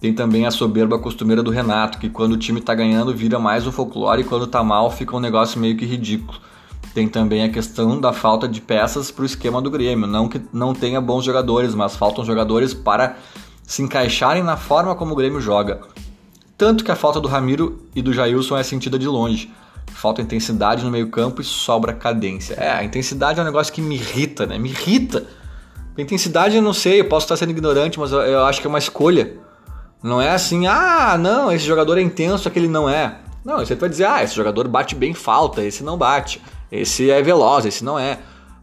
Tem 0.00 0.14
também 0.14 0.46
a 0.46 0.50
soberba 0.50 0.98
costumeira 0.98 1.42
do 1.42 1.50
Renato, 1.50 1.98
que 1.98 2.08
quando 2.08 2.32
o 2.32 2.36
time 2.36 2.60
tá 2.60 2.74
ganhando 2.74 3.14
vira 3.14 3.38
mais 3.38 3.66
um 3.66 3.72
folclore 3.72 4.22
e 4.22 4.24
quando 4.24 4.46
tá 4.46 4.62
mal 4.62 4.90
fica 4.90 5.16
um 5.16 5.20
negócio 5.20 5.60
meio 5.60 5.76
que 5.76 5.84
ridículo. 5.84 6.38
Tem 6.94 7.06
também 7.06 7.42
a 7.42 7.50
questão 7.50 8.00
da 8.00 8.12
falta 8.12 8.48
de 8.48 8.60
peças 8.60 9.10
para 9.10 9.22
o 9.22 9.26
esquema 9.26 9.60
do 9.60 9.70
Grêmio. 9.70 10.06
Não 10.06 10.28
que 10.28 10.40
não 10.50 10.74
tenha 10.74 11.00
bons 11.00 11.24
jogadores, 11.24 11.74
mas 11.74 11.96
faltam 11.96 12.24
jogadores 12.24 12.72
para 12.72 13.16
se 13.62 13.82
encaixarem 13.82 14.42
na 14.42 14.56
forma 14.56 14.94
como 14.94 15.12
o 15.12 15.16
Grêmio 15.16 15.40
joga. 15.40 15.80
Tanto 16.56 16.82
que 16.82 16.90
a 16.90 16.96
falta 16.96 17.20
do 17.20 17.28
Ramiro 17.28 17.82
e 17.94 18.00
do 18.00 18.14
Jailson 18.14 18.56
é 18.56 18.62
sentida 18.62 18.98
de 18.98 19.06
longe. 19.06 19.52
Falta 19.96 20.20
intensidade 20.20 20.84
no 20.84 20.90
meio-campo 20.90 21.40
e 21.40 21.44
sobra 21.44 21.94
cadência. 21.94 22.52
É, 22.54 22.70
a 22.70 22.84
intensidade 22.84 23.38
é 23.38 23.42
um 23.42 23.46
negócio 23.46 23.72
que 23.72 23.80
me 23.80 23.94
irrita, 23.94 24.44
né? 24.44 24.58
Me 24.58 24.68
irrita. 24.68 25.24
A 25.96 26.02
intensidade 26.02 26.54
eu 26.54 26.60
não 26.60 26.74
sei, 26.74 27.00
eu 27.00 27.08
posso 27.08 27.24
estar 27.24 27.36
sendo 27.38 27.50
ignorante, 27.50 27.98
mas 27.98 28.12
eu, 28.12 28.44
acho 28.44 28.60
que 28.60 28.66
é 28.66 28.68
uma 28.68 28.78
escolha. 28.78 29.38
Não 30.02 30.20
é 30.20 30.32
assim, 30.32 30.66
ah, 30.66 31.16
não, 31.18 31.50
esse 31.50 31.64
jogador 31.64 31.96
é 31.96 32.02
intenso, 32.02 32.46
aquele 32.46 32.68
não 32.68 32.86
é. 32.86 33.20
Não, 33.42 33.58
você 33.58 33.74
vai 33.74 33.88
dizer, 33.88 34.04
ah, 34.04 34.22
esse 34.22 34.34
jogador 34.34 34.68
bate 34.68 34.94
bem 34.94 35.14
falta, 35.14 35.62
esse 35.62 35.82
não 35.82 35.96
bate. 35.96 36.42
Esse 36.70 37.10
é 37.10 37.22
veloz, 37.22 37.64
esse 37.64 37.82
não 37.82 37.98
é. 37.98 38.18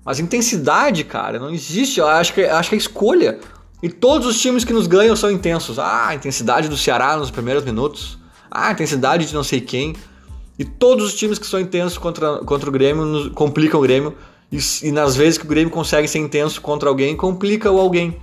Mas 0.05 0.19
intensidade, 0.19 1.03
cara, 1.03 1.39
não 1.39 1.49
existe. 1.49 1.99
Eu 1.99 2.07
acho 2.07 2.31
que, 2.31 2.43
acho 2.43 2.69
que 2.69 2.75
é 2.75 2.77
escolha. 2.77 3.39
E 3.81 3.89
todos 3.89 4.27
os 4.27 4.39
times 4.39 4.63
que 4.63 4.71
nos 4.71 4.85
ganham 4.85 5.15
são 5.15 5.31
intensos. 5.31 5.79
Ah, 5.79 6.09
a 6.09 6.15
intensidade 6.15 6.69
do 6.69 6.77
Ceará 6.77 7.17
nos 7.17 7.31
primeiros 7.31 7.63
minutos. 7.63 8.19
Ah, 8.51 8.67
a 8.67 8.71
intensidade 8.73 9.25
de 9.25 9.33
não 9.33 9.43
sei 9.43 9.61
quem. 9.61 9.95
E 10.57 10.63
todos 10.63 11.05
os 11.05 11.13
times 11.13 11.39
que 11.39 11.47
são 11.47 11.59
intensos 11.59 11.97
contra, 11.97 12.37
contra 12.39 12.69
o 12.69 12.71
Grêmio 12.71 13.05
nos, 13.05 13.29
complicam 13.29 13.79
o 13.79 13.83
Grêmio. 13.83 14.15
E, 14.51 14.57
e, 14.83 14.91
nas 14.91 15.15
vezes 15.15 15.37
que 15.37 15.45
o 15.45 15.49
Grêmio 15.49 15.71
consegue 15.71 16.07
ser 16.07 16.19
intenso 16.19 16.61
contra 16.61 16.89
alguém, 16.89 17.15
complica 17.15 17.71
o 17.71 17.79
alguém. 17.79 18.17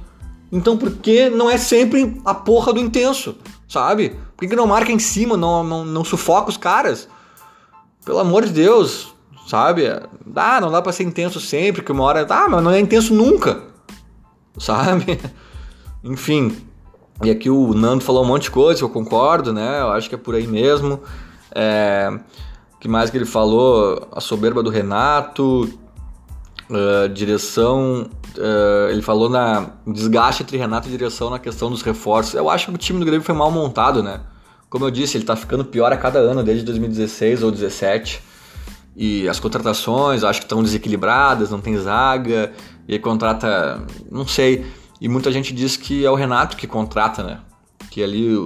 Então 0.52 0.76
por 0.76 0.90
que 0.92 1.28
não 1.28 1.50
é 1.50 1.56
sempre 1.56 2.20
a 2.24 2.34
porra 2.34 2.72
do 2.72 2.80
intenso? 2.80 3.36
Sabe? 3.68 4.10
Por 4.36 4.40
que, 4.40 4.48
que 4.48 4.56
não 4.56 4.66
marca 4.66 4.90
em 4.90 4.98
cima, 4.98 5.36
não, 5.36 5.62
não, 5.62 5.84
não 5.84 6.04
sufoca 6.04 6.50
os 6.50 6.56
caras? 6.56 7.08
Pelo 8.04 8.18
amor 8.18 8.44
de 8.44 8.52
Deus, 8.52 9.14
sabe? 9.46 9.86
Ah, 10.34 10.60
não 10.60 10.70
dá 10.70 10.80
pra 10.80 10.92
ser 10.92 11.04
intenso 11.04 11.40
sempre, 11.40 11.82
que 11.82 11.92
uma 11.92 12.04
hora. 12.04 12.26
Ah, 12.28 12.48
mas 12.48 12.62
não 12.62 12.70
é 12.70 12.80
intenso 12.80 13.14
nunca, 13.14 13.62
sabe? 14.58 15.20
Enfim. 16.02 16.56
E 17.22 17.30
aqui 17.30 17.50
o 17.50 17.74
Nando 17.74 18.02
falou 18.02 18.24
um 18.24 18.26
monte 18.26 18.44
de 18.44 18.50
coisa, 18.50 18.82
eu 18.82 18.88
concordo, 18.88 19.52
né? 19.52 19.82
Eu 19.82 19.90
acho 19.90 20.08
que 20.08 20.14
é 20.14 20.18
por 20.18 20.34
aí 20.34 20.46
mesmo. 20.46 21.00
É, 21.54 22.18
que 22.80 22.88
mais 22.88 23.10
que 23.10 23.16
ele 23.16 23.26
falou? 23.26 24.08
A 24.12 24.20
soberba 24.20 24.62
do 24.62 24.70
Renato, 24.70 25.70
uh, 26.70 27.08
direção. 27.08 28.08
Uh, 28.36 28.90
ele 28.90 29.02
falou 29.02 29.28
na 29.28 29.70
desgaste 29.86 30.42
entre 30.42 30.56
Renato 30.56 30.88
e 30.88 30.90
direção 30.90 31.30
na 31.30 31.38
questão 31.38 31.70
dos 31.70 31.82
reforços. 31.82 32.34
Eu 32.34 32.48
acho 32.48 32.66
que 32.66 32.74
o 32.74 32.78
time 32.78 32.98
do 32.98 33.04
Grêmio 33.04 33.24
foi 33.24 33.34
mal 33.34 33.50
montado, 33.50 34.02
né? 34.02 34.20
Como 34.68 34.84
eu 34.84 34.90
disse, 34.90 35.16
ele 35.16 35.24
tá 35.24 35.34
ficando 35.34 35.64
pior 35.64 35.92
a 35.92 35.96
cada 35.96 36.20
ano, 36.20 36.42
desde 36.42 36.64
2016 36.64 37.42
ou 37.42 37.50
2017. 37.50 38.22
E 38.96 39.28
as 39.28 39.40
contratações 39.40 40.22
acho 40.24 40.40
que 40.40 40.46
estão 40.46 40.62
desequilibradas, 40.62 41.50
não 41.50 41.60
tem 41.60 41.76
zaga, 41.76 42.52
e 42.88 42.98
contrata, 42.98 43.84
não 44.10 44.26
sei. 44.26 44.64
E 45.00 45.08
muita 45.08 45.32
gente 45.32 45.52
diz 45.52 45.76
que 45.76 46.04
é 46.04 46.10
o 46.10 46.14
Renato 46.14 46.56
que 46.56 46.66
contrata, 46.66 47.22
né? 47.22 47.40
Que 47.90 48.02
ali. 48.02 48.36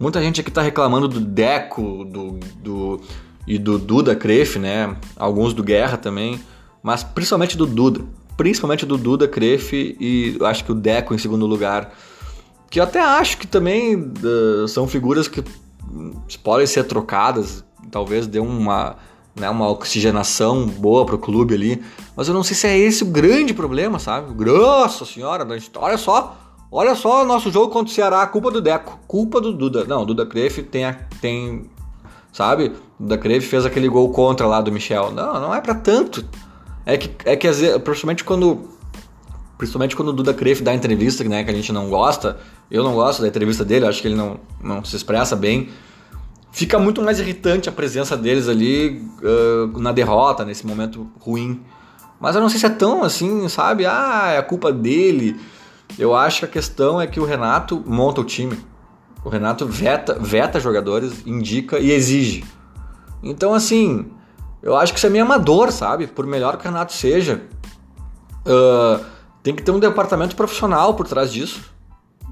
Muita 0.00 0.22
gente 0.22 0.40
aqui 0.40 0.50
tá 0.50 0.62
reclamando 0.62 1.06
do 1.06 1.20
Deco 1.20 2.06
do, 2.06 2.40
do, 2.56 3.00
e 3.46 3.58
do 3.58 3.78
Duda 3.78 4.16
Crefe, 4.16 4.58
né? 4.58 4.96
Alguns 5.14 5.52
do 5.52 5.62
Guerra 5.62 5.98
também, 5.98 6.40
mas 6.82 7.02
principalmente 7.02 7.54
do 7.54 7.66
Duda. 7.66 8.00
Principalmente 8.34 8.86
do 8.86 8.96
Duda 8.96 9.28
Crefe 9.28 9.98
e 10.00 10.38
acho 10.42 10.64
que 10.64 10.72
o 10.72 10.74
Deco 10.74 11.14
em 11.14 11.18
segundo 11.18 11.44
lugar. 11.44 11.92
Que 12.70 12.80
eu 12.80 12.84
até 12.84 12.98
acho 12.98 13.36
que 13.36 13.46
também 13.46 13.94
uh, 13.94 14.66
são 14.66 14.88
figuras 14.88 15.28
que 15.28 15.44
podem 16.42 16.66
ser 16.66 16.84
trocadas, 16.84 17.62
talvez 17.90 18.26
dê 18.26 18.38
uma 18.38 18.96
né, 19.36 19.50
uma 19.50 19.68
oxigenação 19.68 20.66
boa 20.66 21.04
para 21.04 21.14
o 21.14 21.18
clube 21.18 21.54
ali. 21.54 21.82
Mas 22.16 22.26
eu 22.26 22.32
não 22.32 22.42
sei 22.42 22.56
se 22.56 22.66
é 22.66 22.78
esse 22.78 23.02
o 23.02 23.06
grande 23.06 23.52
problema, 23.52 23.98
sabe? 23.98 24.32
Nossa 24.44 25.04
senhora, 25.04 25.46
olha 25.76 25.98
só, 25.98 26.36
olha 26.70 26.94
só 26.94 27.24
nosso 27.24 27.50
jogo 27.50 27.72
contra 27.72 27.90
o 27.90 27.94
Ceará, 27.94 28.26
culpa 28.26 28.50
do 28.50 28.60
Deco, 28.60 28.98
culpa 29.06 29.40
do 29.40 29.52
Duda. 29.52 29.84
Não, 29.84 30.04
Duda 30.04 30.26
Cref 30.26 30.62
tem, 30.62 30.84
tem 31.20 31.70
sabe? 32.32 32.72
Duda 32.98 33.18
Cref 33.18 33.46
fez 33.46 33.64
aquele 33.66 33.88
gol 33.88 34.10
contra 34.10 34.46
lá 34.46 34.60
do 34.60 34.72
Michel. 34.72 35.10
Não, 35.12 35.40
não 35.40 35.54
é 35.54 35.60
para 35.60 35.74
tanto. 35.74 36.24
É 36.86 36.96
que, 36.96 37.10
é 37.24 37.36
que 37.36 37.48
principalmente 37.80 38.24
quando 38.24 38.68
principalmente 39.58 39.94
quando 39.94 40.08
o 40.08 40.12
Duda 40.12 40.32
Cref 40.32 40.62
dá 40.62 40.74
entrevista, 40.74 41.22
né, 41.24 41.44
que 41.44 41.50
a 41.50 41.54
gente 41.54 41.70
não 41.70 41.90
gosta, 41.90 42.38
eu 42.70 42.82
não 42.82 42.94
gosto 42.94 43.20
da 43.20 43.28
entrevista 43.28 43.62
dele, 43.62 43.86
acho 43.86 44.00
que 44.00 44.08
ele 44.08 44.14
não, 44.14 44.40
não 44.62 44.82
se 44.82 44.96
expressa 44.96 45.36
bem 45.36 45.68
fica 46.50 46.78
muito 46.78 47.02
mais 47.02 47.18
irritante 47.18 47.68
a 47.68 47.72
presença 47.72 48.16
deles 48.16 48.48
ali 48.48 49.02
uh, 49.22 49.78
na 49.78 49.92
derrota, 49.92 50.44
nesse 50.44 50.66
momento 50.66 51.08
ruim. 51.20 51.60
Mas 52.18 52.34
eu 52.34 52.40
não 52.40 52.48
sei 52.48 52.58
se 52.58 52.66
é 52.66 52.70
tão 52.70 53.02
assim, 53.02 53.48
sabe? 53.48 53.86
Ah, 53.86 54.32
é 54.34 54.38
a 54.38 54.42
culpa 54.42 54.72
dele. 54.72 55.36
Eu 55.98 56.14
acho 56.14 56.40
que 56.40 56.44
a 56.44 56.48
questão 56.48 57.00
é 57.00 57.06
que 57.06 57.20
o 57.20 57.24
Renato 57.24 57.82
monta 57.86 58.20
o 58.20 58.24
time. 58.24 58.58
O 59.24 59.28
Renato 59.28 59.66
veta, 59.66 60.18
veta 60.18 60.58
jogadores, 60.58 61.26
indica 61.26 61.78
e 61.78 61.90
exige. 61.90 62.44
Então, 63.22 63.52
assim, 63.52 64.10
eu 64.62 64.76
acho 64.76 64.92
que 64.92 64.98
isso 64.98 65.06
é 65.06 65.10
meio 65.10 65.24
amador, 65.24 65.70
sabe? 65.72 66.06
Por 66.06 66.26
melhor 66.26 66.56
que 66.56 66.66
o 66.66 66.70
Renato 66.70 66.92
seja, 66.92 67.42
uh, 68.46 69.04
tem 69.42 69.54
que 69.54 69.62
ter 69.62 69.70
um 69.70 69.78
departamento 69.78 70.34
profissional 70.34 70.94
por 70.94 71.06
trás 71.06 71.32
disso. 71.32 71.60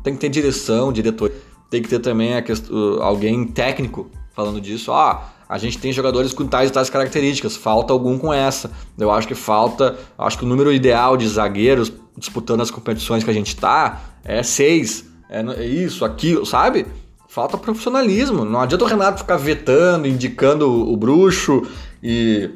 Tem 0.02 0.14
que 0.14 0.20
ter 0.20 0.28
direção, 0.28 0.92
diretor 0.92 1.30
tem 1.70 1.82
que 1.82 1.88
ter 1.88 1.98
também 1.98 2.34
a 2.34 2.42
questão, 2.42 3.02
alguém 3.02 3.46
técnico 3.46 4.10
falando 4.32 4.60
disso. 4.60 4.92
Ah, 4.92 5.28
a 5.48 5.56
gente 5.56 5.78
tem 5.78 5.92
jogadores 5.92 6.34
com 6.34 6.46
tais 6.46 6.68
e 6.68 6.72
tais 6.72 6.90
características, 6.90 7.56
falta 7.56 7.92
algum 7.92 8.18
com 8.18 8.32
essa. 8.32 8.70
Eu 8.98 9.10
acho 9.10 9.26
que 9.26 9.34
falta, 9.34 9.96
acho 10.18 10.38
que 10.38 10.44
o 10.44 10.48
número 10.48 10.70
ideal 10.72 11.16
de 11.16 11.26
zagueiros 11.26 11.90
disputando 12.16 12.60
as 12.60 12.70
competições 12.70 13.24
que 13.24 13.30
a 13.30 13.34
gente 13.34 13.56
tá 13.56 14.00
é 14.24 14.42
seis, 14.42 15.06
é, 15.30 15.40
é 15.40 15.64
isso, 15.64 16.04
aquilo, 16.04 16.44
sabe? 16.44 16.86
Falta 17.28 17.56
profissionalismo. 17.56 18.44
Não 18.44 18.60
adianta 18.60 18.84
o 18.84 18.88
Renato 18.88 19.20
ficar 19.20 19.36
vetando, 19.36 20.06
indicando 20.06 20.68
o, 20.68 20.92
o 20.92 20.96
bruxo 20.96 21.62
e. 22.02 22.50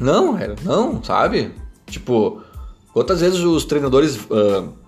Não, 0.00 0.36
não, 0.62 1.02
sabe? 1.02 1.52
Tipo, 1.86 2.42
quantas 2.92 3.20
vezes 3.20 3.40
os 3.40 3.64
treinadores. 3.64 4.16
Uh, 4.16 4.83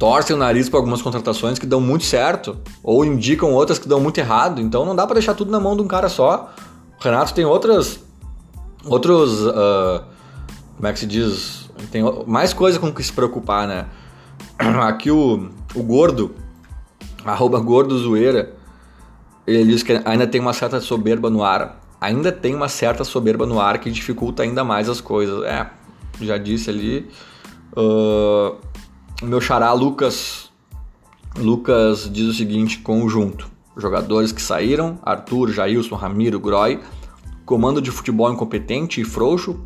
torcem 0.00 0.34
o 0.34 0.38
nariz 0.38 0.66
para 0.70 0.78
algumas 0.78 1.02
contratações 1.02 1.58
que 1.58 1.66
dão 1.66 1.78
muito 1.78 2.06
certo 2.06 2.56
ou 2.82 3.04
indicam 3.04 3.52
outras 3.52 3.78
que 3.78 3.86
dão 3.86 4.00
muito 4.00 4.16
errado. 4.16 4.58
Então 4.58 4.82
não 4.86 4.96
dá 4.96 5.06
para 5.06 5.14
deixar 5.14 5.34
tudo 5.34 5.52
na 5.52 5.60
mão 5.60 5.76
de 5.76 5.82
um 5.82 5.86
cara 5.86 6.08
só. 6.08 6.54
O 6.98 7.04
Renato 7.04 7.34
tem 7.34 7.44
outras. 7.44 8.00
Outros. 8.86 9.42
Uh, 9.42 10.02
como 10.74 10.88
é 10.88 10.92
que 10.94 11.00
se 11.00 11.06
diz? 11.06 11.70
Tem 11.92 12.02
mais 12.26 12.54
coisa 12.54 12.78
com 12.78 12.90
que 12.90 13.02
se 13.02 13.12
preocupar, 13.12 13.68
né? 13.68 13.88
Aqui 14.88 15.10
o, 15.10 15.50
o 15.74 15.82
gordo, 15.82 16.34
arroba 17.22 17.60
gordo 17.60 17.98
zoeira, 17.98 18.54
ele 19.46 19.70
diz 19.70 19.82
que 19.82 20.00
ainda 20.06 20.26
tem 20.26 20.40
uma 20.40 20.54
certa 20.54 20.80
soberba 20.80 21.28
no 21.28 21.44
ar. 21.44 21.78
Ainda 22.00 22.32
tem 22.32 22.54
uma 22.54 22.70
certa 22.70 23.04
soberba 23.04 23.44
no 23.44 23.60
ar 23.60 23.78
que 23.78 23.90
dificulta 23.90 24.44
ainda 24.44 24.64
mais 24.64 24.88
as 24.88 25.02
coisas. 25.02 25.44
É, 25.44 25.66
já 26.22 26.38
disse 26.38 26.70
ali. 26.70 27.10
Uh, 27.76 28.69
meu 29.22 29.40
xará 29.40 29.72
Lucas 29.72 30.50
Lucas 31.36 32.10
diz 32.12 32.26
o 32.26 32.34
seguinte: 32.34 32.78
conjunto. 32.78 33.50
Jogadores 33.76 34.32
que 34.32 34.42
saíram: 34.42 34.98
Arthur, 35.02 35.50
Jailson, 35.50 35.94
Ramiro, 35.94 36.40
Groy. 36.40 36.80
Comando 37.44 37.80
de 37.80 37.90
futebol 37.90 38.32
incompetente 38.32 39.00
e 39.00 39.04
frouxo, 39.04 39.60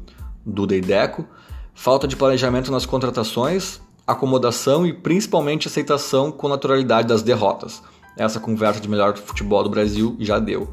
Duda 0.44 0.74
e 0.74 0.80
Deco. 0.80 1.26
Falta 1.74 2.06
de 2.06 2.16
planejamento 2.16 2.70
nas 2.70 2.86
contratações, 2.86 3.80
acomodação 4.06 4.86
e 4.86 4.92
principalmente 4.92 5.68
aceitação 5.68 6.30
com 6.30 6.48
naturalidade 6.48 7.08
das 7.08 7.22
derrotas. 7.22 7.82
Essa 8.16 8.38
conversa 8.38 8.80
de 8.80 8.88
melhor 8.88 9.16
futebol 9.16 9.62
do 9.62 9.70
Brasil 9.70 10.16
já 10.20 10.38
deu. 10.38 10.72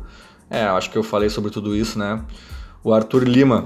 É, 0.49 0.63
acho 0.63 0.91
que 0.91 0.97
eu 0.97 1.03
falei 1.03 1.29
sobre 1.29 1.49
tudo 1.49 1.75
isso, 1.75 1.97
né? 1.97 2.23
O 2.83 2.93
Arthur 2.93 3.23
Lima 3.23 3.65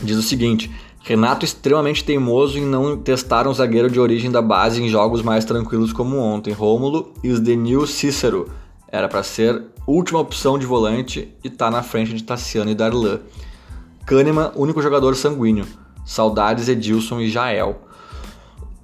diz 0.00 0.16
o 0.16 0.22
seguinte: 0.22 0.70
Renato 1.04 1.44
extremamente 1.44 2.02
teimoso 2.02 2.56
em 2.56 2.64
não 2.64 2.96
testar 2.96 3.46
um 3.46 3.52
zagueiro 3.52 3.90
de 3.90 4.00
origem 4.00 4.30
da 4.30 4.40
base 4.40 4.82
em 4.82 4.88
jogos 4.88 5.20
mais 5.20 5.44
tranquilos 5.44 5.92
como 5.92 6.16
ontem. 6.16 6.54
Rômulo 6.54 7.12
Isdenil 7.22 7.86
Cícero 7.86 8.50
era 8.88 9.06
para 9.06 9.22
ser 9.22 9.64
última 9.86 10.18
opção 10.18 10.58
de 10.58 10.64
volante 10.64 11.28
e 11.44 11.50
tá 11.50 11.70
na 11.70 11.82
frente 11.82 12.14
de 12.14 12.24
Tassiano 12.24 12.70
e 12.70 12.74
Darlan. 12.74 13.20
Kahneman, 14.06 14.52
único 14.56 14.80
jogador 14.80 15.14
sanguíneo. 15.14 15.66
Saudades 16.06 16.70
Edilson 16.70 17.20
e 17.20 17.28
Jael. 17.28 17.82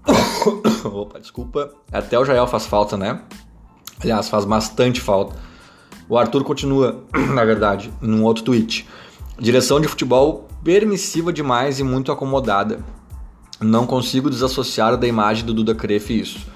Opa, 0.84 1.18
desculpa. 1.18 1.72
Até 1.90 2.18
o 2.18 2.24
Jael 2.26 2.46
faz 2.46 2.66
falta, 2.66 2.98
né? 2.98 3.18
Aliás, 3.98 4.28
faz 4.28 4.44
bastante 4.44 5.00
falta. 5.00 5.34
O 6.06 6.18
Arthur 6.18 6.44
continua, 6.44 7.02
na 7.32 7.46
verdade, 7.46 7.90
num 7.98 8.24
outro 8.24 8.44
tweet. 8.44 8.86
Direção 9.38 9.80
de 9.80 9.88
futebol 9.88 10.49
permissiva 10.62 11.32
demais 11.32 11.80
e 11.80 11.84
muito 11.84 12.12
acomodada. 12.12 12.80
Não 13.60 13.86
consigo 13.86 14.30
desassociar 14.30 14.96
da 14.96 15.06
imagem 15.06 15.44
do 15.44 15.54
Duda 15.54 15.74
Crefe 15.74 16.18
isso. 16.18 16.46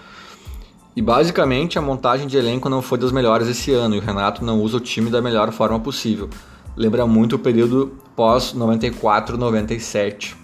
E 0.96 1.02
basicamente 1.02 1.78
a 1.78 1.82
montagem 1.82 2.26
de 2.26 2.36
elenco 2.36 2.68
não 2.68 2.80
foi 2.80 2.98
das 2.98 3.10
melhores 3.10 3.48
esse 3.48 3.72
ano 3.72 3.96
e 3.96 3.98
o 3.98 4.02
Renato 4.02 4.44
não 4.44 4.60
usa 4.60 4.76
o 4.76 4.80
time 4.80 5.10
da 5.10 5.20
melhor 5.20 5.50
forma 5.50 5.80
possível. 5.80 6.30
Lembra 6.76 7.06
muito 7.06 7.36
o 7.36 7.38
período 7.38 7.92
pós 8.14 8.52
94, 8.52 9.36
97. 9.36 10.36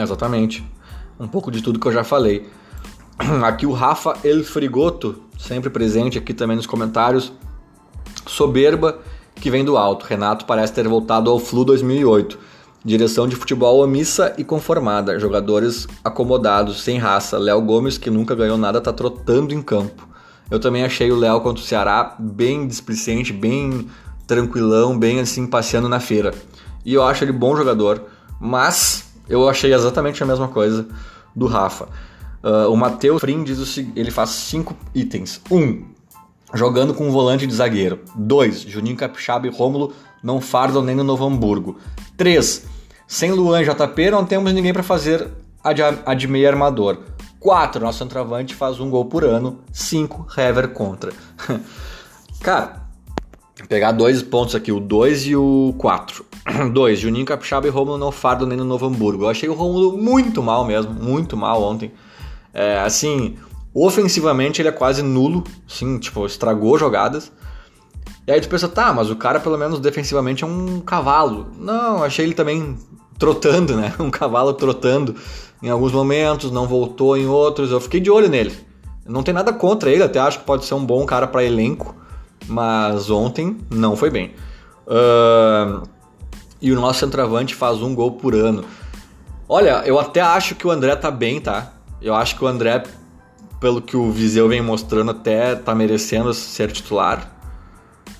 Exatamente. 0.00 0.64
Um 1.18 1.26
pouco 1.26 1.50
de 1.50 1.62
tudo 1.62 1.78
que 1.78 1.86
eu 1.86 1.92
já 1.92 2.04
falei. 2.04 2.48
Aqui 3.44 3.66
o 3.66 3.72
Rafa 3.72 4.16
El 4.22 4.44
Frigoto, 4.44 5.22
sempre 5.38 5.70
presente 5.70 6.18
aqui 6.18 6.34
também 6.34 6.56
nos 6.56 6.66
comentários. 6.66 7.32
Soberba 8.26 8.98
que 9.34 9.50
vem 9.50 9.64
do 9.64 9.76
alto. 9.76 10.04
Renato 10.04 10.44
parece 10.44 10.72
ter 10.72 10.88
voltado 10.88 11.30
ao 11.30 11.38
Flu 11.38 11.64
2008. 11.64 12.38
Direção 12.84 13.26
de 13.26 13.34
futebol 13.34 13.82
omissa 13.82 14.34
e 14.36 14.44
conformada. 14.44 15.18
Jogadores 15.18 15.88
acomodados, 16.04 16.82
sem 16.82 16.98
raça. 16.98 17.38
Léo 17.38 17.62
Gomes, 17.62 17.96
que 17.96 18.10
nunca 18.10 18.34
ganhou 18.34 18.58
nada, 18.58 18.80
tá 18.80 18.92
trotando 18.92 19.54
em 19.54 19.62
campo. 19.62 20.06
Eu 20.50 20.60
também 20.60 20.84
achei 20.84 21.10
o 21.10 21.16
Léo 21.16 21.40
contra 21.40 21.62
o 21.62 21.66
Ceará 21.66 22.14
bem 22.18 22.66
displicente, 22.66 23.32
bem 23.32 23.88
tranquilão, 24.26 24.98
bem 24.98 25.20
assim, 25.20 25.46
passeando 25.46 25.88
na 25.88 25.98
feira. 25.98 26.34
E 26.84 26.92
eu 26.92 27.02
acho 27.02 27.24
ele 27.24 27.32
bom 27.32 27.56
jogador, 27.56 28.02
mas 28.38 29.14
eu 29.28 29.48
achei 29.48 29.72
exatamente 29.72 30.22
a 30.22 30.26
mesma 30.26 30.48
coisa 30.48 30.86
do 31.34 31.46
Rafa. 31.46 31.88
Uh, 32.42 32.70
o 32.70 32.76
Matheus 32.76 33.20
Frim 33.20 33.42
diz 33.42 33.58
o 33.58 33.64
seguinte, 33.64 33.98
ele 33.98 34.10
faz 34.10 34.30
cinco 34.30 34.76
itens. 34.94 35.40
Um, 35.50 35.86
jogando 36.52 36.92
com 36.92 37.08
um 37.08 37.10
volante 37.10 37.46
de 37.46 37.54
zagueiro. 37.54 38.00
2. 38.14 38.60
Juninho 38.60 38.96
Capixaba 38.96 39.46
e 39.46 39.50
Rômulo 39.50 39.94
não 40.22 40.40
fardam 40.40 40.82
nem 40.82 40.94
no 40.94 41.02
Novo 41.02 41.24
Hamburgo. 41.24 41.78
3. 42.16 42.73
Sem 43.06 43.32
Luan 43.32 43.62
e 43.62 43.64
JP 43.64 44.10
não 44.10 44.24
temos 44.24 44.52
ninguém 44.52 44.72
para 44.72 44.82
fazer 44.82 45.30
a 45.62 45.72
de, 45.72 45.82
a 45.82 46.14
de 46.14 46.26
meio 46.28 46.48
armador. 46.48 46.98
4. 47.38 47.84
Nosso 47.84 47.98
centroavante 47.98 48.54
faz 48.54 48.80
um 48.80 48.88
gol 48.88 49.04
por 49.04 49.24
ano. 49.24 49.58
5. 49.72 50.26
Hever 50.36 50.68
contra. 50.68 51.12
Cara, 52.40 52.82
pegar 53.68 53.92
dois 53.92 54.22
pontos 54.22 54.54
aqui, 54.54 54.72
o 54.72 54.80
2 54.80 55.26
e 55.26 55.36
o 55.36 55.74
4. 55.78 56.24
2. 56.72 56.98
Juninho 57.00 57.26
Capixaba 57.26 57.66
e 57.66 57.70
Rômulo 57.70 57.98
não 57.98 58.10
fardam 58.10 58.46
nem 58.46 58.56
no 58.56 58.64
Novo 58.64 58.86
Hamburgo. 58.86 59.24
Eu 59.24 59.28
achei 59.28 59.48
o 59.48 59.54
Rômulo 59.54 59.96
muito 59.96 60.42
mal 60.42 60.64
mesmo, 60.64 60.92
muito 60.92 61.36
mal 61.36 61.62
ontem. 61.62 61.92
É, 62.52 62.78
assim, 62.78 63.36
Ofensivamente 63.74 64.62
ele 64.62 64.68
é 64.68 64.72
quase 64.72 65.02
nulo, 65.02 65.42
sim, 65.66 65.98
tipo, 65.98 66.24
estragou 66.24 66.78
jogadas. 66.78 67.32
E 68.26 68.32
aí 68.32 68.40
tu 68.40 68.48
pensa, 68.48 68.68
tá, 68.68 68.92
mas 68.92 69.10
o 69.10 69.16
cara 69.16 69.38
pelo 69.38 69.58
menos 69.58 69.78
defensivamente 69.78 70.44
é 70.44 70.46
um 70.46 70.80
cavalo. 70.80 71.48
Não, 71.58 72.02
achei 72.02 72.24
ele 72.24 72.34
também 72.34 72.78
trotando, 73.18 73.76
né? 73.76 73.94
Um 74.00 74.10
cavalo 74.10 74.52
trotando 74.54 75.14
em 75.62 75.68
alguns 75.68 75.92
momentos, 75.92 76.50
não 76.50 76.66
voltou 76.66 77.16
em 77.16 77.26
outros. 77.26 77.70
Eu 77.70 77.80
fiquei 77.80 78.00
de 78.00 78.10
olho 78.10 78.28
nele. 78.28 78.54
Não 79.06 79.22
tem 79.22 79.34
nada 79.34 79.52
contra 79.52 79.90
ele, 79.90 80.02
até 80.02 80.18
acho 80.18 80.38
que 80.38 80.44
pode 80.44 80.64
ser 80.64 80.74
um 80.74 80.84
bom 80.84 81.04
cara 81.04 81.26
para 81.26 81.44
elenco, 81.44 81.94
mas 82.46 83.10
ontem 83.10 83.58
não 83.70 83.96
foi 83.96 84.08
bem. 84.08 84.32
Uh, 84.86 85.86
e 86.60 86.72
o 86.72 86.80
nosso 86.80 87.00
centroavante 87.00 87.54
faz 87.54 87.82
um 87.82 87.94
gol 87.94 88.12
por 88.12 88.34
ano. 88.34 88.64
Olha, 89.46 89.82
eu 89.84 89.98
até 89.98 90.22
acho 90.22 90.54
que 90.54 90.66
o 90.66 90.70
André 90.70 90.96
tá 90.96 91.10
bem, 91.10 91.38
tá? 91.38 91.74
Eu 92.00 92.14
acho 92.14 92.36
que 92.36 92.44
o 92.44 92.46
André 92.46 92.82
pelo 93.64 93.80
que 93.80 93.96
o 93.96 94.10
Viseu 94.10 94.46
vem 94.46 94.60
mostrando, 94.60 95.10
até 95.10 95.54
tá 95.54 95.74
merecendo 95.74 96.34
ser 96.34 96.70
titular. 96.70 97.33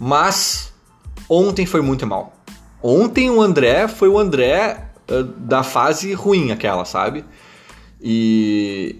Mas 0.04 0.70
ontem 1.30 1.64
foi 1.64 1.80
muito 1.80 2.06
mal. 2.06 2.34
Ontem 2.82 3.30
o 3.30 3.40
André 3.40 3.88
foi 3.88 4.06
o 4.06 4.18
André 4.18 4.90
uh, 5.10 5.22
da 5.22 5.62
fase 5.62 6.12
ruim, 6.12 6.52
aquela, 6.52 6.84
sabe? 6.84 7.24
E, 7.98 8.98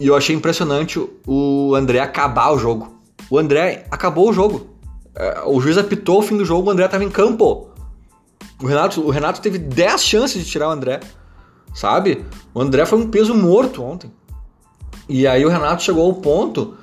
e 0.00 0.06
eu 0.06 0.16
achei 0.16 0.34
impressionante 0.34 0.98
o 1.26 1.74
André 1.74 2.00
acabar 2.00 2.50
o 2.50 2.58
jogo. 2.58 2.98
O 3.28 3.38
André 3.38 3.84
acabou 3.90 4.30
o 4.30 4.32
jogo. 4.32 4.68
Uh, 5.14 5.50
o 5.54 5.60
juiz 5.60 5.76
apitou 5.76 6.20
o 6.20 6.22
fim 6.22 6.38
do 6.38 6.46
jogo, 6.46 6.66
o 6.66 6.70
André 6.72 6.88
tava 6.88 7.04
em 7.04 7.10
campo. 7.10 7.68
O 8.58 8.66
Renato, 8.66 9.02
o 9.02 9.10
Renato 9.10 9.42
teve 9.42 9.58
10 9.58 10.02
chances 10.02 10.42
de 10.42 10.50
tirar 10.50 10.68
o 10.68 10.72
André, 10.72 11.00
sabe? 11.74 12.24
O 12.54 12.62
André 12.62 12.86
foi 12.86 12.98
um 12.98 13.10
peso 13.10 13.34
morto 13.34 13.84
ontem. 13.84 14.10
E 15.06 15.26
aí 15.26 15.44
o 15.44 15.50
Renato 15.50 15.82
chegou 15.82 16.06
ao 16.06 16.14
ponto 16.14 16.74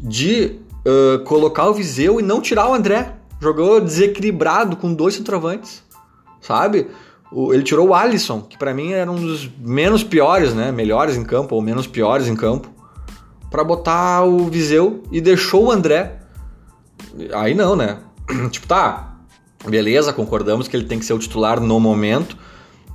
de 0.00 0.60
uh, 0.86 1.22
colocar 1.24 1.68
o 1.68 1.74
Viseu 1.74 2.20
e 2.20 2.22
não 2.22 2.40
tirar 2.40 2.68
o 2.68 2.74
André. 2.74 3.14
Jogou 3.40 3.80
desequilibrado 3.80 4.76
com 4.76 4.94
dois 4.94 5.14
centroavantes, 5.14 5.82
sabe? 6.40 6.88
O, 7.30 7.52
ele 7.52 7.62
tirou 7.62 7.88
o 7.88 7.94
Alisson, 7.94 8.42
que 8.42 8.56
para 8.56 8.72
mim 8.72 8.92
era 8.92 9.10
um 9.10 9.16
dos 9.16 9.50
menos 9.58 10.04
piores, 10.04 10.54
né? 10.54 10.70
Melhores 10.70 11.16
em 11.16 11.24
campo 11.24 11.54
ou 11.54 11.62
menos 11.62 11.86
piores 11.86 12.28
em 12.28 12.36
campo, 12.36 12.70
para 13.50 13.64
botar 13.64 14.22
o 14.24 14.46
Viseu 14.46 15.02
e 15.10 15.20
deixou 15.20 15.66
o 15.66 15.70
André. 15.70 16.20
Aí 17.34 17.54
não, 17.54 17.74
né? 17.74 17.98
tipo, 18.50 18.66
tá, 18.66 19.12
beleza, 19.66 20.12
concordamos 20.12 20.68
que 20.68 20.76
ele 20.76 20.84
tem 20.84 20.98
que 20.98 21.04
ser 21.04 21.12
o 21.12 21.18
titular 21.18 21.60
no 21.60 21.78
momento, 21.78 22.36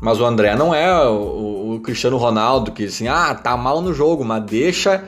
mas 0.01 0.19
o 0.19 0.25
André 0.25 0.55
não 0.55 0.73
é 0.73 1.07
o, 1.07 1.75
o, 1.75 1.79
Cristiano 1.81 2.17
Ronaldo 2.17 2.71
que 2.71 2.85
assim, 2.85 3.07
ah, 3.07 3.33
tá 3.33 3.55
mal 3.57 3.81
no 3.81 3.93
jogo, 3.93 4.23
mas 4.23 4.43
deixa, 4.43 5.05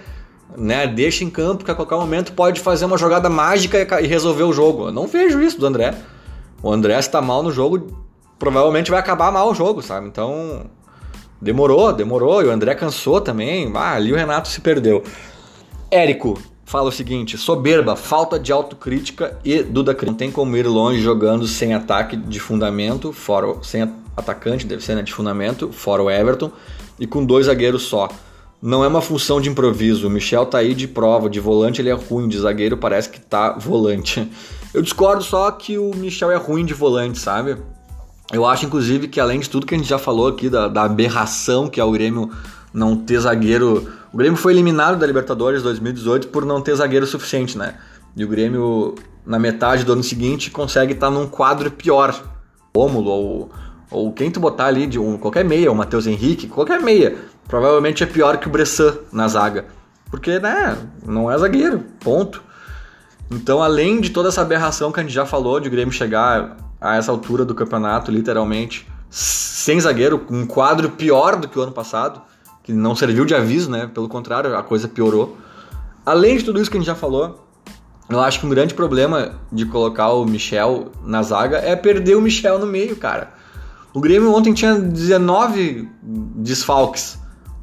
né, 0.58 0.88
deixa 0.88 1.24
em 1.24 1.30
campo 1.30 1.64
que 1.64 1.72
a 1.72 1.76
qualquer 1.76 1.96
momento 1.96 2.34
pode 2.34 2.60
fazer 2.60 2.86
uma 2.86 2.98
jogada 2.98 3.30
mágica 3.30 4.02
e 4.02 4.08
resolver 4.08 4.44
o 4.44 4.54
jogo. 4.54 4.88
Eu 4.88 4.92
não 4.92 5.08
vejo 5.08 5.42
isso 5.42 5.60
do 5.60 5.66
André. 5.66 5.96
O 6.62 6.72
André 6.72 7.02
se 7.02 7.10
tá 7.10 7.22
mal 7.22 7.42
no 7.42 7.52
jogo, 7.52 8.04
provavelmente 8.38 8.92
vai 8.92 9.00
acabar 9.00 9.32
mal 9.32 9.52
o 9.52 9.56
jogo, 9.56 9.82
sabe? 9.82 10.08
Então, 10.08 10.66
demorou, 11.42 11.94
demorou, 11.94 12.42
e 12.42 12.46
o 12.46 12.52
André 12.52 12.76
cansou 12.76 13.22
também. 13.22 13.72
Ah, 13.76 13.94
ali 13.94 14.12
o 14.12 14.16
Renato 14.16 14.48
se 14.48 14.60
perdeu. 14.62 15.04
Érico, 15.90 16.40
fala 16.66 16.90
o 16.90 16.92
seguinte: 16.92 17.38
soberba, 17.38 17.96
falta 17.96 18.38
de 18.38 18.52
autocrítica 18.52 19.38
e 19.44 19.64
Duda 19.64 19.96
Não 20.06 20.14
tem 20.14 20.32
como 20.32 20.56
ir 20.56 20.68
longe 20.68 21.02
jogando 21.02 21.48
sem 21.48 21.74
ataque 21.74 22.16
de 22.16 22.40
fundamento, 22.40 23.12
fora 23.14 23.56
sem 23.64 23.90
atacante, 24.16 24.66
deve 24.66 24.84
ser 24.84 24.96
né, 24.96 25.02
de 25.02 25.14
fundamento, 25.14 25.72
fora 25.72 26.04
o 26.04 26.12
Everton, 26.12 26.52
e 27.00 27.08
com 27.08 27.26
dois 27.26 27.46
zagueiros 27.46 27.84
só. 27.84 28.10
Não 28.62 28.84
é 28.84 28.88
uma 28.88 29.02
função 29.02 29.40
de 29.40 29.50
improviso. 29.50 30.08
O 30.08 30.10
Michel 30.10 30.46
tá 30.46 30.58
aí 30.58 30.74
de 30.74 30.88
prova, 30.88 31.30
de 31.30 31.40
volante 31.40 31.82
ele 31.82 31.90
é 31.90 31.94
ruim, 31.94 32.28
de 32.28 32.38
zagueiro 32.38 32.78
parece 32.78 33.10
que 33.10 33.20
tá 33.20 33.54
volante. 33.54 34.30
Eu 34.74 34.82
discordo 34.82 35.24
só 35.24 35.50
que 35.52 35.78
o 35.78 35.96
Michel 35.96 36.30
é 36.30 36.36
ruim 36.36 36.64
de 36.64 36.74
volante, 36.74 37.18
sabe? 37.18 37.58
Eu 38.32 38.46
acho, 38.46 38.66
inclusive, 38.66 39.08
que 39.08 39.20
além 39.20 39.40
de 39.40 39.50
tudo 39.50 39.66
que 39.66 39.74
a 39.74 39.78
gente 39.78 39.90
já 39.90 39.98
falou 39.98 40.28
aqui, 40.28 40.50
da, 40.50 40.68
da 40.68 40.84
aberração 40.84 41.68
que 41.68 41.80
é 41.80 41.84
o 41.84 41.92
Grêmio 41.92 42.30
não 42.74 42.96
ter 42.96 43.20
zagueiro. 43.20 43.92
O 44.14 44.18
Grêmio 44.18 44.38
foi 44.38 44.54
eliminado 44.54 45.00
da 45.00 45.08
Libertadores 45.08 45.64
2018 45.64 46.28
por 46.28 46.46
não 46.46 46.62
ter 46.62 46.76
zagueiro 46.76 47.06
suficiente, 47.06 47.58
né? 47.58 47.76
E 48.16 48.24
o 48.24 48.28
Grêmio, 48.28 48.96
na 49.26 49.40
metade 49.40 49.84
do 49.84 49.94
ano 49.94 50.04
seguinte, 50.04 50.52
consegue 50.52 50.94
estar 50.94 51.08
tá 51.08 51.12
num 51.12 51.28
quadro 51.28 51.72
pior. 51.72 52.14
Rômulo 52.76 53.10
ou, 53.10 53.52
ou 53.90 54.14
quem 54.14 54.30
tu 54.30 54.40
botar 54.40 54.68
ali, 54.68 54.86
de 54.86 55.00
um, 55.00 55.18
qualquer 55.18 55.44
meia, 55.44 55.72
o 55.72 55.76
Matheus 55.76 56.06
Henrique, 56.06 56.48
qualquer 56.48 56.80
meia, 56.80 57.16
provavelmente 57.50 58.04
é 58.04 58.06
pior 58.06 58.38
que 58.38 58.48
o 58.48 58.50
Bressan 58.50 59.00
na 59.12 59.28
zaga. 59.28 59.66
Porque, 60.10 60.40
né, 60.40 60.78
não 61.06 61.30
é 61.30 61.38
zagueiro, 61.38 61.84
ponto. 62.00 62.42
Então, 63.30 63.62
além 63.62 64.00
de 64.00 64.12
toda 64.12 64.30
essa 64.30 64.42
aberração 64.42 64.92
que 64.92 65.00
a 65.00 65.04
gente 65.04 65.14
já 65.14 65.26
falou 65.26 65.60
de 65.60 65.68
o 65.68 65.72
Grêmio 65.72 65.92
chegar 65.92 66.56
a 66.80 66.96
essa 66.96 67.12
altura 67.12 67.44
do 67.44 67.54
campeonato, 67.54 68.12
literalmente, 68.12 68.88
sem 69.10 69.80
zagueiro, 69.80 70.26
um 70.30 70.46
quadro 70.46 70.92
pior 70.92 71.36
do 71.36 71.48
que 71.48 71.60
o 71.60 71.62
ano 71.62 71.72
passado, 71.72 72.22
que 72.64 72.72
não 72.72 72.96
serviu 72.96 73.26
de 73.26 73.36
aviso, 73.36 73.70
né? 73.70 73.90
Pelo 73.94 74.08
contrário, 74.08 74.56
a 74.56 74.64
coisa 74.64 74.88
piorou. 74.88 75.38
Além 76.06 76.38
de 76.38 76.46
tudo 76.46 76.62
isso 76.62 76.72
que 76.72 76.78
a 76.78 76.80
gente 76.80 76.88
já 76.88 76.96
falou, 76.96 77.48
eu 78.10 78.20
acho 78.20 78.40
que 78.40 78.46
um 78.46 78.50
grande 78.50 78.74
problema 78.74 79.40
de 79.52 79.66
colocar 79.66 80.10
o 80.10 80.26
Michel 80.26 80.92
na 81.04 81.22
zaga 81.22 81.58
é 81.58 81.76
perder 81.76 82.16
o 82.16 82.22
Michel 82.22 82.58
no 82.58 82.66
meio, 82.66 82.96
cara. 82.96 83.34
O 83.94 84.00
Grêmio 84.00 84.34
ontem 84.34 84.54
tinha 84.54 84.76
19 84.76 85.90
desfalques. 86.02 87.19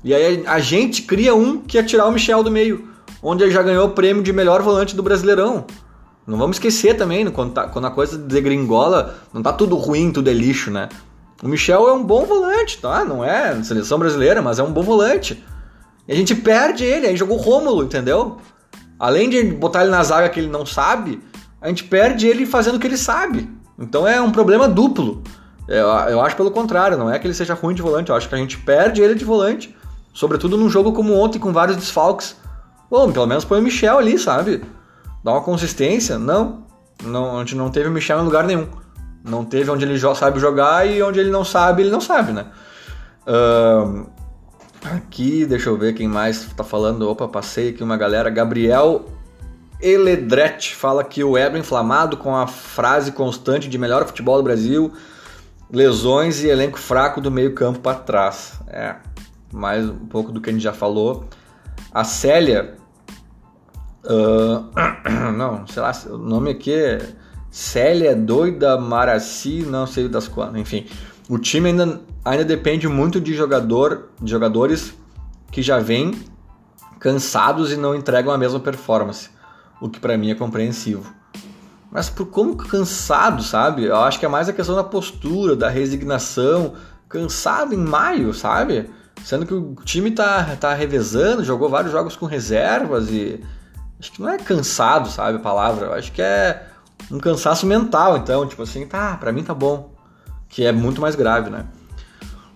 E 0.06 0.14
aí 0.14 0.44
a 0.46 0.60
gente 0.60 1.02
cria 1.02 1.34
um 1.34 1.58
que 1.58 1.76
ia 1.76 1.82
tirar 1.82 2.06
o 2.06 2.12
Michel 2.12 2.40
do 2.44 2.48
meio, 2.48 2.88
onde 3.20 3.42
ele 3.42 3.50
já 3.50 3.60
ganhou 3.60 3.88
o 3.88 3.90
prêmio 3.90 4.22
de 4.22 4.32
melhor 4.32 4.62
volante 4.62 4.94
do 4.94 5.02
Brasileirão. 5.02 5.64
Não 6.24 6.38
vamos 6.38 6.58
esquecer 6.58 6.96
também, 6.96 7.28
quando, 7.28 7.52
tá, 7.52 7.66
quando 7.66 7.86
a 7.86 7.90
coisa 7.90 8.16
degringola, 8.16 9.16
não 9.34 9.42
tá 9.42 9.52
tudo 9.52 9.74
ruim, 9.74 10.12
tudo 10.12 10.30
é 10.30 10.32
lixo, 10.32 10.70
né? 10.70 10.88
O 11.42 11.48
Michel 11.48 11.88
é 11.88 11.92
um 11.92 12.04
bom 12.04 12.24
volante, 12.24 12.78
tá? 12.78 13.04
Não 13.04 13.24
é 13.24 13.60
seleção 13.64 13.98
brasileira, 13.98 14.40
mas 14.40 14.60
é 14.60 14.62
um 14.62 14.70
bom 14.70 14.82
volante. 14.82 15.44
E 16.06 16.12
a 16.12 16.14
gente 16.14 16.36
perde 16.36 16.84
ele, 16.84 17.08
aí 17.08 17.16
jogou 17.16 17.36
o 17.36 17.40
Rômulo, 17.40 17.82
entendeu? 17.82 18.36
Além 19.00 19.28
de 19.28 19.42
botar 19.42 19.82
ele 19.82 19.90
na 19.90 20.04
zaga 20.04 20.28
que 20.28 20.38
ele 20.38 20.48
não 20.48 20.64
sabe, 20.64 21.20
a 21.60 21.66
gente 21.66 21.82
perde 21.82 22.28
ele 22.28 22.46
fazendo 22.46 22.76
o 22.76 22.78
que 22.78 22.86
ele 22.86 22.96
sabe. 22.96 23.50
Então 23.76 24.06
é 24.06 24.20
um 24.20 24.30
problema 24.30 24.68
duplo. 24.68 25.24
Eu, 25.66 25.88
eu 25.88 26.20
acho 26.20 26.36
pelo 26.36 26.52
contrário, 26.52 26.96
não 26.96 27.10
é 27.10 27.18
que 27.18 27.26
ele 27.26 27.34
seja 27.34 27.54
ruim 27.54 27.74
de 27.74 27.82
volante, 27.82 28.10
eu 28.10 28.14
acho 28.14 28.28
que 28.28 28.34
a 28.36 28.38
gente 28.38 28.56
perde 28.58 29.02
ele 29.02 29.16
de 29.16 29.24
volante. 29.24 29.75
Sobretudo 30.16 30.56
num 30.56 30.70
jogo 30.70 30.94
como 30.94 31.12
ontem, 31.12 31.38
com 31.38 31.52
vários 31.52 31.76
desfalques. 31.76 32.36
Bom, 32.90 33.12
pelo 33.12 33.26
menos 33.26 33.44
põe 33.44 33.60
o 33.60 33.62
Michel 33.62 33.98
ali, 33.98 34.18
sabe? 34.18 34.64
Dá 35.22 35.32
uma 35.32 35.42
consistência. 35.42 36.18
Não, 36.18 36.64
não 37.04 37.36
a 37.36 37.40
gente 37.40 37.54
não 37.54 37.68
teve 37.70 37.90
o 37.90 37.92
Michel 37.92 38.20
em 38.20 38.24
lugar 38.24 38.44
nenhum. 38.44 38.66
Não 39.22 39.44
teve 39.44 39.70
onde 39.70 39.84
ele 39.84 40.00
sabe 40.14 40.40
jogar 40.40 40.88
e 40.88 41.02
onde 41.02 41.20
ele 41.20 41.28
não 41.28 41.44
sabe, 41.44 41.82
ele 41.82 41.90
não 41.90 42.00
sabe, 42.00 42.32
né? 42.32 42.46
Aqui, 44.90 45.44
deixa 45.44 45.68
eu 45.68 45.76
ver 45.76 45.92
quem 45.92 46.08
mais 46.08 46.46
tá 46.56 46.64
falando. 46.64 47.10
Opa, 47.10 47.28
passei 47.28 47.68
aqui 47.68 47.82
uma 47.82 47.98
galera. 47.98 48.30
Gabriel 48.30 49.04
Eledret 49.82 50.74
fala 50.74 51.04
que 51.04 51.22
o 51.22 51.36
Ebro 51.36 51.58
inflamado 51.58 52.16
com 52.16 52.34
a 52.34 52.46
frase 52.46 53.12
constante 53.12 53.68
de 53.68 53.76
melhor 53.76 54.06
futebol 54.06 54.38
do 54.38 54.44
Brasil, 54.44 54.90
lesões 55.70 56.42
e 56.42 56.48
elenco 56.48 56.78
fraco 56.78 57.20
do 57.20 57.30
meio 57.30 57.52
campo 57.52 57.80
para 57.80 57.98
trás. 57.98 58.54
É, 58.66 58.96
mais 59.56 59.88
um 59.88 60.06
pouco 60.06 60.30
do 60.30 60.40
que 60.40 60.50
a 60.50 60.52
gente 60.52 60.62
já 60.62 60.72
falou. 60.72 61.24
A 61.92 62.04
Célia. 62.04 62.76
Uh, 64.04 64.70
não, 65.36 65.66
sei 65.66 65.82
lá, 65.82 65.92
o 66.10 66.18
nome 66.18 66.50
aqui 66.50 66.72
é 66.72 67.14
Célia 67.50 68.14
Doida 68.14 68.78
Maraci, 68.78 69.62
não 69.62 69.86
sei 69.86 70.08
das 70.08 70.28
quantas, 70.28 70.60
enfim. 70.60 70.86
O 71.28 71.38
time 71.38 71.70
ainda, 71.70 72.00
ainda 72.24 72.44
depende 72.44 72.86
muito 72.86 73.20
de 73.20 73.34
jogador, 73.34 74.10
de 74.20 74.30
jogadores 74.30 74.94
que 75.50 75.62
já 75.62 75.80
vêm 75.80 76.12
cansados 77.00 77.72
e 77.72 77.76
não 77.76 77.94
entregam 77.94 78.32
a 78.32 78.38
mesma 78.38 78.60
performance, 78.60 79.30
o 79.80 79.88
que 79.88 79.98
para 79.98 80.16
mim 80.16 80.30
é 80.30 80.34
compreensivo. 80.34 81.12
Mas 81.90 82.10
por 82.10 82.26
como 82.26 82.56
cansado, 82.56 83.42
sabe? 83.42 83.84
Eu 83.84 83.96
acho 83.96 84.20
que 84.20 84.26
é 84.26 84.28
mais 84.28 84.48
a 84.48 84.52
questão 84.52 84.76
da 84.76 84.84
postura, 84.84 85.56
da 85.56 85.68
resignação, 85.68 86.74
cansado 87.08 87.74
em 87.74 87.78
maio, 87.78 88.34
sabe? 88.34 88.90
Sendo 89.24 89.44
que 89.44 89.54
o 89.54 89.74
time 89.84 90.10
tá, 90.10 90.56
tá 90.56 90.72
revezando, 90.74 91.44
jogou 91.44 91.68
vários 91.68 91.92
jogos 91.92 92.16
com 92.16 92.26
reservas 92.26 93.10
e. 93.10 93.42
Acho 93.98 94.12
que 94.12 94.20
não 94.20 94.28
é 94.28 94.36
cansado, 94.36 95.08
sabe 95.08 95.38
a 95.38 95.40
palavra. 95.40 95.86
Eu 95.86 95.92
acho 95.94 96.12
que 96.12 96.20
é 96.22 96.66
um 97.10 97.18
cansaço 97.18 97.66
mental, 97.66 98.16
então, 98.16 98.46
tipo 98.46 98.62
assim, 98.62 98.86
tá, 98.86 99.16
pra 99.16 99.32
mim 99.32 99.42
tá 99.42 99.54
bom. 99.54 99.94
Que 100.48 100.64
é 100.64 100.72
muito 100.72 101.00
mais 101.00 101.14
grave, 101.16 101.50
né? 101.50 101.66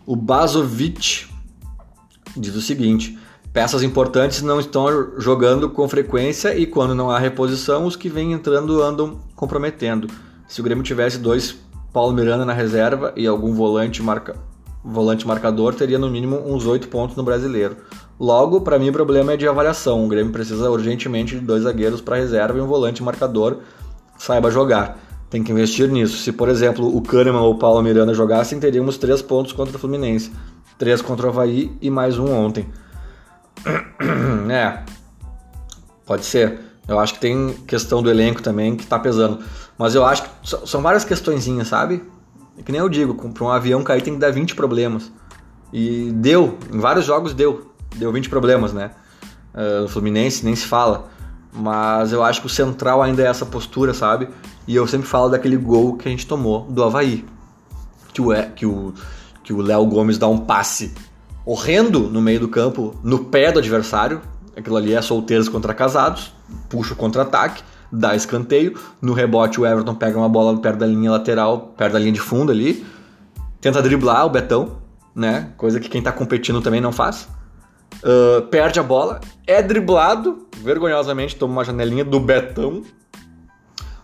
O 0.07 0.15
Bazovic 0.15 1.29
diz 2.37 2.55
o 2.55 2.61
seguinte: 2.61 3.19
peças 3.53 3.83
importantes 3.83 4.43
não 4.43 4.61
estão 4.61 5.19
jogando 5.19 5.71
com 5.71 5.89
frequência 5.89 6.57
e 6.57 6.67
quando 6.67 6.95
não 6.95 7.11
há 7.11 7.19
reposição, 7.19 7.85
os 7.85 7.97
que 7.97 8.09
vêm 8.09 8.33
entrando 8.33 8.83
andam 8.83 9.21
comprometendo. 9.35 10.09
Se 10.47 10.61
o 10.61 10.65
Grêmio 10.65 10.85
tivesse 10.85 11.19
dois 11.19 11.57
Paulo 11.93 12.13
Miranda 12.13 12.45
na 12.45 12.53
reserva 12.53 13.13
e 13.17 13.27
algum 13.27 13.55
volante 13.55 14.03
marca 14.03 14.37
volante 14.85 15.27
marcador, 15.27 15.75
teria 15.75 15.99
no 15.99 16.11
mínimo 16.11 16.43
uns 16.47 16.67
8 16.67 16.89
pontos 16.89 17.17
no 17.17 17.23
brasileiro. 17.23 17.77
Logo, 18.19 18.61
para 18.61 18.79
mim 18.79 18.91
o 18.91 18.93
problema 18.93 19.33
é 19.33 19.37
de 19.37 19.49
avaliação. 19.49 20.05
O 20.05 20.09
Grêmio 20.09 20.33
precisa 20.33 20.71
urgentemente 20.71 21.39
de 21.39 21.41
dois 21.41 21.63
zagueiros 21.63 22.01
para 22.01 22.17
reserva 22.17 22.59
e 22.59 22.61
um 22.61 22.67
volante 22.67 23.03
marcador 23.03 23.59
saiba 24.19 24.51
jogar. 24.51 24.99
Tem 25.31 25.43
que 25.43 25.53
investir 25.53 25.89
nisso. 25.89 26.19
Se, 26.19 26.33
por 26.33 26.49
exemplo, 26.49 26.95
o 26.95 27.01
Kahneman 27.01 27.41
ou 27.41 27.55
o 27.55 27.59
Paulo 27.59 27.83
Miranda 27.83 28.13
jogassem, 28.13 28.59
teríamos 28.59 28.99
3 28.99 29.23
pontos 29.23 29.53
contra 29.53 29.77
o 29.77 29.81
Fluminense. 29.81 30.33
3 30.77 31.01
contra 31.03 31.27
o 31.27 31.31
Havaí 31.31 31.77
e 31.81 31.89
mais 31.89 32.19
um 32.19 32.31
ontem. 32.33 32.67
é, 34.51 34.83
pode 36.05 36.25
ser. 36.25 36.61
Eu 36.89 36.99
acho 36.99 37.15
que 37.15 37.21
tem 37.21 37.55
questão 37.67 38.03
do 38.03 38.11
elenco 38.11 38.43
também 38.43 38.77
que 38.77 38.87
tá 38.87 38.99
pesando. 38.99 39.39
Mas 39.79 39.95
eu 39.95 40.05
acho 40.05 40.25
que 40.25 40.31
são 40.67 40.83
várias 40.83 41.05
questõezinhas, 41.05 41.69
sabe? 41.69 42.03
É 42.61 42.63
que 42.63 42.71
nem 42.71 42.79
eu 42.79 42.91
digo, 42.91 43.15
para 43.15 43.45
um 43.45 43.49
avião 43.49 43.83
cair 43.83 44.03
tem 44.03 44.13
que 44.13 44.21
dar 44.21 44.31
20 44.31 44.55
problemas. 44.55 45.11
E 45.73 46.13
deu, 46.13 46.59
em 46.71 46.79
vários 46.79 47.07
jogos 47.07 47.33
deu. 47.33 47.73
Deu 47.97 48.13
20 48.13 48.29
problemas, 48.29 48.75
né? 48.75 48.91
Uh, 49.55 49.83
no 49.83 49.89
Fluminense 49.89 50.45
nem 50.45 50.55
se 50.55 50.67
fala. 50.67 51.09
Mas 51.51 52.13
eu 52.13 52.23
acho 52.23 52.43
que 52.43 52.47
o 52.47 52.51
central 52.51 53.03
ainda 53.03 53.23
é 53.23 53.27
essa 53.27 53.47
postura, 53.47 53.95
sabe? 53.95 54.29
E 54.69 54.77
eu 54.77 54.87
sempre 54.87 55.09
falo 55.09 55.31
daquele 55.31 55.57
gol 55.57 55.97
que 55.97 56.07
a 56.07 56.11
gente 56.11 56.27
tomou 56.27 56.65
do 56.65 56.85
Havaí. 56.85 57.25
Que 58.13 58.21
o, 58.21 58.29
que 58.55 58.67
o, 58.67 58.93
que 59.43 59.53
o 59.55 59.63
Léo 59.63 59.87
Gomes 59.87 60.19
dá 60.19 60.29
um 60.29 60.39
passe 60.39 60.93
horrendo 61.47 62.11
no 62.11 62.21
meio 62.21 62.41
do 62.41 62.49
campo, 62.49 62.95
no 63.03 63.25
pé 63.25 63.51
do 63.51 63.59
adversário. 63.59 64.21
Aquilo 64.55 64.77
ali 64.77 64.93
é 64.93 65.01
solteiros 65.01 65.49
contra 65.49 65.73
casados, 65.73 66.35
puxa 66.69 66.93
o 66.93 66.97
contra-ataque 66.97 67.63
dá 67.93 68.15
escanteio. 68.15 68.79
No 69.01 69.13
rebote, 69.13 69.61
o 69.61 69.67
Everton 69.67 69.95
pega 69.95 70.19
uma 70.19 70.29
bola 70.29 70.59
perto 70.61 70.79
da 70.79 70.87
linha 70.87 71.11
lateral, 71.11 71.75
perto 71.77 71.95
da 71.95 71.99
linha 71.99 72.13
de 72.13 72.21
fundo 72.21 72.53
ali, 72.53 72.85
tenta 73.61 73.83
driblar 73.83 74.27
o 74.27 74.31
Betão, 74.31 74.79
né? 75.15 75.53
Coisa 75.57 75.81
que 75.81 75.89
quem 75.89 76.03
tá 76.03 76.13
competindo 76.13 76.61
também 76.61 76.81
não 76.81 76.93
faz. 76.93 77.29
Uh, 78.03 78.43
perde 78.47 78.79
a 78.79 78.83
bola, 78.83 79.21
é 79.47 79.63
driblado, 79.63 80.47
vergonhosamente 80.63 81.37
toma 81.37 81.53
uma 81.53 81.65
janelinha 81.65 82.05
do 82.05 82.21
Betão, 82.21 82.83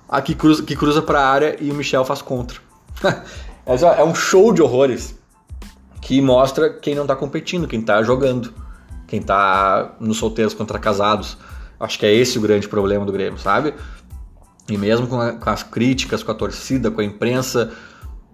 aqui 0.08 0.34
cruza, 0.34 0.62
que 0.62 0.76
cruza 0.76 1.00
para 1.00 1.20
a 1.20 1.28
área 1.28 1.56
e 1.60 1.70
o 1.70 1.74
Michel 1.74 2.04
faz 2.04 2.20
contra. 2.20 2.58
é 3.64 4.04
um 4.04 4.14
show 4.14 4.52
de 4.52 4.60
horrores 4.60 5.16
que 6.00 6.20
mostra 6.20 6.70
quem 6.70 6.94
não 6.94 7.06
tá 7.06 7.16
competindo, 7.16 7.66
quem 7.66 7.80
tá 7.80 8.02
jogando, 8.02 8.52
quem 9.06 9.20
tá 9.20 9.96
nos 9.98 10.18
solteiros 10.18 10.54
contra 10.54 10.78
casados. 10.78 11.38
Acho 11.78 11.98
que 11.98 12.06
é 12.06 12.14
esse 12.14 12.38
o 12.38 12.40
grande 12.40 12.68
problema 12.68 13.04
do 13.04 13.12
Grêmio, 13.12 13.38
sabe? 13.38 13.74
E 14.68 14.76
mesmo 14.76 15.06
com, 15.06 15.20
a, 15.20 15.32
com, 15.32 15.50
as 15.50 15.62
críticas, 15.62 16.22
com 16.22 16.32
a 16.32 16.34
torcida, 16.34 16.90
com 16.90 17.00
a 17.00 17.04
imprensa, 17.04 17.72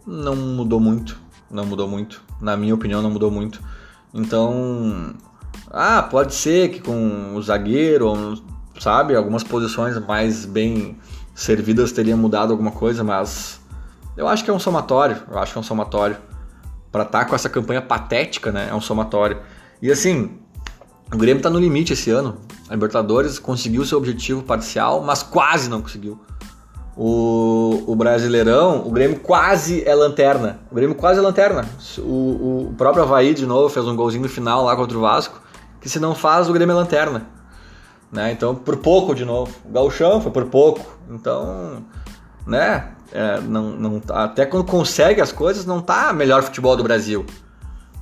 não 0.06 0.34
mudou 0.34 0.80
muito. 0.80 1.18
Não 1.50 1.66
mudou 1.66 1.88
muito. 1.88 2.22
Na 2.40 2.56
minha 2.56 2.74
opinião, 2.74 3.02
não 3.02 3.10
mudou 3.10 3.30
muito. 3.30 3.62
Então, 4.14 5.14
ah, 5.70 6.02
pode 6.02 6.34
ser 6.34 6.70
que 6.70 6.80
com 6.80 7.34
o 7.34 7.42
zagueiro, 7.42 8.42
sabe, 8.80 9.14
algumas 9.14 9.42
posições 9.42 9.98
mais 9.98 10.46
bem 10.46 10.98
servidas 11.34 11.92
teria 11.92 12.16
mudado 12.16 12.52
alguma 12.52 12.70
coisa, 12.70 13.02
mas 13.02 13.60
eu 14.16 14.28
acho 14.28 14.44
que 14.44 14.50
é 14.50 14.52
um 14.52 14.58
somatório. 14.58 15.16
Eu 15.30 15.38
acho 15.38 15.52
que 15.52 15.58
é 15.58 15.60
um 15.60 15.64
somatório. 15.64 16.16
Para 16.90 17.04
estar 17.04 17.20
tá 17.20 17.24
com 17.24 17.34
essa 17.34 17.48
campanha 17.48 17.80
patética, 17.80 18.52
né? 18.52 18.68
É 18.70 18.74
um 18.74 18.80
somatório. 18.80 19.40
E 19.80 19.90
assim, 19.90 20.38
o 21.12 21.16
Grêmio 21.16 21.38
está 21.38 21.48
no 21.48 21.58
limite 21.58 21.94
esse 21.94 22.10
ano. 22.10 22.36
A 22.72 22.74
Libertadores 22.74 23.38
conseguiu 23.38 23.84
seu 23.84 23.98
objetivo 23.98 24.42
parcial, 24.42 25.02
mas 25.02 25.22
quase 25.22 25.68
não 25.68 25.82
conseguiu. 25.82 26.18
O, 26.96 27.84
o 27.86 27.94
Brasileirão, 27.94 28.86
o 28.86 28.90
Grêmio 28.90 29.20
quase 29.20 29.86
é 29.86 29.94
lanterna. 29.94 30.58
O 30.70 30.74
Grêmio 30.74 30.96
quase 30.96 31.18
é 31.18 31.22
lanterna. 31.22 31.68
O, 31.98 32.70
o 32.70 32.74
próprio 32.78 33.02
Havaí, 33.02 33.34
de 33.34 33.44
novo, 33.44 33.68
fez 33.68 33.86
um 33.86 33.94
golzinho 33.94 34.22
no 34.22 34.28
final 34.28 34.64
lá 34.64 34.74
contra 34.74 34.96
o 34.96 35.02
Vasco, 35.02 35.38
que 35.82 35.88
se 35.90 36.00
não 36.00 36.14
faz, 36.14 36.48
o 36.48 36.52
Grêmio 36.54 36.72
é 36.72 36.76
lanterna. 36.76 37.26
Né? 38.10 38.32
Então, 38.32 38.54
por 38.54 38.78
pouco 38.78 39.14
de 39.14 39.26
novo. 39.26 39.54
O 39.66 39.70
Galchão 39.70 40.22
foi 40.22 40.32
por 40.32 40.46
pouco. 40.46 40.98
Então, 41.10 41.84
né? 42.46 42.92
É, 43.12 43.38
não, 43.42 43.64
não, 43.64 44.00
tá, 44.00 44.24
até 44.24 44.46
quando 44.46 44.64
consegue 44.64 45.20
as 45.20 45.30
coisas, 45.30 45.66
não 45.66 45.82
tá 45.82 46.10
melhor 46.14 46.42
futebol 46.42 46.74
do 46.74 46.82
Brasil. 46.82 47.26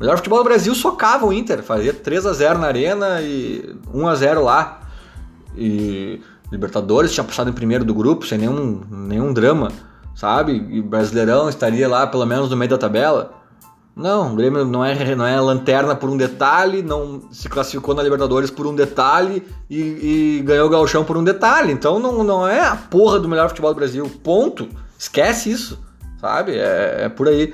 Melhor 0.00 0.16
futebol 0.16 0.38
do 0.38 0.44
Brasil 0.44 0.74
socava 0.74 1.26
o 1.26 1.32
Inter, 1.32 1.62
fazia 1.62 1.92
3 1.92 2.24
a 2.24 2.32
0 2.32 2.58
na 2.58 2.66
arena 2.66 3.20
e 3.20 3.76
1 3.92 4.08
a 4.08 4.14
0 4.14 4.42
lá. 4.42 4.80
E 5.54 6.20
Libertadores, 6.50 7.12
tinha 7.12 7.22
passado 7.22 7.50
em 7.50 7.52
primeiro 7.52 7.84
do 7.84 7.94
grupo, 7.94 8.26
sem 8.26 8.38
nenhum, 8.38 8.80
nenhum 8.90 9.32
drama, 9.32 9.70
sabe? 10.16 10.66
E 10.70 10.80
Brasileirão 10.82 11.48
estaria 11.48 11.86
lá 11.86 12.06
pelo 12.06 12.24
menos 12.24 12.50
no 12.50 12.56
meio 12.56 12.70
da 12.70 12.78
tabela. 12.78 13.34
Não, 13.94 14.32
o 14.32 14.36
Grêmio 14.36 14.64
não 14.64 14.82
é, 14.82 15.14
não 15.14 15.26
é 15.26 15.38
lanterna 15.38 15.94
por 15.94 16.08
um 16.08 16.16
detalhe, 16.16 16.82
não 16.82 17.22
se 17.30 17.48
classificou 17.48 17.94
na 17.94 18.02
Libertadores 18.02 18.50
por 18.50 18.66
um 18.66 18.74
detalhe 18.74 19.46
e, 19.68 20.38
e 20.38 20.42
ganhou 20.44 20.66
o 20.66 20.70
Gauchão 20.70 21.04
por 21.04 21.16
um 21.18 21.22
detalhe. 21.22 21.72
Então 21.72 22.00
não, 22.00 22.24
não 22.24 22.48
é 22.48 22.60
a 22.60 22.74
porra 22.74 23.20
do 23.20 23.28
melhor 23.28 23.48
futebol 23.48 23.74
do 23.74 23.76
Brasil. 23.76 24.10
Ponto. 24.24 24.66
Esquece 24.98 25.50
isso, 25.50 25.78
sabe? 26.20 26.52
É, 26.56 27.04
é 27.04 27.08
por 27.08 27.28
aí. 27.28 27.52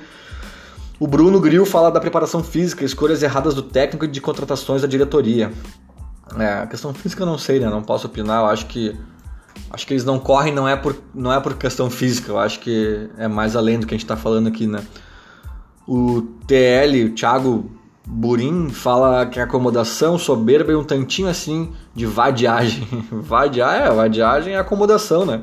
O 0.99 1.05
Bruno 1.05 1.39
Gril 1.39 1.65
fala 1.65 1.91
da 1.91 1.99
preparação 1.99 2.43
física, 2.43 2.83
escolhas 2.83 3.21
erradas 3.21 3.53
do 3.53 3.61
técnico 3.61 4.05
e 4.05 4.07
de 4.07 4.19
contratações 4.19 4.81
da 4.81 4.87
diretoria. 4.87 5.51
É, 6.37 6.53
a 6.63 6.67
questão 6.67 6.93
física 6.93 7.21
eu 7.21 7.27
não 7.27 7.37
sei, 7.37 7.59
né? 7.59 7.69
Não 7.69 7.83
posso 7.83 8.07
opinar. 8.07 8.41
Eu 8.41 8.47
acho 8.47 8.65
que 8.65 8.97
acho 9.69 9.85
que 9.85 9.93
eles 9.93 10.05
não 10.05 10.19
correm 10.19 10.53
não 10.53 10.67
é 10.67 10.75
por 10.75 10.95
não 11.13 11.31
é 11.31 11.39
por 11.39 11.53
questão 11.53 11.89
física. 11.89 12.31
Eu 12.31 12.39
acho 12.39 12.59
que 12.59 13.09
é 13.17 13.27
mais 13.27 13.55
além 13.55 13.79
do 13.79 13.85
que 13.85 13.93
a 13.93 13.97
gente 13.97 14.05
está 14.05 14.17
falando 14.17 14.47
aqui, 14.47 14.65
né? 14.65 14.83
O 15.87 16.21
TL, 16.47 17.05
o 17.05 17.09
Thiago 17.11 17.71
Burim, 18.05 18.69
fala 18.69 19.25
que 19.25 19.39
acomodação 19.39 20.17
soberba 20.17 20.71
e 20.71 20.75
um 20.75 20.83
tantinho 20.83 21.29
assim 21.29 21.71
de 21.93 22.05
vadiagem. 22.05 22.87
Vadiagem, 23.11 23.87
é, 23.87 23.91
vadiagem 23.91 24.53
é 24.53 24.57
acomodação, 24.57 25.25
né? 25.25 25.41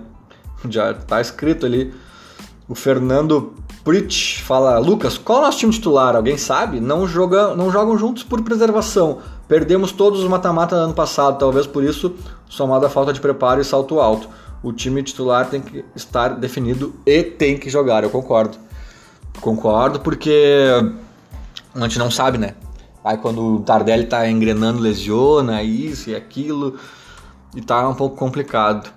Já 0.69 0.93
tá 0.95 1.21
escrito 1.21 1.65
ali. 1.65 1.95
O 2.67 2.75
Fernando 2.75 3.55
Pritch 3.85 4.41
fala: 4.41 4.79
Lucas, 4.79 5.19
qual 5.19 5.39
é 5.39 5.43
o 5.43 5.45
nosso 5.45 5.59
time 5.59 5.73
titular? 5.73 6.17
Alguém 6.17 6.39
sabe? 6.39 6.81
Não, 6.81 7.07
joga, 7.07 7.55
não 7.55 7.71
jogam 7.71 7.99
juntos 7.99 8.23
por 8.25 8.41
preservação. 8.43 9.19
Perdemos 9.47 9.93
todos 9.93 10.21
os 10.21 10.29
mata-mata 10.29 10.75
ano 10.75 10.95
passado, 10.95 11.39
talvez 11.39 11.67
por 11.67 11.85
isso, 11.85 12.15
somado 12.49 12.87
à 12.87 12.89
falta 12.89 13.13
de 13.13 13.21
preparo 13.21 13.61
e 13.61 13.65
salto 13.65 14.01
alto. 14.01 14.29
O 14.63 14.73
time 14.73 15.03
titular 15.03 15.51
tem 15.51 15.61
que 15.61 15.85
estar 15.95 16.29
definido 16.29 16.95
e 17.05 17.23
tem 17.23 17.59
que 17.59 17.69
jogar, 17.69 18.03
eu 18.03 18.09
concordo. 18.09 18.57
Concordo, 19.39 20.01
porque 20.01 20.71
a 21.75 21.81
gente 21.81 21.99
não 21.99 22.11
sabe, 22.11 22.39
né? 22.39 22.55
Aí 23.05 23.19
quando 23.19 23.57
o 23.57 23.61
Tardelli 23.61 24.07
tá 24.07 24.27
engrenando, 24.31 24.81
lesiona, 24.81 25.63
isso 25.63 26.09
e 26.09 26.17
aquilo, 26.17 26.79
e 27.55 27.61
tá 27.61 27.87
um 27.87 27.95
pouco 27.95 28.17
complicado. 28.17 28.91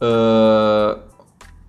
Uh, 0.00 1.05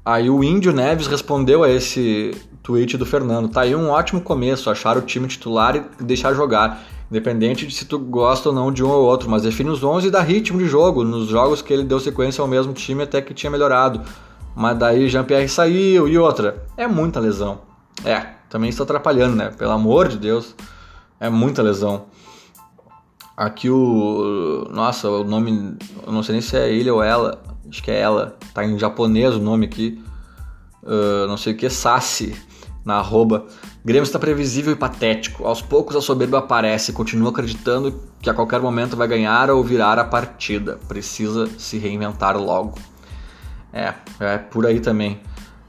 aí 0.08 0.30
o 0.30 0.42
Índio 0.42 0.72
Neves 0.72 1.06
respondeu 1.08 1.64
a 1.64 1.70
esse 1.70 2.32
tweet 2.64 2.96
do 2.98 3.06
Fernando. 3.06 3.50
Tá 3.50 3.62
aí 3.62 3.76
um 3.76 3.90
ótimo 3.90 4.22
começo, 4.22 4.70
achar 4.70 4.96
o 4.96 5.02
time 5.02 5.28
titular 5.28 5.76
e 5.76 6.04
deixar 6.04 6.34
jogar. 6.34 6.82
Independente 7.12 7.68
de 7.68 7.74
se 7.74 7.84
tu 7.86 8.00
gosta 8.00 8.50
ou 8.50 8.56
não 8.56 8.72
de 8.72 8.84
um 8.84 8.90
ou 8.90 9.04
outro, 9.04 9.30
mas 9.30 9.44
define 9.44 9.70
os 9.70 9.84
11 9.84 10.08
e 10.08 10.12
dá 10.12 10.22
ritmo 10.22 10.60
de 10.60 10.66
jogo. 10.66 11.04
Nos 11.04 11.28
jogos 11.28 11.62
que 11.62 11.74
ele 11.74 11.84
deu 11.84 12.00
sequência 12.00 12.42
ao 12.42 12.48
mesmo 12.48 12.72
time 12.72 13.04
até 13.04 13.22
que 13.22 13.34
tinha 13.34 13.52
melhorado. 13.52 14.02
Mas 14.56 14.78
daí 14.78 15.10
Jean-Pierre 15.10 15.50
saiu 15.50 16.08
e 16.08 16.18
outra. 16.18 16.66
É 16.78 16.88
muita 16.88 17.20
lesão. 17.20 17.60
É, 18.06 18.28
também 18.50 18.70
está 18.70 18.84
atrapalhando, 18.84 19.36
né? 19.36 19.52
Pelo 19.58 19.72
amor 19.72 20.08
de 20.08 20.18
Deus. 20.18 20.56
É 21.20 21.30
muita 21.30 21.62
lesão. 21.62 22.06
Aqui 23.36 23.70
o. 23.70 24.68
Nossa, 24.72 25.10
o 25.10 25.24
nome. 25.24 25.78
Eu 26.06 26.12
não 26.12 26.24
sei 26.24 26.34
nem 26.34 26.42
se 26.42 26.58
é 26.58 26.72
ele 26.72 26.90
ou 26.90 27.04
ela. 27.04 27.42
Acho 27.70 27.84
que 27.84 27.92
é 27.92 28.00
ela. 28.00 28.38
Tá 28.54 28.66
em 28.66 28.78
japonês 28.78 29.36
o 29.36 29.40
nome 29.40 29.66
aqui. 29.66 30.04
Uh, 30.84 31.28
não 31.28 31.38
sei 31.38 31.54
o 31.54 31.58
que. 31.58 31.70
Sassi. 31.70 32.36
Na 32.86 32.96
arroba. 32.96 33.46
Grêmio 33.84 34.04
está 34.04 34.18
previsível 34.18 34.72
e 34.72 34.76
patético. 34.76 35.46
Aos 35.46 35.62
poucos 35.62 35.96
a 35.96 36.02
soberba 36.02 36.40
aparece. 36.40 36.94
Continua 36.94 37.30
acreditando 37.30 38.02
que 38.22 38.30
a 38.30 38.34
qualquer 38.34 38.62
momento 38.62 38.96
vai 38.96 39.08
ganhar 39.08 39.50
ou 39.50 39.64
virar 39.64 40.00
a 40.00 40.04
partida. 40.06 40.80
Precisa 40.88 41.48
se 41.58 41.78
reinventar 41.78 42.38
logo. 42.38 42.78
É, 43.74 43.94
é 44.20 44.38
por 44.38 44.66
aí 44.66 44.80
também. 44.80 45.20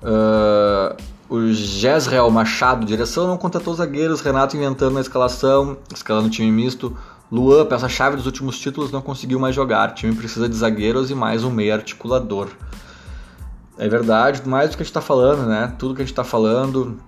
Uh, 0.02 0.96
o 1.28 1.52
Jezreel 1.52 2.30
Machado, 2.30 2.86
direção, 2.86 3.26
não 3.26 3.36
contratou 3.36 3.74
zagueiros. 3.74 4.20
Renato 4.20 4.56
inventando 4.56 4.94
na 4.94 5.00
escalação, 5.00 5.76
escalando 5.92 6.30
time 6.30 6.50
misto. 6.50 6.96
Luan, 7.30 7.66
peça-chave 7.66 8.16
dos 8.16 8.26
últimos 8.26 8.58
títulos, 8.58 8.90
não 8.90 9.02
conseguiu 9.02 9.38
mais 9.38 9.54
jogar. 9.54 9.90
O 9.90 9.94
time 9.94 10.14
precisa 10.14 10.48
de 10.48 10.56
zagueiros 10.56 11.10
e 11.10 11.14
mais 11.14 11.44
um 11.44 11.50
meio 11.50 11.74
articulador. 11.74 12.48
É 13.76 13.88
verdade, 13.88 14.48
mais 14.48 14.70
do 14.70 14.76
que 14.76 14.82
a 14.82 14.84
gente 14.84 14.90
está 14.90 15.00
falando, 15.00 15.46
né? 15.46 15.72
Tudo 15.78 15.94
que 15.94 16.02
a 16.02 16.04
gente 16.04 16.12
está 16.12 16.24
falando. 16.24 16.98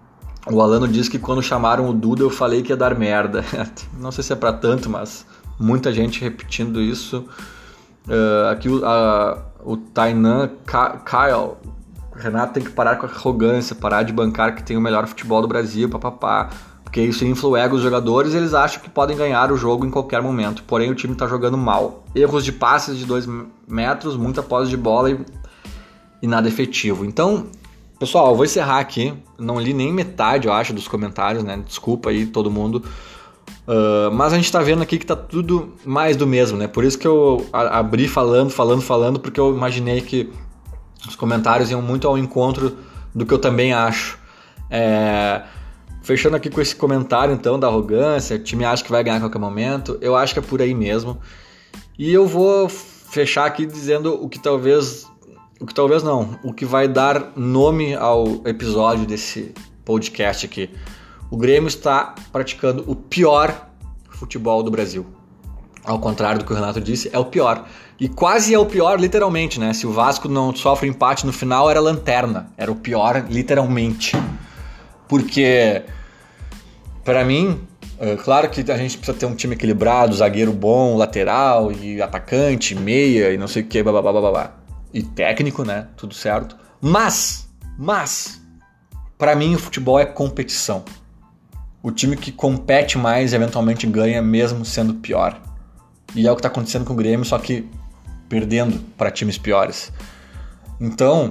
O 0.51 0.61
Alano 0.61 0.87
disse 0.87 1.11
que 1.11 1.19
quando 1.19 1.43
chamaram 1.43 1.89
o 1.89 1.93
Duda 1.93 2.23
eu 2.23 2.31
falei 2.31 2.63
que 2.63 2.71
ia 2.71 2.77
dar 2.77 2.95
merda. 2.95 3.45
não 3.99 4.13
sei 4.13 4.23
se 4.23 4.33
é 4.33 4.37
para 4.37 4.53
tanto, 4.53 4.89
mas 4.89 5.27
muita 5.59 5.93
gente 5.93 6.21
repetindo 6.21 6.81
isso. 6.81 7.25
Uh, 8.07 8.51
aqui 8.51 8.69
o, 8.69 8.83
o 9.65 9.77
Tainan 9.77 10.51
Kyle 10.67 11.57
Renato 12.15 12.55
tem 12.55 12.63
que 12.63 12.71
parar 12.71 12.97
com 12.97 13.07
a 13.07 13.09
arrogância, 13.09 13.75
parar 13.75 14.03
de 14.03 14.13
bancar 14.13 14.55
que 14.55 14.63
tem 14.63 14.77
o 14.77 14.81
melhor 14.81 15.07
futebol 15.07 15.41
do 15.41 15.49
Brasil, 15.49 15.89
papapá. 15.89 16.51
Porque 16.91 17.03
isso 17.03 17.25
infla 17.25 17.51
o 17.51 17.57
ego 17.57 17.77
dos 17.77 17.85
jogadores 17.85 18.35
e 18.35 18.37
eles 18.37 18.53
acham 18.53 18.83
que 18.83 18.91
podem 18.91 19.17
ganhar 19.17 19.53
o 19.53 19.57
jogo 19.57 19.87
em 19.87 19.91
qualquer 19.91 20.21
momento. 20.21 20.65
Porém, 20.65 20.91
o 20.91 20.95
time 20.95 21.13
está 21.13 21.25
jogando 21.29 21.57
mal. 21.57 22.05
Erros 22.13 22.45
de 22.45 22.51
passes 22.51 22.99
de 22.99 23.07
2 23.07 23.29
metros, 23.69 24.17
muita 24.17 24.43
posse 24.43 24.69
de 24.69 24.77
bola 24.77 25.13
e, 25.13 25.21
e 26.21 26.27
nada 26.27 26.49
efetivo. 26.49 27.05
Então, 27.05 27.47
pessoal, 27.97 28.31
eu 28.31 28.35
vou 28.35 28.45
encerrar 28.45 28.81
aqui. 28.81 29.15
Não 29.39 29.61
li 29.61 29.73
nem 29.73 29.93
metade, 29.93 30.49
eu 30.49 30.53
acho, 30.53 30.75
dos 30.75 30.89
comentários, 30.89 31.45
né? 31.45 31.63
Desculpa 31.65 32.11
aí 32.11 32.27
todo 32.27 32.51
mundo. 32.51 32.83
Uh, 33.69 34.13
mas 34.13 34.33
a 34.33 34.37
gente 34.37 34.47
está 34.47 34.59
vendo 34.59 34.83
aqui 34.83 34.99
que 34.99 35.07
tá 35.07 35.15
tudo 35.15 35.75
mais 35.85 36.17
do 36.17 36.27
mesmo, 36.27 36.59
né? 36.59 36.67
Por 36.67 36.83
isso 36.83 36.99
que 36.99 37.07
eu 37.07 37.47
abri 37.53 38.09
falando, 38.09 38.51
falando, 38.51 38.83
falando, 38.83 39.21
porque 39.21 39.39
eu 39.39 39.55
imaginei 39.55 40.01
que 40.01 40.29
os 41.07 41.15
comentários 41.15 41.71
iam 41.71 41.81
muito 41.81 42.09
ao 42.09 42.19
encontro 42.19 42.77
do 43.15 43.25
que 43.25 43.33
eu 43.33 43.39
também 43.39 43.73
acho. 43.73 44.19
É, 44.69 45.43
fechando 46.03 46.37
aqui 46.37 46.51
com 46.51 46.61
esse 46.61 46.75
comentário 46.75 47.35
então 47.35 47.59
da 47.59 47.67
arrogância, 47.67 48.37
o 48.37 48.39
time 48.39 48.65
acha 48.65 48.83
que 48.83 48.91
vai 48.91 49.03
ganhar 49.03 49.17
a 49.17 49.21
qualquer 49.21 49.39
momento, 49.39 49.99
eu 50.01 50.17
acho 50.17 50.33
que 50.33 50.39
é 50.39 50.43
por 50.43 50.61
aí 50.61 50.75
mesmo. 50.75 51.19
E 51.99 52.13
eu 52.13 52.27
vou 52.27 52.69
fechar 52.69 53.45
aqui 53.45 53.67
dizendo 53.67 54.23
o 54.23 54.29
que 54.29 54.39
talvez, 54.39 55.07
o 55.61 55.67
que 55.67 55.75
talvez 55.75 56.03
não, 56.03 56.39
o 56.43 56.53
que 56.53 56.65
vai 56.65 56.89
dar 56.89 57.33
nome 57.37 57.95
ao 57.95 58.41
episódio 58.47 59.07
desse 59.07 59.55
podcast 59.85 60.47
aqui. 60.47 60.71
O 61.31 61.37
Grêmio 61.37 61.69
está 61.69 62.15
praticando 62.33 62.85
o 62.87 62.95
pior 62.95 63.69
futebol 64.09 64.63
do 64.63 64.71
Brasil. 64.71 65.07
Ao 65.85 65.99
contrário 65.99 66.39
do 66.39 66.45
que 66.45 66.53
o 66.53 66.55
Renato 66.55 66.81
disse, 66.81 67.09
é 67.13 67.19
o 67.19 67.25
pior. 67.25 67.67
E 67.99 68.09
quase 68.09 68.55
é 68.55 68.59
o 68.59 68.67
pior, 68.67 69.01
literalmente, 69.01 69.59
né? 69.59 69.73
Se 69.73 69.87
o 69.87 69.93
Vasco 69.93 70.29
não 70.29 70.55
sofre 70.55 70.89
empate 70.89 71.25
no 71.27 71.33
final, 71.33 71.71
era 71.71 71.81
lanterna. 71.81 72.53
Era 72.57 72.71
o 72.71 72.77
pior, 72.77 73.27
literalmente. 73.29 74.13
Porque, 75.11 75.83
para 77.05 77.25
mim, 77.25 77.67
é 77.99 78.15
claro 78.15 78.49
que 78.49 78.61
a 78.71 78.77
gente 78.77 78.97
precisa 78.97 79.19
ter 79.19 79.27
um 79.27 79.35
time 79.35 79.57
equilibrado, 79.57 80.15
zagueiro 80.15 80.53
bom, 80.53 80.97
lateral 80.97 81.73
e 81.73 82.01
atacante, 82.01 82.77
meia 82.77 83.33
e 83.33 83.37
não 83.37 83.49
sei 83.49 83.63
o 83.63 83.67
que, 83.67 83.83
blá, 83.83 84.01
blá, 84.01 84.13
blá. 84.13 84.55
E 84.95 85.03
técnico, 85.03 85.65
né? 85.65 85.89
Tudo 85.97 86.15
certo. 86.15 86.57
Mas, 86.81 87.49
mas, 87.77 88.41
para 89.19 89.35
mim 89.35 89.57
o 89.57 89.59
futebol 89.59 89.99
é 89.99 90.07
competição. 90.07 90.85
O 91.83 91.91
time 91.91 92.17
que 92.17 92.31
compete 92.31 92.97
mais 92.97 93.33
eventualmente 93.33 93.89
ganha, 93.89 94.23
mesmo 94.23 94.65
sendo 94.65 94.95
pior. 94.95 95.43
E 96.15 96.25
é 96.25 96.31
o 96.31 96.37
que 96.37 96.39
está 96.39 96.49
acontecendo 96.49 96.85
com 96.85 96.93
o 96.93 96.97
Grêmio, 96.97 97.27
só 97.27 97.37
que 97.37 97.69
perdendo 98.29 98.79
para 98.97 99.11
times 99.11 99.37
piores. 99.37 99.93
Então, 100.81 101.29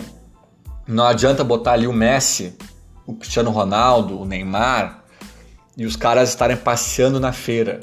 não 0.85 1.05
adianta 1.05 1.45
botar 1.45 1.71
ali 1.71 1.87
o 1.87 1.93
Messi, 1.93 2.57
o 3.09 3.15
Cristiano 3.15 3.49
Ronaldo, 3.49 4.19
o 4.19 4.25
Neymar 4.25 5.03
e 5.75 5.83
os 5.85 5.95
caras 5.95 6.29
estarem 6.29 6.55
passeando 6.55 7.19
na 7.19 7.31
feira. 7.31 7.79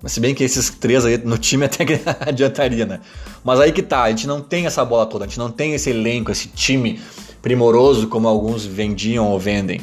Mas 0.00 0.12
se 0.12 0.20
bem 0.20 0.34
que 0.34 0.44
esses 0.44 0.70
três 0.70 1.04
aí 1.04 1.18
no 1.18 1.36
time 1.36 1.64
até 1.66 1.84
que 1.84 2.00
adiantaria, 2.20 2.86
né? 2.86 3.00
Mas 3.42 3.58
aí 3.58 3.72
que 3.72 3.82
tá, 3.82 4.02
a 4.02 4.10
gente 4.10 4.26
não 4.26 4.40
tem 4.40 4.66
essa 4.66 4.84
bola 4.84 5.04
toda, 5.06 5.24
a 5.24 5.28
gente 5.28 5.38
não 5.38 5.50
tem 5.50 5.74
esse 5.74 5.90
elenco, 5.90 6.30
esse 6.30 6.48
time 6.48 7.00
primoroso 7.40 8.06
como 8.06 8.28
alguns 8.28 8.64
vendiam 8.64 9.26
ou 9.26 9.38
vendem. 9.38 9.80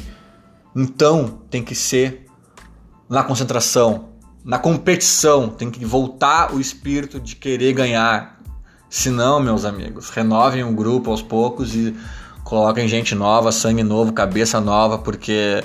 Então 0.74 1.40
tem 1.50 1.62
que 1.62 1.74
ser 1.74 2.26
na 3.08 3.22
concentração, 3.22 4.10
na 4.42 4.58
competição, 4.58 5.48
tem 5.48 5.70
que 5.70 5.84
voltar 5.84 6.54
o 6.54 6.60
espírito 6.60 7.20
de 7.20 7.36
querer 7.36 7.74
ganhar, 7.74 8.40
se 8.88 9.10
não, 9.10 9.40
meus 9.40 9.66
amigos, 9.66 10.08
renovem 10.08 10.64
o 10.64 10.72
grupo 10.72 11.10
aos 11.10 11.20
poucos 11.20 11.74
e 11.74 11.94
coloquem 12.50 12.88
gente 12.88 13.14
nova, 13.14 13.52
sangue 13.52 13.84
novo, 13.84 14.12
cabeça 14.12 14.60
nova, 14.60 14.98
porque 14.98 15.62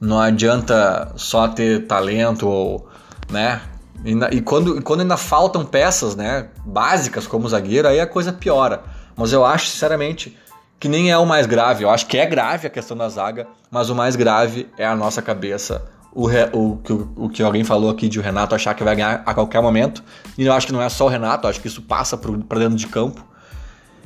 não 0.00 0.20
adianta 0.20 1.12
só 1.16 1.46
ter 1.46 1.86
talento 1.86 2.48
ou, 2.48 2.88
né? 3.30 3.62
E, 4.04 4.36
e, 4.36 4.40
quando, 4.40 4.76
e 4.76 4.82
quando 4.82 5.00
ainda 5.02 5.16
faltam 5.16 5.64
peças, 5.64 6.16
né, 6.16 6.48
básicas 6.64 7.28
como 7.28 7.48
zagueiro, 7.48 7.86
aí 7.86 8.00
a 8.00 8.06
coisa 8.06 8.32
piora. 8.32 8.82
Mas 9.16 9.32
eu 9.32 9.44
acho, 9.44 9.68
sinceramente, 9.68 10.36
que 10.80 10.88
nem 10.88 11.12
é 11.12 11.16
o 11.16 11.24
mais 11.24 11.46
grave. 11.46 11.84
Eu 11.84 11.90
acho 11.90 12.06
que 12.06 12.18
é 12.18 12.26
grave 12.26 12.66
a 12.66 12.70
questão 12.70 12.96
da 12.96 13.08
zaga, 13.08 13.46
mas 13.70 13.88
o 13.88 13.94
mais 13.94 14.16
grave 14.16 14.68
é 14.76 14.84
a 14.84 14.96
nossa 14.96 15.22
cabeça 15.22 15.82
o, 16.16 16.28
o, 16.28 16.80
o, 16.88 17.24
o 17.26 17.28
que 17.28 17.42
alguém 17.42 17.62
falou 17.62 17.90
aqui 17.90 18.08
de 18.08 18.18
o 18.18 18.22
Renato 18.22 18.54
achar 18.54 18.72
que 18.74 18.82
vai 18.82 18.96
ganhar 18.96 19.22
a 19.26 19.34
qualquer 19.34 19.60
momento. 19.60 20.02
E 20.38 20.46
eu 20.46 20.52
acho 20.54 20.66
que 20.66 20.72
não 20.72 20.80
é 20.80 20.88
só 20.88 21.04
o 21.04 21.08
Renato, 21.08 21.46
acho 21.46 21.60
que 21.60 21.68
isso 21.68 21.82
passa 21.82 22.16
para 22.16 22.58
dentro 22.58 22.74
de 22.74 22.86
campo. 22.86 23.22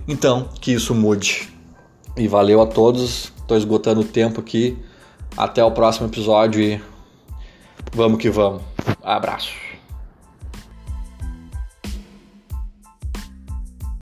Então, 0.08 0.48
que 0.60 0.72
isso 0.72 0.92
mude. 0.92 1.48
E 2.16 2.28
valeu 2.28 2.60
a 2.60 2.66
todos. 2.66 3.32
Estou 3.38 3.56
esgotando 3.56 4.00
o 4.00 4.04
tempo 4.04 4.40
aqui. 4.40 4.76
Até 5.36 5.64
o 5.64 5.70
próximo 5.70 6.08
episódio 6.08 6.60
e 6.60 6.80
vamos 7.92 8.20
que 8.20 8.30
vamos. 8.30 8.62
Abraço. 9.02 9.69